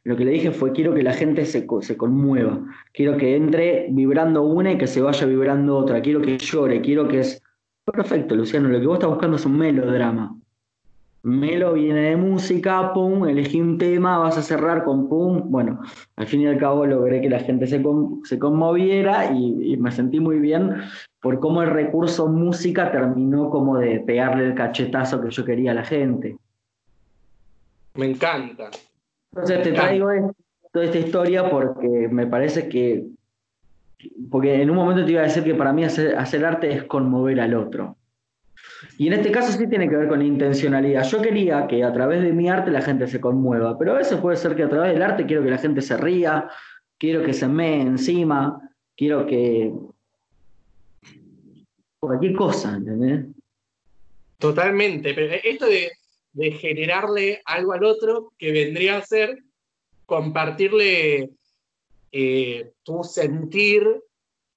lo 0.03 0.15
que 0.15 0.25
le 0.25 0.31
dije 0.31 0.51
fue, 0.51 0.71
quiero 0.71 0.93
que 0.93 1.01
la 1.01 1.13
gente 1.13 1.43
se, 1.45 1.65
se 1.81 1.97
conmueva, 1.97 2.61
quiero 2.93 3.17
que 3.17 3.35
entre 3.35 3.87
vibrando 3.89 4.43
una 4.43 4.73
y 4.73 4.77
que 4.77 4.85
se 4.85 5.01
vaya 5.01 5.25
vibrando 5.25 5.75
otra, 5.75 6.01
quiero 6.01 6.21
que 6.21 6.37
llore, 6.37 6.81
quiero 6.81 7.07
que 7.07 7.21
es... 7.21 7.41
Perfecto, 7.83 8.35
Luciano, 8.35 8.69
lo 8.69 8.79
que 8.79 8.85
vos 8.85 8.97
estás 8.97 9.09
buscando 9.09 9.37
es 9.37 9.45
un 9.47 9.57
melodrama. 9.57 10.39
Melo 11.23 11.73
viene 11.73 12.11
de 12.11 12.15
música, 12.15 12.93
pum, 12.93 13.27
elegí 13.27 13.59
un 13.59 13.77
tema, 13.77 14.19
vas 14.19 14.37
a 14.37 14.41
cerrar 14.41 14.85
con 14.85 15.09
pum. 15.09 15.51
Bueno, 15.51 15.81
al 16.15 16.27
fin 16.27 16.41
y 16.41 16.47
al 16.47 16.57
cabo 16.57 16.85
logré 16.85 17.19
que 17.19 17.29
la 17.29 17.39
gente 17.39 17.67
se, 17.67 17.83
se 18.23 18.39
conmoviera 18.39 19.33
y, 19.33 19.75
me 19.77 19.91
sentí 19.91 20.19
muy 20.19 20.39
bien 20.39 20.75
por 21.21 21.39
cómo 21.39 21.61
el 21.61 21.71
recurso 21.71 22.27
música 22.27 22.91
terminó 22.91 23.49
como 23.49 23.77
de 23.77 23.99
pegarle 23.99 24.45
el 24.45 24.55
cachetazo 24.55 25.21
que 25.21 25.29
yo 25.29 25.43
quería 25.43 25.71
a 25.71 25.75
la 25.75 25.83
gente. 25.83 26.37
Me 27.99 28.05
encanta. 28.05 28.69
Entonces 29.33 29.61
te 29.61 29.71
traigo 29.73 30.07
toda 30.71 30.85
esta 30.85 30.99
historia 30.99 31.49
porque 31.49 32.07
me 32.09 32.27
parece 32.27 32.69
que, 32.69 33.05
porque 34.31 34.61
en 34.61 34.69
un 34.69 34.77
momento 34.77 35.05
te 35.05 35.11
iba 35.11 35.21
a 35.21 35.25
decir 35.25 35.43
que 35.43 35.53
para 35.53 35.73
mí 35.73 35.83
hacer 35.83 36.45
arte 36.45 36.71
es 36.71 36.83
conmover 36.85 37.41
al 37.41 37.53
otro. 37.55 37.97
Y 38.97 39.07
en 39.07 39.13
este 39.13 39.31
caso 39.31 39.51
sí 39.51 39.67
tiene 39.67 39.89
que 39.89 39.97
ver 39.97 40.07
con 40.07 40.21
intencionalidad. 40.21 41.03
Yo 41.03 41.21
quería 41.21 41.67
que 41.67 41.83
a 41.83 41.91
través 41.91 42.21
de 42.21 42.31
mi 42.31 42.49
arte 42.49 42.71
la 42.71 42.81
gente 42.81 43.05
se 43.07 43.19
conmueva, 43.19 43.77
pero 43.77 43.91
a 43.91 43.97
veces 43.97 44.17
puede 44.19 44.37
ser 44.37 44.55
que 44.55 44.63
a 44.63 44.69
través 44.69 44.93
del 44.93 45.01
arte 45.01 45.25
quiero 45.25 45.43
que 45.43 45.49
la 45.49 45.57
gente 45.57 45.81
se 45.81 45.97
ría, 45.97 46.49
quiero 46.97 47.21
que 47.21 47.33
se 47.33 47.49
me 47.49 47.81
encima, 47.81 48.61
quiero 48.95 49.25
que... 49.25 49.73
Cualquier 51.99 52.33
cosa, 52.33 52.77
¿entendés? 52.77 53.25
Totalmente, 54.37 55.13
pero 55.13 55.35
esto 55.43 55.65
de, 55.65 55.89
generarle 56.33 57.41
algo 57.45 57.73
al 57.73 57.83
otro 57.83 58.33
que 58.37 58.51
vendría 58.51 58.97
a 58.97 59.05
ser 59.05 59.43
compartirle 60.05 61.29
eh, 62.11 62.71
tu 62.83 63.03
sentir, 63.03 63.83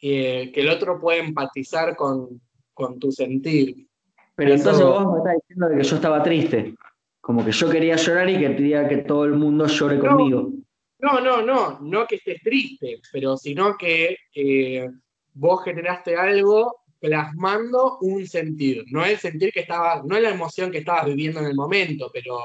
eh, 0.01 0.51
que 0.53 0.61
el 0.61 0.71
otro 0.71 0.99
puede 0.99 1.21
empatizar 1.21 1.95
con, 1.95 2.41
con 2.73 2.99
tu 2.99 3.13
sentir. 3.13 3.87
Pero 4.35 4.55
entonces 4.55 4.85
vos 4.85 5.13
me 5.13 5.19
estás 5.19 5.35
diciendo 5.41 5.69
que 5.77 5.83
yo 5.85 5.97
estaba 5.97 6.23
triste. 6.23 6.75
Como 7.21 7.45
que 7.45 7.53
yo 7.53 7.71
quería 7.71 7.97
llorar 7.97 8.29
y 8.31 8.39
quería 8.39 8.89
que 8.89 8.99
todo 8.99 9.25
el 9.25 9.35
mundo 9.35 9.67
llore 9.67 9.99
conmigo. 9.99 10.51
No, 10.99 11.21
no, 11.21 11.43
no, 11.43 11.79
no 11.81 12.07
que 12.07 12.17
estés 12.17 12.41
triste, 12.43 13.01
pero 13.13 13.37
sino 13.37 13.77
que 13.77 14.17
eh, 14.35 14.89
vos 15.35 15.63
generaste 15.65 16.17
algo 16.17 16.82
plasmando 17.03 17.99
un 18.01 18.27
sentir. 18.27 18.85
No 18.93 19.05
el 19.05 19.19
sentir 19.19 19.53
que 19.53 19.61
estaba, 19.61 20.03
no 20.05 20.17
es 20.17 20.23
la 20.23 20.31
emoción 20.31 20.71
que 20.71 20.79
estabas 20.79 21.07
viviendo 21.07 21.41
en 21.41 21.47
el 21.47 21.57
momento, 21.57 22.11
pero 22.15 22.39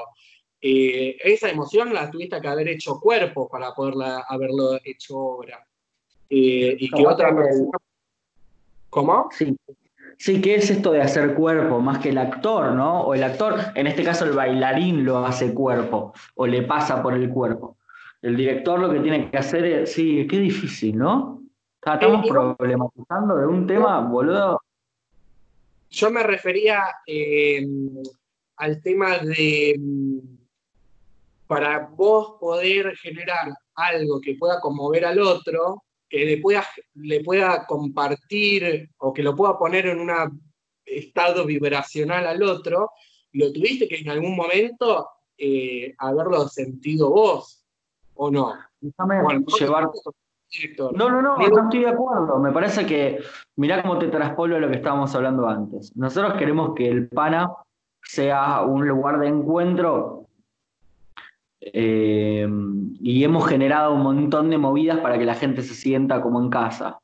eh, 0.60 1.16
esa 1.22 1.48
emoción 1.48 1.94
la 1.94 2.10
tuviste 2.10 2.40
que 2.40 2.48
haber 2.48 2.68
hecho 2.68 2.98
cuerpo 2.98 3.48
para 3.48 3.72
poderla 3.72 4.24
haberlo 4.28 4.80
hecho 4.84 5.16
obra. 5.16 5.64
Eh, 6.28 6.76
y 6.76 6.90
que 6.90 7.06
otra 7.06 7.34
persona. 7.34 7.78
¿Cómo? 8.90 9.28
Sí, 9.30 9.56
Sí, 10.20 10.40
¿qué 10.40 10.56
es 10.56 10.68
esto 10.68 10.90
de 10.90 11.00
hacer 11.00 11.34
cuerpo? 11.34 11.78
Más 11.78 12.00
que 12.00 12.08
el 12.08 12.18
actor, 12.18 12.72
¿no? 12.72 13.02
O 13.02 13.14
el 13.14 13.22
actor, 13.22 13.56
en 13.76 13.86
este 13.86 14.02
caso 14.02 14.24
el 14.24 14.32
bailarín 14.32 15.04
lo 15.04 15.24
hace 15.24 15.54
cuerpo, 15.54 16.12
o 16.34 16.44
le 16.44 16.62
pasa 16.62 17.00
por 17.00 17.14
el 17.14 17.30
cuerpo. 17.30 17.76
El 18.20 18.36
director 18.36 18.80
lo 18.80 18.90
que 18.90 18.98
tiene 18.98 19.30
que 19.30 19.38
hacer 19.38 19.64
es, 19.64 19.92
sí, 19.92 20.26
qué 20.28 20.40
difícil, 20.40 20.98
¿no? 20.98 21.37
Estamos 21.84 22.26
problematizando 22.26 23.36
de 23.36 23.46
un 23.46 23.66
tema, 23.66 24.00
boludo. 24.00 24.60
Yo 25.90 26.10
me 26.10 26.22
refería 26.22 26.84
eh, 27.06 27.66
al 28.56 28.82
tema 28.82 29.18
de, 29.18 29.80
para 31.46 31.86
vos 31.86 32.36
poder 32.38 32.96
generar 32.96 33.52
algo 33.74 34.20
que 34.20 34.34
pueda 34.34 34.60
conmover 34.60 35.06
al 35.06 35.20
otro, 35.20 35.84
que 36.08 36.24
le 36.24 36.38
pueda, 36.38 36.66
le 36.94 37.22
pueda 37.22 37.66
compartir 37.66 38.90
o 38.98 39.12
que 39.12 39.22
lo 39.22 39.34
pueda 39.34 39.58
poner 39.58 39.86
en 39.86 40.00
un 40.00 40.10
estado 40.84 41.46
vibracional 41.46 42.26
al 42.26 42.42
otro, 42.42 42.90
lo 43.32 43.52
tuviste 43.52 43.88
que 43.88 44.00
en 44.00 44.10
algún 44.10 44.36
momento 44.36 45.08
eh, 45.36 45.94
haberlo 45.98 46.48
sentido 46.48 47.10
vos, 47.10 47.64
¿o 48.14 48.30
no? 48.30 48.54
llevar... 49.58 49.90
No, 50.94 51.10
no, 51.10 51.20
no, 51.20 51.36
no 51.36 51.62
estoy 51.64 51.80
de 51.80 51.88
acuerdo. 51.88 52.38
Me 52.38 52.52
parece 52.52 52.86
que, 52.86 53.20
mirá 53.56 53.82
cómo 53.82 53.98
te 53.98 54.08
traspolo 54.08 54.58
lo 54.58 54.68
que 54.68 54.76
estábamos 54.76 55.14
hablando 55.14 55.46
antes. 55.46 55.94
Nosotros 55.94 56.34
queremos 56.34 56.74
que 56.74 56.88
el 56.88 57.08
PANA 57.08 57.50
sea 58.02 58.62
un 58.62 58.88
lugar 58.88 59.18
de 59.18 59.28
encuentro 59.28 60.26
eh, 61.60 62.48
y 63.00 63.24
hemos 63.24 63.46
generado 63.46 63.94
un 63.94 64.02
montón 64.02 64.48
de 64.48 64.56
movidas 64.56 64.98
para 65.00 65.18
que 65.18 65.26
la 65.26 65.34
gente 65.34 65.62
se 65.62 65.74
sienta 65.74 66.22
como 66.22 66.40
en 66.40 66.48
casa. 66.48 66.98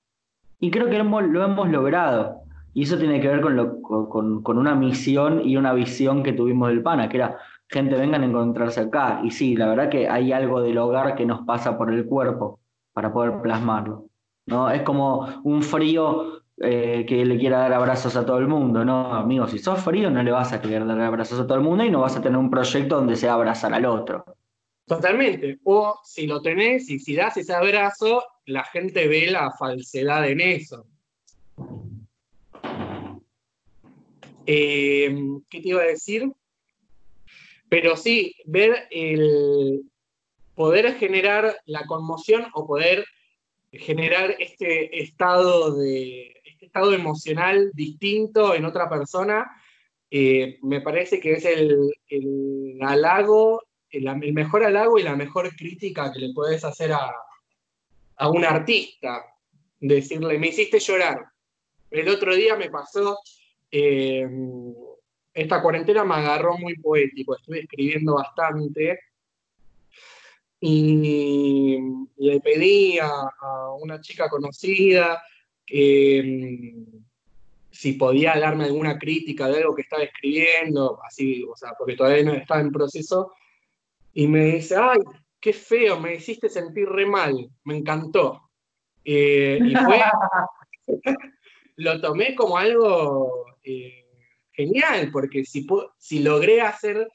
Y 0.59 0.70
creo 0.70 0.86
que 0.88 0.99
lo 0.99 1.45
hemos 1.45 1.68
logrado. 1.68 2.40
Y 2.72 2.84
eso 2.84 2.99
tiene 2.99 3.20
que 3.20 3.28
ver 3.28 3.42
con, 3.42 4.42
con, 4.42 4.59
una 4.59 4.74
misión 4.74 5.42
y 5.45 5.57
una 5.57 5.74
visión 5.74 6.22
que 6.22 6.32
tuvimos 6.32 6.70
del 6.70 6.82
PANA, 6.82 7.09
que 7.09 7.18
era, 7.18 7.38
gente, 7.68 7.95
vengan 7.95 8.22
a 8.22 8.26
encontrarse 8.26 8.80
acá. 8.80 9.20
Y 9.22 9.30
sí, 9.30 9.55
la 9.55 9.68
verdad 9.68 9.90
que 9.90 10.09
hay 10.09 10.32
algo 10.32 10.62
del 10.62 10.78
hogar 10.78 11.14
que 11.14 11.26
nos 11.26 11.42
pasa 11.42 11.76
por 11.76 11.92
el 11.92 12.07
cuerpo 12.07 12.59
para 12.95 13.12
poder 13.12 13.42
plasmarlo. 13.42 14.09
¿no? 14.47 14.70
Es 14.70 14.82
como 14.82 15.42
un 15.45 15.62
frío 15.62 16.42
eh, 16.59 17.05
que 17.07 17.24
le 17.24 17.36
quiera 17.36 17.59
dar 17.59 17.72
abrazos 17.74 18.16
a 18.16 18.24
todo 18.24 18.38
el 18.38 18.47
mundo. 18.47 18.84
No, 18.84 19.12
amigos, 19.12 19.51
si 19.51 19.59
sos 19.59 19.80
frío 19.80 20.11
no 20.11 20.22
le 20.22 20.30
vas 20.30 20.53
a 20.53 20.62
querer 20.62 20.86
dar 20.86 21.01
abrazos 21.01 21.40
a 21.40 21.47
todo 21.47 21.59
el 21.59 21.64
mundo 21.64 21.84
y 21.84 21.90
no 21.90 22.01
vas 22.01 22.16
a 22.16 22.22
tener 22.22 22.38
un 22.38 22.51
proyecto 22.51 22.97
donde 22.97 23.16
sea 23.16 23.34
abrazar 23.34 23.74
al 23.74 23.84
otro. 23.84 24.24
Totalmente. 24.86 25.59
O 25.64 25.99
si 26.05 26.26
lo 26.26 26.40
tenés 26.40 26.88
y 26.90 26.99
si 26.99 27.14
das 27.14 27.36
ese 27.36 27.55
abrazo, 27.55 28.22
la 28.47 28.64
gente 28.64 29.09
ve 29.09 29.30
la 29.30 29.51
falsedad 29.51 30.28
en 30.28 30.40
eso. 30.40 30.86
Eh, 34.47 35.16
¿Qué 35.49 35.61
te 35.61 35.68
iba 35.68 35.80
a 35.80 35.86
decir? 35.86 36.30
Pero 37.70 37.97
sí, 37.97 38.36
ver 38.45 38.86
el 38.90 39.90
poder 40.55 40.95
generar 40.97 41.57
la 41.67 41.85
conmoción 41.87 42.47
o 42.55 42.67
poder 42.67 43.05
generar 43.73 44.37
este 44.39 45.03
estado 45.03 45.75
de 45.75 46.41
este 46.45 46.67
estado 46.67 46.95
emocional 46.95 47.71
distinto 47.75 48.55
en 48.55 48.65
otra 48.65 48.89
persona, 48.89 49.51
eh, 50.11 50.59
me 50.63 50.81
parece 50.81 51.19
que 51.19 51.33
es 51.33 51.45
el, 51.45 51.91
el 52.09 52.79
halago, 52.81 53.63
el, 53.91 54.33
mejor 54.33 54.65
halago 54.65 54.99
y 54.99 55.03
la 55.03 55.17
mejor 55.17 55.55
crítica 55.57 56.13
que 56.13 56.21
le 56.21 56.33
puedes 56.33 56.65
hacer 56.65 56.93
a, 56.93 57.13
a 58.17 58.29
un 58.29 58.45
artista. 58.45 59.25
Decirle, 59.81 60.39
me 60.39 60.49
hiciste 60.49 60.79
llorar. 60.79 61.25
El 61.91 62.09
otro 62.09 62.35
día 62.35 62.57
me 62.57 62.71
pasó, 62.71 63.19
eh, 63.71 64.27
esta 65.33 65.61
cuarentena 65.61 66.05
me 66.05 66.15
agarró 66.15 66.57
muy 66.59 66.77
poético, 66.77 67.37
estuve 67.37 67.61
escribiendo 67.61 68.15
bastante 68.15 69.01
y 70.67 71.79
le 72.17 72.41
pedí 72.41 72.99
a, 72.99 73.29
una 73.83 74.01
chica 74.01 74.31
conocida 74.31 75.23
que 75.67 76.23
mm, 76.25 77.05
si 77.71 77.93
podía 77.93 78.39
darme 78.39 78.65
alguna 78.65 78.99
crítica 78.99 79.47
de 79.47 79.59
algo 79.59 79.75
que 79.75 79.83
estaba 79.83 80.05
escribiendo, 80.05 80.99
así, 81.05 81.45
o 81.45 81.55
sea, 81.55 81.73
porque 81.79 81.97
todavía 81.97 82.25
no 82.25 82.33
estaba 82.33 82.62
en 82.62 82.73
proceso, 82.73 83.33
y 84.15 84.27
me 84.27 84.55
dice, 84.55 84.77
ay, 84.81 85.01
qué 85.39 85.53
feo, 85.53 86.01
me 86.01 86.15
hiciste 86.15 86.49
sentir 86.49 86.89
re 86.89 87.05
mal, 87.05 87.51
me 87.65 87.77
encantó. 87.77 88.49
Eh, 89.05 89.59
y 89.62 89.75
fue, 89.75 90.01
lo 91.77 92.01
tomé 92.01 92.35
como 92.35 92.57
algo 92.57 93.59
eh, 93.62 94.07
genial, 94.53 95.11
porque 95.12 95.45
si, 95.45 95.67
si 95.99 96.21
logré 96.21 96.62
hacer 96.62 97.07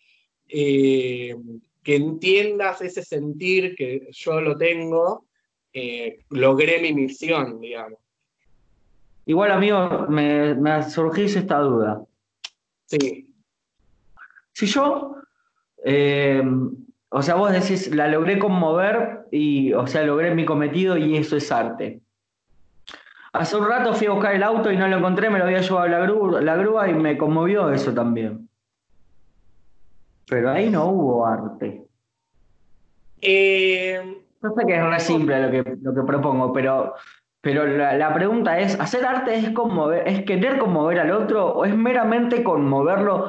eh, 0.47 1.35
que 1.83 1.95
entiendas 1.95 2.81
ese 2.81 3.03
sentir 3.03 3.75
que 3.75 4.07
yo 4.11 4.41
lo 4.41 4.57
tengo, 4.57 5.25
eh, 5.73 6.19
logré 6.29 6.81
mi 6.81 6.93
misión, 6.93 7.59
digamos. 7.59 7.99
Igual, 9.25 9.51
amigo, 9.51 10.07
me, 10.09 10.55
me 10.55 10.89
surgís 10.89 11.35
esta 11.35 11.59
duda. 11.59 12.03
Sí. 12.85 13.33
Si 14.53 14.65
yo, 14.65 15.15
eh, 15.85 16.43
o 17.09 17.21
sea, 17.21 17.35
vos 17.35 17.51
decís, 17.51 17.93
la 17.93 18.07
logré 18.07 18.39
conmover 18.39 19.27
y, 19.31 19.73
o 19.73 19.87
sea, 19.87 20.03
logré 20.03 20.33
mi 20.33 20.45
cometido 20.45 20.97
y 20.97 21.15
eso 21.15 21.37
es 21.37 21.51
arte. 21.51 22.01
Hace 23.31 23.55
un 23.57 23.67
rato 23.67 23.93
fui 23.93 24.07
a 24.07 24.11
buscar 24.11 24.35
el 24.35 24.43
auto 24.43 24.71
y 24.71 24.77
no 24.77 24.87
lo 24.87 24.97
encontré, 24.97 25.29
me 25.29 25.37
lo 25.37 25.45
había 25.45 25.61
llevado 25.61 25.87
la 25.87 25.99
grúa, 25.99 26.41
la 26.41 26.55
grúa 26.55 26.89
y 26.89 26.93
me 26.93 27.17
conmovió 27.17 27.71
eso 27.71 27.93
también. 27.93 28.48
Pero 30.29 30.51
ahí 30.51 30.69
no 30.69 30.85
hubo 30.85 31.25
arte. 31.25 31.85
Eh, 33.21 33.99
sé 34.41 34.65
que 34.65 34.75
es 34.75 34.85
re 34.85 34.99
simple 34.99 35.41
lo 35.41 35.51
que, 35.51 35.77
lo 35.81 35.93
que 35.93 36.01
propongo, 36.03 36.53
pero, 36.53 36.93
pero 37.41 37.65
la, 37.65 37.97
la, 37.97 38.13
pregunta 38.13 38.59
es, 38.59 38.79
¿hacer 38.79 39.05
arte 39.05 39.35
es, 39.35 39.49
conmover, 39.49 40.07
es 40.07 40.23
querer 40.23 40.59
conmover 40.59 40.99
al 40.99 41.11
otro 41.11 41.47
o 41.47 41.65
es 41.65 41.75
meramente 41.75 42.43
conmoverlo 42.43 43.27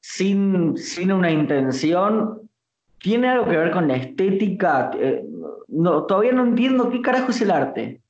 sin, 0.00 0.76
sin 0.76 1.12
una 1.12 1.30
intención? 1.30 2.50
¿Tiene 2.98 3.28
algo 3.28 3.46
que 3.46 3.56
ver 3.56 3.70
con 3.70 3.88
la 3.88 3.96
estética? 3.96 4.90
Eh, 4.94 5.24
no, 5.68 6.04
todavía 6.04 6.32
no 6.32 6.44
entiendo 6.44 6.90
qué 6.90 7.00
carajo 7.00 7.30
es 7.30 7.40
el 7.40 7.50
arte. 7.50 8.02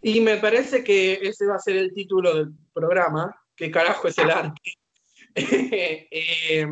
Y 0.00 0.20
me 0.20 0.36
parece 0.36 0.82
que 0.82 1.14
ese 1.14 1.46
va 1.46 1.56
a 1.56 1.60
ser 1.60 1.76
el 1.76 1.92
título 1.92 2.34
del 2.34 2.52
programa, 2.72 3.36
¿qué 3.54 3.70
carajo 3.70 4.08
es 4.08 4.16
el 4.18 4.30
arte? 4.30 4.60
eh, 5.34 6.66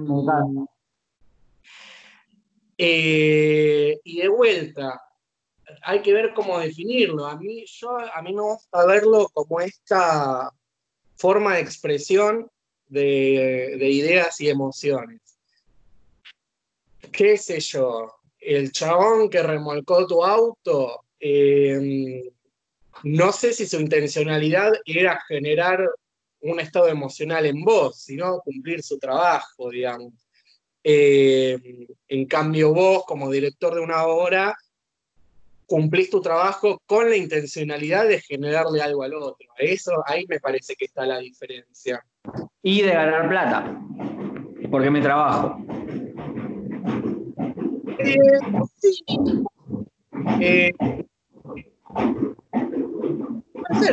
eh, 2.83 4.01
y 4.05 4.23
de 4.23 4.29
vuelta, 4.29 5.03
hay 5.83 6.01
que 6.01 6.15
ver 6.15 6.33
cómo 6.33 6.59
definirlo. 6.59 7.27
A 7.27 7.37
mí, 7.37 7.67
yo, 7.67 7.99
a 7.99 8.23
mí 8.23 8.33
me 8.33 8.41
gusta 8.41 8.87
verlo 8.87 9.29
como 9.35 9.61
esta 9.61 10.51
forma 11.17 11.57
de 11.57 11.61
expresión 11.61 12.51
de, 12.89 13.77
de 13.79 13.91
ideas 13.91 14.41
y 14.41 14.49
emociones. 14.49 15.21
¿Qué 17.13 17.37
sé 17.37 17.61
yo? 17.61 18.15
El 18.39 18.73
chabón 18.73 19.29
que 19.29 19.43
remolcó 19.43 20.07
tu 20.07 20.25
auto, 20.25 21.05
eh, 21.21 22.33
no 23.03 23.33
sé 23.33 23.53
si 23.53 23.67
su 23.67 23.79
intencionalidad 23.79 24.73
era 24.87 25.21
generar 25.29 25.87
un 26.41 26.61
estado 26.61 26.89
emocional 26.89 27.45
en 27.45 27.63
vos, 27.63 28.01
sino 28.01 28.41
cumplir 28.41 28.83
su 28.83 28.99
trabajo, 28.99 29.69
digamos. 29.69 30.15
Eh, 30.83 31.59
en 32.09 32.27
cambio, 32.27 32.73
vos, 32.73 33.05
como 33.07 33.31
director 33.31 33.75
de 33.75 33.81
una 33.81 34.05
obra, 34.05 34.57
cumplís 35.67 36.11
tu 36.11 36.21
trabajo 36.21 36.83
con 36.85 37.09
la 37.09 37.17
intencionalidad 37.17 38.09
de 38.09 38.21
generarle 38.21 38.83
algo 38.83 39.05
al 39.05 39.15
otro. 39.15 39.49
Eso 39.57 40.03
ahí 40.07 40.27
me 40.29 40.41
parece 40.41 40.75
que 40.75 40.87
está 40.87 41.07
la 41.07 41.19
diferencia. 41.19 42.05
Y 42.63 42.83
de 42.83 42.89
ganar 42.89 43.29
plata, 43.29 43.81
porque 44.71 44.91
me 44.91 45.01
trabajo. 45.01 45.59
Eh, 47.99 48.17
sí. 48.79 49.05
eh, 50.41 50.73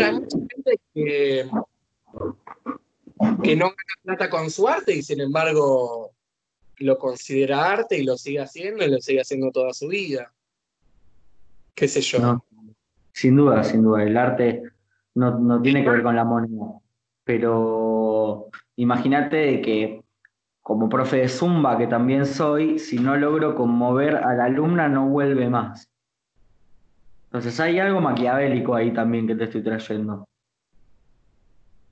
hay 0.03 0.13
mucha 0.13 0.37
gente 0.37 0.79
que, 0.93 1.49
que 3.43 3.55
no 3.55 3.65
gana 3.65 3.75
plata 4.03 4.29
con 4.29 4.49
su 4.49 4.67
arte 4.67 4.95
y 4.95 5.03
sin 5.03 5.19
embargo 5.21 6.11
lo 6.79 6.97
considera 6.97 7.71
arte 7.71 7.97
y 7.97 8.03
lo 8.03 8.17
sigue 8.17 8.39
haciendo 8.39 8.85
y 8.85 8.89
lo 8.89 8.99
sigue 8.99 9.21
haciendo 9.21 9.51
toda 9.51 9.73
su 9.73 9.87
vida. 9.87 10.31
¿Qué 11.73 11.87
sé 11.87 12.01
yo? 12.01 12.19
No, 12.19 12.45
sin 13.13 13.35
duda, 13.35 13.63
sin 13.63 13.83
duda. 13.83 14.03
El 14.03 14.17
arte 14.17 14.63
no, 15.15 15.39
no 15.39 15.61
tiene 15.61 15.83
que 15.83 15.89
ver 15.89 16.03
con 16.03 16.15
la 16.15 16.23
moneda. 16.23 16.79
Pero 17.23 18.49
imagínate 18.75 19.61
que 19.61 20.01
como 20.61 20.89
profe 20.89 21.17
de 21.17 21.29
Zumba, 21.29 21.77
que 21.77 21.87
también 21.87 22.25
soy, 22.25 22.77
si 22.77 22.99
no 22.99 23.15
logro 23.15 23.55
conmover 23.55 24.17
a 24.17 24.33
la 24.33 24.45
alumna, 24.45 24.89
no 24.89 25.07
vuelve 25.07 25.49
más. 25.49 25.89
Entonces 27.27 27.59
hay 27.59 27.79
algo 27.79 28.01
maquiavélico 28.01 28.75
ahí 28.75 28.93
también 28.93 29.27
que 29.27 29.35
te 29.35 29.45
estoy 29.45 29.63
trayendo. 29.63 30.27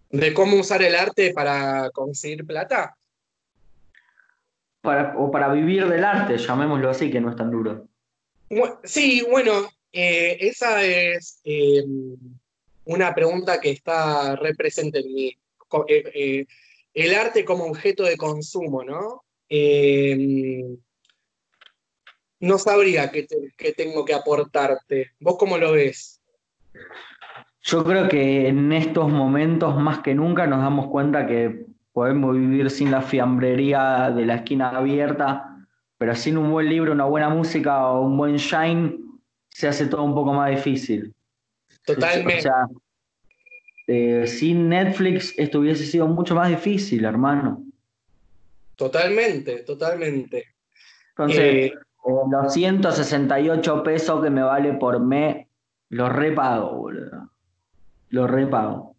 ¿De 0.09 0.33
cómo 0.33 0.57
usar 0.57 0.81
el 0.81 0.95
arte 0.95 1.33
para 1.33 1.89
conseguir 1.91 2.45
plata? 2.45 2.95
Para, 4.85 5.17
o 5.17 5.31
para 5.31 5.51
vivir 5.51 5.87
del 5.87 6.05
arte, 6.05 6.37
llamémoslo 6.37 6.89
así, 6.89 7.11
que 7.11 7.19
no 7.19 7.31
es 7.31 7.35
tan 7.35 7.51
duro. 7.51 7.87
Sí, 8.83 9.25
bueno, 9.29 9.67
eh, 9.91 10.37
esa 10.39 10.83
es 10.83 11.41
eh, 11.43 11.83
una 12.85 13.13
pregunta 13.13 13.59
que 13.59 13.71
está 13.71 14.35
represente 14.35 14.99
en 14.99 15.13
mí. 15.13 15.37
Eh, 15.87 16.03
eh, 16.13 16.45
el 16.93 17.15
arte 17.15 17.43
como 17.43 17.65
objeto 17.65 18.03
de 18.03 18.15
consumo, 18.15 18.83
¿no? 18.83 19.23
Eh, 19.49 20.77
no 22.39 22.57
sabría 22.57 23.11
qué, 23.11 23.23
te, 23.23 23.53
qué, 23.57 23.73
tengo 23.73 24.05
que 24.05 24.13
aportarte. 24.13 25.11
¿Vos 25.19 25.37
cómo 25.37 25.57
lo 25.57 25.73
ves? 25.73 26.21
Yo 27.61 27.83
creo 27.83 28.07
que 28.07 28.47
en 28.47 28.71
estos 28.71 29.11
momentos 29.11 29.75
más 29.77 29.99
que 29.99 30.13
nunca 30.13 30.45
nos 30.45 30.59
damos 30.59 30.89
cuenta 30.89 31.25
que 31.25 31.65
podemos 31.95 32.35
vivir 32.35 32.69
sin 32.69 32.91
la 32.91 33.01
fiambrería 33.01 34.11
de 34.13 34.25
la 34.25 34.35
esquina 34.35 34.71
abierta, 34.71 35.65
pero 35.97 36.13
sin 36.13 36.37
un 36.37 36.51
buen 36.51 36.67
libro, 36.67 36.91
una 36.91 37.05
buena 37.05 37.29
música 37.29 37.87
o 37.87 38.01
un 38.01 38.17
buen 38.17 38.35
shine, 38.35 38.99
se 39.47 39.69
hace 39.69 39.85
todo 39.85 40.03
un 40.03 40.13
poco 40.13 40.33
más 40.33 40.49
difícil. 40.49 41.15
Totalmente. 41.85 42.39
O 42.39 42.41
sea, 42.41 42.67
eh, 43.87 44.27
sin 44.27 44.67
Netflix 44.67 45.33
esto 45.37 45.59
hubiese 45.59 45.85
sido 45.85 46.05
mucho 46.05 46.35
más 46.35 46.49
difícil, 46.49 47.05
hermano. 47.05 47.63
Totalmente, 48.75 49.59
totalmente. 49.59 50.53
Entonces, 51.11 51.39
eh, 51.39 51.73
los 52.29 52.51
168 52.51 53.83
pesos 53.83 54.21
que 54.21 54.29
me 54.29 54.41
vale 54.41 54.73
por 54.73 54.99
mes, 54.99 55.47
los 55.87 56.11
repago, 56.11 56.75
boludo. 56.75 57.29
Los 58.09 58.29
repago. 58.29 58.94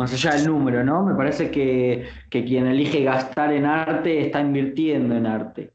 Más 0.00 0.14
allá 0.14 0.34
del 0.34 0.46
número, 0.46 0.82
¿no? 0.82 1.04
Me 1.04 1.14
parece 1.14 1.50
que, 1.50 2.08
que 2.30 2.42
quien 2.42 2.66
elige 2.66 3.04
gastar 3.04 3.52
en 3.52 3.66
arte 3.66 4.24
está 4.24 4.40
invirtiendo 4.40 5.14
en 5.14 5.26
arte. 5.26 5.74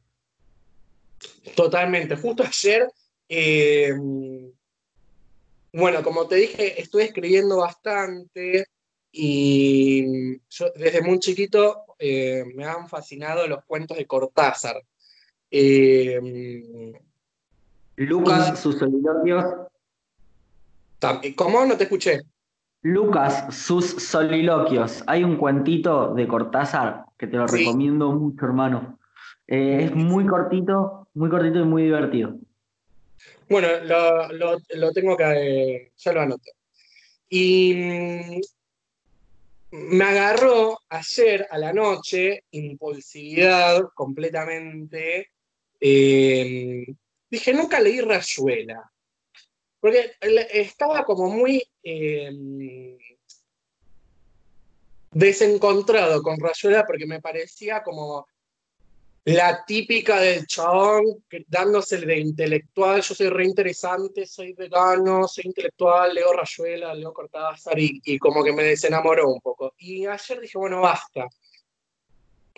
Totalmente. 1.55 2.15
Justo 2.15 2.41
ayer, 2.41 2.91
eh, 3.29 3.93
bueno, 5.71 6.01
como 6.01 6.25
te 6.25 6.37
dije, 6.37 6.81
estoy 6.81 7.03
escribiendo 7.03 7.57
bastante 7.57 8.65
y 9.11 10.39
yo 10.49 10.71
desde 10.75 11.03
muy 11.03 11.19
chiquito 11.19 11.85
eh, 11.99 12.45
me 12.55 12.65
han 12.65 12.89
fascinado 12.89 13.45
los 13.45 13.63
cuentos 13.63 13.95
de 13.95 14.07
Cortázar. 14.07 14.81
Eh, 15.51 16.19
Lucas, 17.97 18.59
sus 18.59 18.79
soliloquios. 18.79 19.45
¿Cómo? 21.35 21.63
No 21.63 21.77
te 21.77 21.83
escuché. 21.83 22.21
Lucas, 22.85 23.47
sus 23.49 23.83
soliloquios. 23.83 25.03
Hay 25.07 25.23
un 25.23 25.37
cuentito 25.37 26.13
de 26.13 26.27
Cortázar 26.27 27.05
que 27.17 27.25
te 27.25 27.35
lo 27.35 27.47
sí. 27.47 27.57
recomiendo 27.57 28.11
mucho, 28.11 28.45
hermano. 28.45 28.99
Eh, 29.47 29.85
es 29.85 29.95
muy 29.95 30.27
cortito, 30.27 31.07
muy 31.15 31.31
cortito 31.31 31.61
y 31.61 31.63
muy 31.63 31.81
divertido. 31.81 32.35
Bueno, 33.49 33.69
lo, 33.81 34.91
tengo 34.91 35.17
que. 35.17 35.93
ya 35.97 36.13
lo 36.13 36.21
anoté. 36.21 36.51
Y 37.27 37.73
mm, 37.73 38.41
me 39.71 40.05
agarró 40.05 40.77
ayer 40.87 41.47
a 41.49 41.57
la 41.57 41.73
noche, 41.73 42.43
impulsividad 42.51 43.81
completamente. 43.95 45.31
Eh, 45.79 46.85
dije, 47.31 47.51
nunca 47.51 47.79
leí 47.79 47.99
Rayuela. 47.99 48.91
Porque 49.85 50.15
estaba 50.51 51.05
como 51.05 51.29
muy 51.29 51.63
eh, 51.83 52.97
desencontrado 55.11 56.23
con 56.23 56.39
Rayuela 56.39 56.83
porque 56.87 57.05
me 57.05 57.21
parecía 57.21 57.83
como 57.83 58.25
la 59.25 59.63
típica 59.63 60.19
del 60.19 60.47
chabón 60.47 61.23
dándose 61.47 61.99
de 61.99 62.17
intelectual, 62.17 63.03
yo 63.03 63.13
soy 63.13 63.29
reinteresante, 63.29 64.25
soy 64.25 64.53
vegano, 64.53 65.27
soy 65.27 65.43
intelectual, 65.45 66.15
leo 66.15 66.33
Rayuela, 66.33 66.95
leo 66.95 67.13
Cortázar 67.13 67.77
y, 67.77 68.01
y 68.05 68.17
como 68.17 68.43
que 68.43 68.53
me 68.53 68.63
desenamoró 68.63 69.29
un 69.29 69.39
poco. 69.39 69.75
Y 69.77 70.07
ayer 70.07 70.39
dije, 70.39 70.57
bueno, 70.57 70.81
basta. 70.81 71.27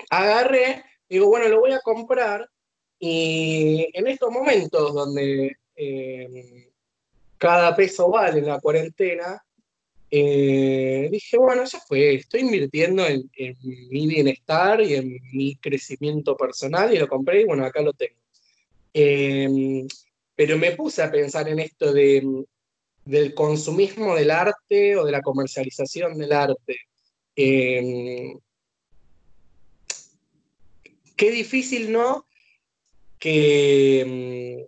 Agarré, 0.10 0.82
digo, 1.10 1.28
bueno, 1.28 1.50
lo 1.50 1.60
voy 1.60 1.74
a 1.74 1.82
comprar 1.82 2.50
y 2.98 3.86
en 3.92 4.08
estos 4.08 4.32
momentos 4.32 4.94
donde 4.94 5.58
eh, 5.76 6.67
cada 7.38 7.76
peso 7.76 8.10
vale 8.10 8.40
en 8.40 8.48
la 8.48 8.60
cuarentena, 8.60 9.44
eh, 10.10 11.10
dije, 11.12 11.38
bueno, 11.38 11.66
ya 11.66 11.80
fue, 11.80 12.16
estoy 12.16 12.42
invirtiendo 12.42 13.06
en, 13.06 13.30
mi 13.90 14.08
bienestar 14.08 14.82
y 14.82 14.96
en 14.96 15.20
mi 15.34 15.56
crecimiento 15.58 16.38
personal 16.38 16.94
y 16.94 16.98
lo 16.98 17.08
compré 17.08 17.42
y 17.42 17.46
bueno, 17.46 17.66
acá 17.66 17.82
lo 17.82 17.94
tengo. 17.94 18.20
Em, 18.94 19.88
pero 20.36 20.58
me 20.58 20.72
puse 20.72 21.02
a 21.02 21.12
pensar 21.12 21.50
en 21.50 21.60
esto 21.60 21.92
de, 21.94 22.46
del 23.06 23.34
consumismo 23.34 24.16
del 24.16 24.32
arte 24.32 24.96
o 24.98 25.06
de 25.06 25.12
la 25.12 25.22
comercialización 25.22 26.18
del 26.18 26.32
arte. 26.32 26.78
Em, 27.36 28.40
qué 31.16 31.32
difícil, 31.32 31.92
¿no? 31.92 32.26
Que, 33.20 34.02
em, 34.02 34.68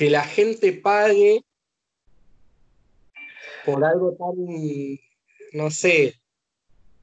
que 0.00 0.08
la 0.08 0.24
gente 0.24 0.72
pague 0.72 1.44
por 3.66 3.84
algo 3.84 4.14
tan, 4.14 4.34
no 5.52 5.70
sé, 5.70 6.14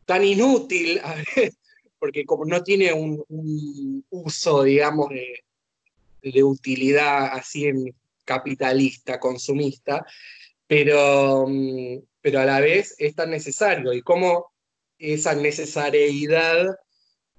tan 0.07 0.23
inútil, 0.23 0.99
porque 1.99 2.25
como 2.25 2.45
no 2.45 2.63
tiene 2.63 2.91
un, 2.93 4.03
uso, 4.09 4.63
digamos, 4.63 5.09
de, 5.09 6.43
utilidad 6.43 7.27
así 7.33 7.67
en 7.67 7.95
capitalista, 8.25 9.19
consumista, 9.19 10.03
pero, 10.65 11.45
mm, 11.47 11.99
pero 12.19 12.39
a 12.39 12.45
la 12.45 12.59
vez 12.61 12.95
es 12.97 13.13
tan 13.13 13.29
necesario 13.29 13.93
y 13.93 14.01
cómo 14.01 14.51
esa 14.97 15.35
necesariedad 15.35 16.75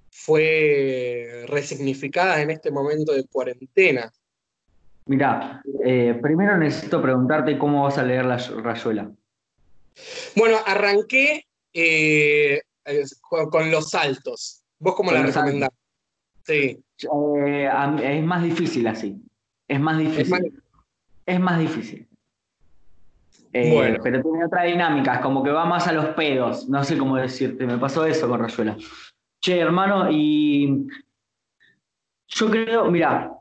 fue 0.09 1.47
resignificada 1.49 2.43
en 2.43 2.53
este 2.53 2.71
momento 2.71 3.13
de 3.13 3.27
cuarentena. 3.27 4.13
Mira, 5.09 5.63
eh, 5.85 6.19
primero 6.21 6.59
necesito 6.59 7.01
preguntarte 7.01 7.57
cómo 7.57 7.85
vas 7.85 7.97
a 7.97 8.03
leer 8.03 8.27
la 8.27 8.37
rayuela. 8.37 9.11
Bueno, 10.37 10.59
arranqué 10.67 11.47
eh, 11.73 12.61
con, 13.51 13.71
los 13.71 13.91
saltos. 13.91 14.63
¿Vos 14.79 14.95
cómo 14.95 15.11
la 15.11 15.23
recomendás? 15.23 15.71
Sí. 16.43 16.79
Eh, 17.47 17.71
es 18.03 18.23
más 18.23 18.43
difícil 18.43 18.87
así. 18.87 19.17
Es 19.67 19.81
más 19.81 19.99
difícil. 19.99 20.63
Es 21.25 21.41
más, 21.41 21.59
difícil. 21.59 22.07
bueno. 23.53 23.99
Pero 24.03 24.23
tiene 24.23 24.45
otra 24.45 24.65
dinámica, 24.65 25.15
es 25.15 25.21
como 25.21 25.43
que 25.43 25.51
va 25.51 25.65
más 25.65 25.89
a 25.89 25.93
los 25.93 26.07
pedos. 26.09 26.69
No 26.69 26.85
sé 26.85 26.99
cómo 26.99 27.17
decirte, 27.17 27.67
me 27.67 27.79
pasó 27.79 28.05
eso 28.05 28.29
con 28.29 28.41
Rayuela. 28.41 28.77
Che, 29.41 29.59
hermano, 29.59 30.11
y 30.11 30.87
yo 32.29 32.51
creo, 32.51 32.91
mira, 32.91 33.33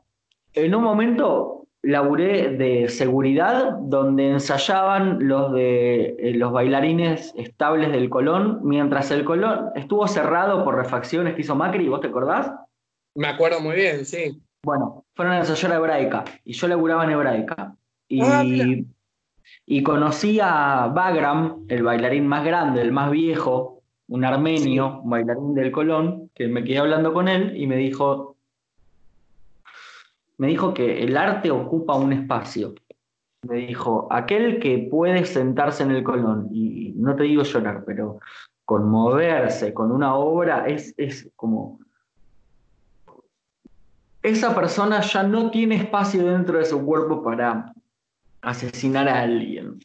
en 0.54 0.74
un 0.74 0.82
momento 0.82 1.57
laburé 1.82 2.50
de 2.56 2.88
seguridad, 2.88 3.72
donde 3.80 4.30
ensayaban 4.30 5.28
los, 5.28 5.52
de, 5.52 6.16
eh, 6.18 6.34
los 6.34 6.52
bailarines 6.52 7.32
estables 7.36 7.92
del 7.92 8.10
Colón, 8.10 8.60
mientras 8.64 9.10
el 9.10 9.24
Colón 9.24 9.70
estuvo 9.74 10.06
cerrado 10.08 10.64
por 10.64 10.76
refacciones 10.76 11.34
que 11.34 11.42
hizo 11.42 11.54
Macri, 11.54 11.88
¿vos 11.88 12.00
te 12.00 12.08
acordás? 12.08 12.52
Me 13.14 13.28
acuerdo 13.28 13.60
muy 13.60 13.76
bien, 13.76 14.04
sí. 14.04 14.40
Bueno, 14.62 15.04
fueron 15.14 15.34
a 15.34 15.38
ensayar 15.38 15.72
a 15.72 15.76
Hebraica, 15.76 16.24
y 16.44 16.52
yo 16.52 16.66
laburaba 16.68 17.04
en 17.04 17.10
Hebraica. 17.10 17.76
Y, 18.08 18.20
ah, 18.22 18.42
y 19.64 19.82
conocí 19.82 20.40
a 20.42 20.90
Bagram, 20.94 21.66
el 21.68 21.82
bailarín 21.82 22.26
más 22.26 22.44
grande, 22.44 22.82
el 22.82 22.92
más 22.92 23.10
viejo, 23.10 23.82
un 24.08 24.24
armenio, 24.24 25.00
un 25.02 25.10
bailarín 25.10 25.54
del 25.54 25.70
Colón, 25.70 26.30
que 26.34 26.48
me 26.48 26.64
quedé 26.64 26.78
hablando 26.78 27.12
con 27.12 27.28
él 27.28 27.56
y 27.56 27.66
me 27.66 27.76
dijo, 27.76 28.37
me 30.38 30.46
dijo 30.46 30.72
que 30.72 31.02
el 31.02 31.16
arte 31.16 31.50
ocupa 31.50 31.96
un 31.96 32.12
espacio. 32.12 32.74
Me 33.42 33.56
dijo, 33.56 34.08
aquel 34.10 34.58
que 34.60 34.88
puede 34.90 35.24
sentarse 35.26 35.82
en 35.82 35.90
el 35.90 36.02
colón, 36.02 36.48
y 36.52 36.92
no 36.96 37.14
te 37.14 37.24
digo 37.24 37.42
llorar, 37.42 37.84
pero 37.84 38.20
conmoverse 38.64 39.74
con 39.74 39.92
una 39.92 40.14
obra 40.14 40.66
es, 40.66 40.94
es 40.96 41.30
como... 41.36 41.80
Esa 44.22 44.54
persona 44.54 45.00
ya 45.00 45.22
no 45.22 45.50
tiene 45.50 45.76
espacio 45.76 46.26
dentro 46.26 46.58
de 46.58 46.64
su 46.64 46.84
cuerpo 46.84 47.22
para 47.22 47.72
asesinar 48.40 49.08
a 49.08 49.22
alguien, 49.22 49.78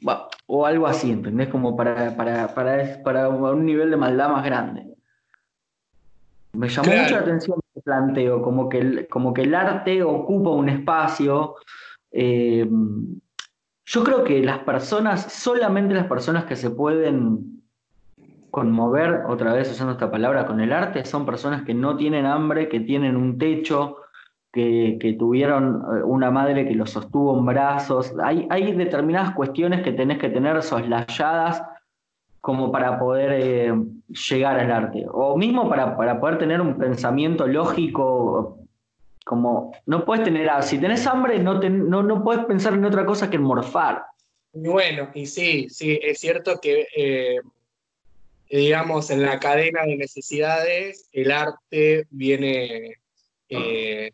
o 0.47 0.65
algo 0.65 0.87
así, 0.87 1.11
¿entendés? 1.11 1.49
Como 1.49 1.75
para, 1.75 2.15
para, 2.15 2.53
para, 2.53 3.01
para 3.03 3.29
un 3.29 3.65
nivel 3.65 3.91
de 3.91 3.97
maldad 3.97 4.29
más 4.29 4.43
grande. 4.43 4.87
Me 6.53 6.67
llamó 6.69 6.91
mucho 6.91 7.15
la 7.15 7.21
atención 7.21 7.62
planteo, 7.81 8.41
como 8.41 8.69
que 8.69 8.79
el, 8.79 9.07
como 9.07 9.33
que 9.33 9.41
el 9.41 9.55
arte 9.55 10.03
ocupa 10.03 10.51
un 10.51 10.69
espacio. 10.69 11.55
Eh, 12.11 12.69
yo 13.85 14.03
creo 14.03 14.23
que 14.23 14.41
las 14.41 14.59
personas, 14.59 15.31
solamente 15.33 15.93
las 15.93 16.07
personas 16.07 16.45
que 16.45 16.55
se 16.55 16.69
pueden 16.69 17.63
conmover, 18.49 19.23
otra 19.27 19.53
vez 19.53 19.71
usando 19.71 19.93
esta 19.93 20.11
palabra, 20.11 20.45
con 20.45 20.59
el 20.61 20.71
arte, 20.71 21.05
son 21.05 21.25
personas 21.25 21.63
que 21.63 21.73
no 21.73 21.97
tienen 21.97 22.25
hambre, 22.25 22.69
que 22.69 22.79
tienen 22.79 23.17
un 23.17 23.37
techo, 23.37 23.97
que, 24.51 24.97
que 25.01 25.13
tuvieron 25.13 25.81
eh, 25.81 26.03
una 26.03 26.29
madre 26.29 26.67
que 26.67 26.75
los 26.75 26.91
sostuvo 26.91 27.37
en 27.37 27.45
brazos. 27.45 28.13
Hay, 28.23 28.47
hay 28.51 28.71
determinadas 28.73 29.31
cuestiones 29.31 29.81
que 29.81 29.91
tenés 29.91 30.19
que 30.19 30.29
tener 30.29 30.61
soslayadas 30.61 31.63
como 32.43 32.73
para 32.73 32.99
poder 32.99 33.31
eh, 33.41 33.73
llegar 34.29 34.59
al 34.59 34.69
arte, 34.69 35.05
o 35.09 35.37
mismo 35.37 35.69
para, 35.69 35.95
para, 35.95 36.19
poder 36.19 36.37
tener 36.37 36.59
un 36.59 36.77
pensamiento 36.77 37.47
lógico, 37.47 38.57
como 39.23 39.71
no 39.85 40.03
puedes 40.03 40.25
tener, 40.25 40.51
si 40.61 40.77
tenés 40.77 41.07
hambre 41.07 41.39
no, 41.39 41.53
no, 41.53 42.03
no 42.03 42.21
puedes 42.21 42.43
pensar 42.43 42.73
en 42.73 42.83
otra 42.83 43.05
cosa 43.05 43.29
que 43.29 43.37
en 43.37 43.43
morfar. 43.43 44.03
Bueno, 44.51 45.09
y 45.13 45.25
sí, 45.25 45.69
sí, 45.69 45.97
es 46.03 46.19
cierto 46.19 46.59
que, 46.61 46.85
eh, 46.97 47.39
digamos, 48.49 49.09
en 49.09 49.21
la 49.21 49.39
cadena 49.39 49.83
de 49.83 49.95
necesidades, 49.95 51.07
el 51.13 51.31
arte 51.31 52.07
viene 52.09 52.97
eh, 53.47 54.11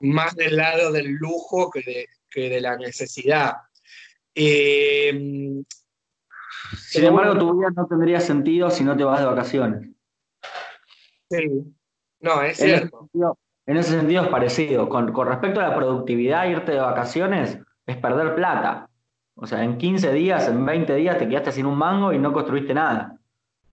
más 0.00 0.34
del 0.36 0.56
lado 0.56 0.90
del 0.90 1.10
lujo 1.10 1.70
que 1.70 1.82
de, 1.82 2.08
que 2.30 2.48
de 2.48 2.62
la 2.62 2.78
necesidad. 2.78 3.56
Sin 6.74 7.04
embargo, 7.04 7.38
tu 7.38 7.58
vida 7.58 7.70
no 7.74 7.86
tendría 7.86 8.20
sentido 8.20 8.70
si 8.70 8.84
no 8.84 8.96
te 8.96 9.04
vas 9.04 9.20
de 9.20 9.26
vacaciones. 9.26 9.90
Sí, 11.30 11.74
no, 12.20 12.42
es 12.42 12.56
cierto. 12.56 13.08
en 13.66 13.76
ese 13.76 13.90
sentido 13.98 14.24
es 14.24 14.28
parecido. 14.28 14.88
Con, 14.88 15.14
respecto 15.26 15.60
a 15.60 15.68
la 15.68 15.76
productividad, 15.76 16.48
irte 16.48 16.72
de 16.72 16.80
vacaciones 16.80 17.58
es 17.86 17.96
perder 17.96 18.34
plata. 18.34 18.88
O 19.34 19.46
sea, 19.46 19.62
en 19.62 19.76
15 19.76 20.12
días, 20.12 20.48
en 20.48 20.64
20 20.64 20.94
días 20.94 21.18
te 21.18 21.28
quedaste 21.28 21.52
sin 21.52 21.66
un 21.66 21.76
mango 21.76 22.12
y 22.12 22.18
no 22.18 22.32
construiste 22.32 22.72
nada. 22.72 23.18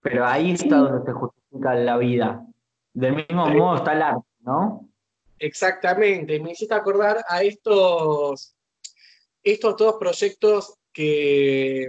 Pero 0.02 0.26
ahí 0.26 0.52
está 0.52 0.76
donde 0.76 1.04
se 1.04 1.12
justifica 1.12 1.74
la 1.74 1.96
vida. 1.96 2.44
Del 2.92 3.16
mismo 3.16 3.46
modo 3.48 3.76
está 3.76 3.94
el 3.94 4.02
arte, 4.02 4.28
¿no? 4.40 4.88
Exactamente. 5.38 6.38
Me 6.40 6.52
hiciste 6.52 6.74
acordar 6.74 7.24
a 7.28 7.42
estos, 7.42 8.54
estos 9.42 9.76
dos 9.76 9.96
proyectos 9.98 10.74
que 10.92 11.88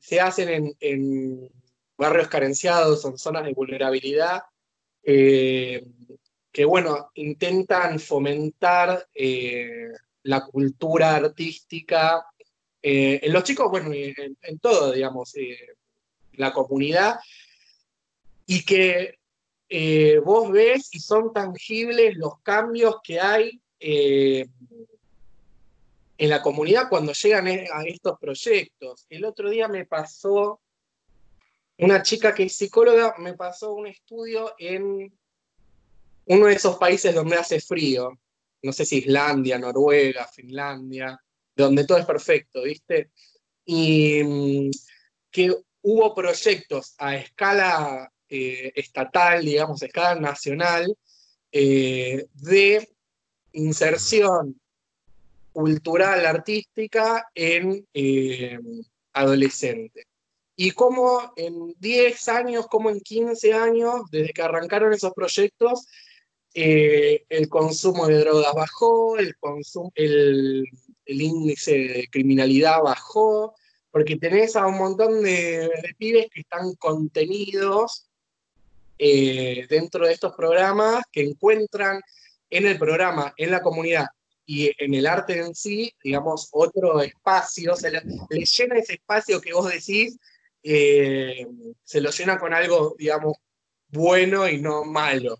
se 0.00 0.20
hacen 0.20 0.74
en, 0.80 1.50
barrios 1.96 2.28
carenciados, 2.28 3.04
en 3.04 3.18
zonas 3.18 3.44
de 3.44 3.52
vulnerabilidad, 3.52 4.40
eh, 5.02 5.84
que 6.50 6.64
bueno, 6.64 7.10
intentan 7.14 8.00
fomentar 8.00 9.06
eh, 9.14 9.90
la 10.22 10.46
cultura 10.46 11.16
artística 11.16 12.24
eh, 12.82 13.20
en 13.22 13.32
los 13.32 13.44
chicos, 13.44 13.70
bueno, 13.70 13.92
en, 13.92 14.36
en 14.40 14.58
todo, 14.58 14.92
digamos, 14.92 15.34
la 16.32 16.52
comunidad, 16.54 17.20
y 18.46 18.64
que 18.64 19.18
vos 20.24 20.50
ves 20.50 20.88
y 20.92 20.98
son 20.98 21.32
tangibles 21.34 22.16
los 22.16 22.40
cambios 22.40 22.96
que 23.04 23.20
hay 23.20 23.60
en 26.20 26.28
la 26.28 26.42
comunidad 26.42 26.90
cuando 26.90 27.14
llegan 27.14 27.48
e, 27.48 27.66
a 27.72 27.82
estos 27.84 28.18
proyectos. 28.20 29.06
El 29.08 29.24
otro 29.24 29.48
día 29.48 29.68
me 29.68 29.86
pasó, 29.86 30.60
una 31.78 32.02
chica 32.02 32.34
que 32.34 32.42
es 32.42 32.56
psicóloga, 32.56 33.14
me 33.18 33.32
pasó 33.32 33.72
un 33.72 33.86
estudio 33.86 34.54
en 34.58 35.10
uno 36.26 36.46
de 36.46 36.52
esos 36.52 36.76
países 36.76 37.14
donde 37.14 37.36
hace 37.36 37.58
frío, 37.58 38.20
no 38.62 38.70
sé 38.70 38.84
si 38.84 38.98
Islandia, 38.98 39.58
Noruega, 39.58 40.28
Finlandia, 40.28 41.18
donde 41.56 41.86
todo 41.86 41.96
es 41.96 42.04
perfecto, 42.04 42.64
¿viste? 42.64 43.12
Y 43.64 44.22
mm, 44.22 44.70
que 45.30 45.56
hubo 45.80 46.14
proyectos 46.14 46.94
a 46.98 47.16
escala 47.16 48.12
eh, 48.28 48.72
estatal, 48.74 49.42
digamos, 49.42 49.82
a 49.82 49.86
escala 49.86 50.20
nacional, 50.20 50.94
eh, 51.50 52.26
de 52.34 52.86
inserción 53.52 54.59
cultural, 55.52 56.24
artística 56.26 57.28
en 57.34 57.86
eh, 57.94 58.58
adolescentes. 59.12 60.06
Y 60.56 60.72
como 60.72 61.32
en 61.36 61.74
10 61.78 62.28
años, 62.28 62.66
como 62.68 62.90
en 62.90 63.00
15 63.00 63.54
años, 63.54 64.02
desde 64.10 64.32
que 64.32 64.42
arrancaron 64.42 64.92
esos 64.92 65.12
proyectos, 65.14 65.86
el 66.52 67.48
consumo 67.48 68.06
de 68.06 68.18
drogas 68.18 68.52
bajó, 68.54 69.16
el, 69.16 69.34
el 71.06 71.22
índice 71.22 71.72
de 71.72 72.08
criminalidad 72.10 72.82
bajó, 72.82 73.54
porque 73.90 74.16
tenés 74.16 74.56
a 74.56 74.66
un 74.66 74.78
montón 74.78 75.22
de, 75.22 75.68
pibes 75.98 76.28
que 76.32 76.40
están 76.40 76.74
contenidos 76.74 78.06
eh, 78.98 79.66
dentro 79.68 80.06
de 80.06 80.12
estos 80.12 80.34
programas, 80.36 81.04
que 81.10 81.22
encuentran 81.22 82.00
en 82.50 82.66
el 82.66 82.78
programa, 82.78 83.32
en 83.36 83.50
la 83.50 83.62
comunidad 83.62 84.06
y 84.52 84.74
en 84.78 84.94
el 84.94 85.06
arte 85.06 85.38
en 85.38 85.54
sí, 85.54 85.94
digamos, 86.02 86.48
otro 86.50 87.00
espacio, 87.02 87.76
se 87.76 87.92
le, 87.92 88.00
llena 88.00 88.78
ese 88.78 88.94
espacio 88.94 89.40
que 89.40 89.52
vos 89.52 89.72
decís, 89.72 90.18
eh, 90.64 91.46
se 91.84 92.00
lo 92.00 92.10
llena 92.10 92.36
con 92.36 92.52
algo, 92.52 92.96
digamos, 92.98 93.36
bueno 93.90 94.48
y 94.48 94.60
no 94.60 94.82
malo. 94.82 95.38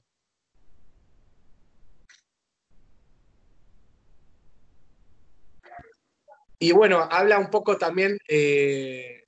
Y 6.60 6.70
bueno, 6.70 7.00
habla 7.00 7.40
un 7.40 7.50
poco 7.50 7.76
también 7.76 8.16
eh, 8.28 9.24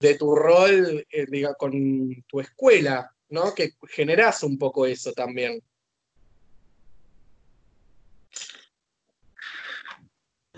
de 0.00 0.14
tu 0.16 0.34
rol 0.34 1.06
eh, 1.12 1.44
con 1.56 2.24
tu 2.26 2.40
escuela, 2.40 3.14
¿no? 3.28 3.54
Que 3.54 3.74
generas 3.88 4.42
un 4.42 4.58
poco 4.58 4.84
eso 4.84 5.12
también. 5.12 5.62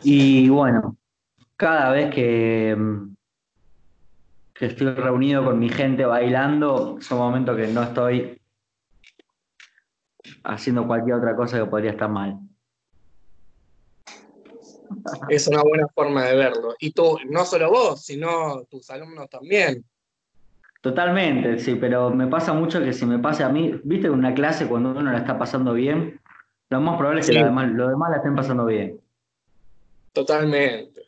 Y 0.03 0.49
bueno, 0.49 0.97
cada 1.57 1.91
vez 1.91 2.15
que, 2.15 2.77
que 4.55 4.67
estoy 4.67 4.95
reunido 4.95 5.45
con 5.45 5.59
mi 5.59 5.69
gente 5.69 6.05
bailando, 6.05 6.99
son 7.01 7.19
momentos 7.19 7.57
que 7.57 7.69
no 7.69 7.83
estoy 7.83 8.41
haciendo 10.45 10.87
cualquier 10.87 11.17
otra 11.17 11.35
cosa 11.35 11.59
que 11.59 11.67
podría 11.67 11.93
estar 11.93 12.09
mal 12.09 12.39
es 15.29 15.49
una 15.49 15.63
buena 15.63 15.87
forma 15.89 16.25
de 16.25 16.37
verlo. 16.37 16.75
Y 16.79 16.93
tú, 16.93 17.19
no 17.29 17.45
solo 17.45 17.71
vos, 17.71 18.05
sino 18.05 18.65
tus 18.65 18.91
alumnos 18.91 19.29
también. 19.29 19.85
Totalmente, 20.81 21.59
sí, 21.59 21.75
pero 21.75 22.11
me 22.11 22.29
pasa 22.29 22.53
mucho 22.53 22.81
que 22.81 22.93
si 22.93 23.05
me 23.05 23.19
pase 23.19 23.43
a 23.43 23.49
mí, 23.49 23.81
viste, 23.85 24.07
en 24.07 24.15
una 24.15 24.33
clase 24.33 24.69
cuando 24.69 24.91
uno 24.91 25.11
la 25.11 25.19
está 25.19 25.37
pasando 25.37 25.75
bien, 25.75 26.21
lo 26.71 26.81
más 26.81 26.97
probable 26.97 27.21
es 27.21 27.27
que 27.27 27.35
los, 27.35 27.45
demás, 27.45 28.11
la 28.11 28.17
estén 28.17 28.37
pasando 28.37 28.65
bien. 28.65 29.01
Totalmente. 30.19 31.07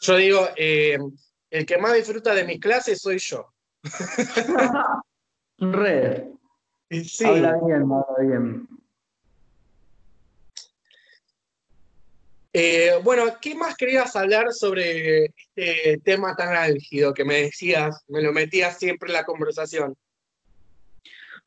Yo 0.00 0.16
digo, 0.16 0.48
eh, 0.54 0.96
el 1.50 1.66
que 1.66 1.76
más 1.76 1.92
disfruta 1.92 2.32
de 2.36 2.44
mis 2.44 2.60
clases 2.60 3.00
soy 3.00 3.18
yo. 3.18 3.52
Re. 5.58 6.30
Sí. 6.88 7.24
Habla 7.24 7.58
bien, 7.66 7.82
habla 7.82 8.04
bien. 8.20 8.68
Eh, 12.52 12.92
bueno, 13.02 13.24
¿qué 13.40 13.56
más 13.56 13.76
querías 13.76 14.14
hablar 14.14 14.52
sobre 14.52 15.24
este 15.24 16.00
tema 16.04 16.36
tan 16.36 16.54
álgido 16.54 17.12
que 17.12 17.24
me 17.24 17.42
decías, 17.42 18.04
me 18.06 18.22
lo 18.22 18.32
metías 18.32 18.78
siempre 18.78 19.08
en 19.08 19.14
la 19.14 19.24
conversación? 19.24 19.96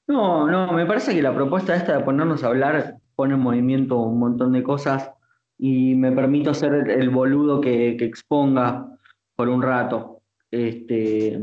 No, 0.08 0.46
no, 0.46 0.74
me 0.74 0.86
parece 0.86 1.16
que 1.16 1.22
la 1.22 1.34
propuesta 1.34 1.74
esta 1.74 1.98
de 1.98 2.04
ponernos 2.04 2.44
a 2.44 2.48
hablar 2.48 2.98
pone 3.16 3.36
en 3.36 3.40
movimiento 3.40 3.96
un 3.96 4.20
montón 4.20 4.52
de 4.52 4.62
cosas 4.62 5.12
y 5.60 5.94
me 5.96 6.12
permito 6.14 6.54
ser 6.54 6.74
el, 6.90 7.10
boludo 7.10 7.60
que, 7.60 7.90
exponga 8.00 8.88
por 9.36 9.50
un 9.50 9.62
rato. 9.62 10.22
Este, 10.50 11.40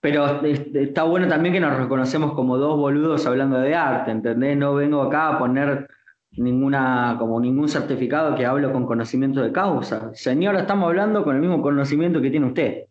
pero 0.00 0.42
está 0.44 1.04
bueno 1.04 1.26
también 1.26 1.54
que 1.54 1.60
nos 1.60 1.76
reconocemos 1.76 2.34
como 2.34 2.58
dos 2.58 2.76
boludos 2.76 3.26
hablando 3.26 3.58
de 3.58 3.74
arte, 3.74 4.10
¿entendés? 4.10 4.56
No 4.56 4.74
vengo 4.74 5.02
acá 5.02 5.30
a 5.30 5.38
poner 5.38 5.88
ninguna, 6.32 7.16
como 7.18 7.40
ningún 7.40 7.68
certificado 7.68 8.36
que 8.36 8.44
hablo 8.44 8.72
con 8.72 8.86
conocimiento 8.86 9.42
de 9.42 9.52
causa. 9.52 10.10
Señora, 10.14 10.60
estamos 10.60 10.88
hablando 10.88 11.24
con 11.24 11.34
el 11.34 11.40
mismo 11.40 11.62
conocimiento 11.62 12.20
que 12.20 12.30
tiene 12.30 12.46
usted. 12.46 12.84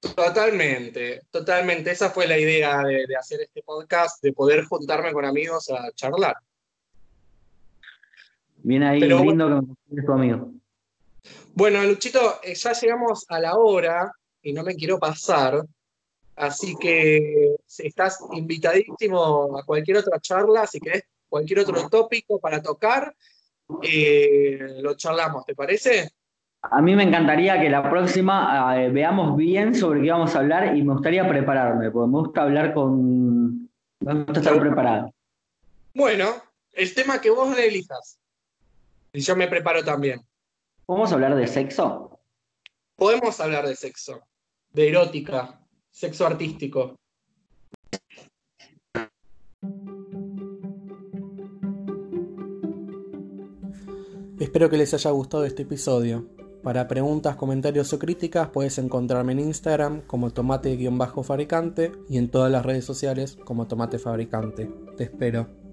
Totalmente, 0.00 1.22
totalmente. 1.30 1.90
Esa 1.92 2.10
fue 2.10 2.26
la 2.26 2.36
idea 2.36 2.82
de, 2.82 3.06
hacer 3.16 3.40
este 3.40 3.62
podcast, 3.62 4.22
de 4.22 4.32
poder 4.32 4.64
juntarme 4.64 5.12
con 5.12 5.24
amigos 5.24 5.70
a 5.70 5.90
charlar. 5.92 6.36
Viene 8.64 8.88
ahí, 8.88 9.00
lindo 9.00 9.60
que 9.60 9.94
me 9.94 10.02
tu 10.02 10.12
amigo. 10.12 10.50
Bueno, 11.54 11.82
Luchito, 11.84 12.40
eh, 12.42 12.54
ya 12.54 12.72
llegamos 12.72 13.26
a 13.28 13.38
la 13.38 13.56
hora 13.56 14.10
y 14.40 14.54
no 14.54 14.62
me 14.62 14.74
quiero 14.74 14.98
pasar. 14.98 15.62
Así 16.34 16.74
que 16.80 17.56
estás 17.78 18.18
invitadísimo 18.32 19.58
a 19.58 19.64
cualquier 19.64 19.98
otra 19.98 20.18
charla. 20.18 20.66
Si 20.66 20.80
querés 20.80 21.04
cualquier 21.28 21.60
otro 21.60 21.90
tópico 21.90 22.40
para 22.40 22.62
tocar, 22.62 23.14
eh, 23.82 24.78
lo 24.80 24.94
charlamos, 24.94 25.44
¿te 25.44 25.54
parece? 25.54 26.10
A 26.62 26.80
mí 26.80 26.96
me 26.96 27.02
encantaría 27.02 27.60
que 27.60 27.68
la 27.68 27.88
próxima 27.90 28.82
eh, 28.82 28.88
veamos 28.88 29.36
bien 29.36 29.74
sobre 29.74 30.00
qué 30.00 30.10
vamos 30.10 30.34
a 30.34 30.38
hablar 30.38 30.74
y 30.74 30.82
me 30.82 30.94
gustaría 30.94 31.28
prepararme, 31.28 31.90
porque 31.90 32.10
me 32.10 32.18
gusta 32.18 32.42
hablar 32.42 32.72
con... 32.72 33.68
Me 34.00 34.14
gusta 34.24 34.40
estar 34.40 34.58
preparado. 34.58 35.12
Bueno, 35.94 36.30
el 36.72 36.94
tema 36.94 37.20
que 37.20 37.28
vos 37.28 37.54
le 37.54 37.68
elijas. 37.68 38.18
Y 39.14 39.20
yo 39.20 39.36
me 39.36 39.46
preparo 39.46 39.84
también. 39.84 40.20
¿Podemos 40.84 41.12
hablar 41.12 41.36
de 41.36 41.46
sexo? 41.46 42.18
Podemos 42.96 43.38
hablar 43.38 43.66
de 43.66 43.76
sexo, 43.76 44.20
de 44.72 44.88
erótica, 44.88 45.64
sexo 45.88 46.26
artístico. 46.26 46.96
Espero 54.40 54.68
que 54.68 54.76
les 54.76 54.92
haya 54.92 55.10
gustado 55.10 55.44
este 55.44 55.62
episodio. 55.62 56.28
Para 56.64 56.88
preguntas, 56.88 57.36
comentarios 57.36 57.92
o 57.92 58.00
críticas 58.00 58.48
puedes 58.48 58.78
encontrarme 58.78 59.32
en 59.32 59.40
Instagram 59.40 60.00
como 60.08 60.32
tomate-fabricante 60.32 61.92
y 62.08 62.18
en 62.18 62.30
todas 62.30 62.50
las 62.50 62.66
redes 62.66 62.84
sociales 62.84 63.38
como 63.44 63.68
tomate 63.68 64.00
fabricante. 64.00 64.68
Te 64.96 65.04
espero. 65.04 65.63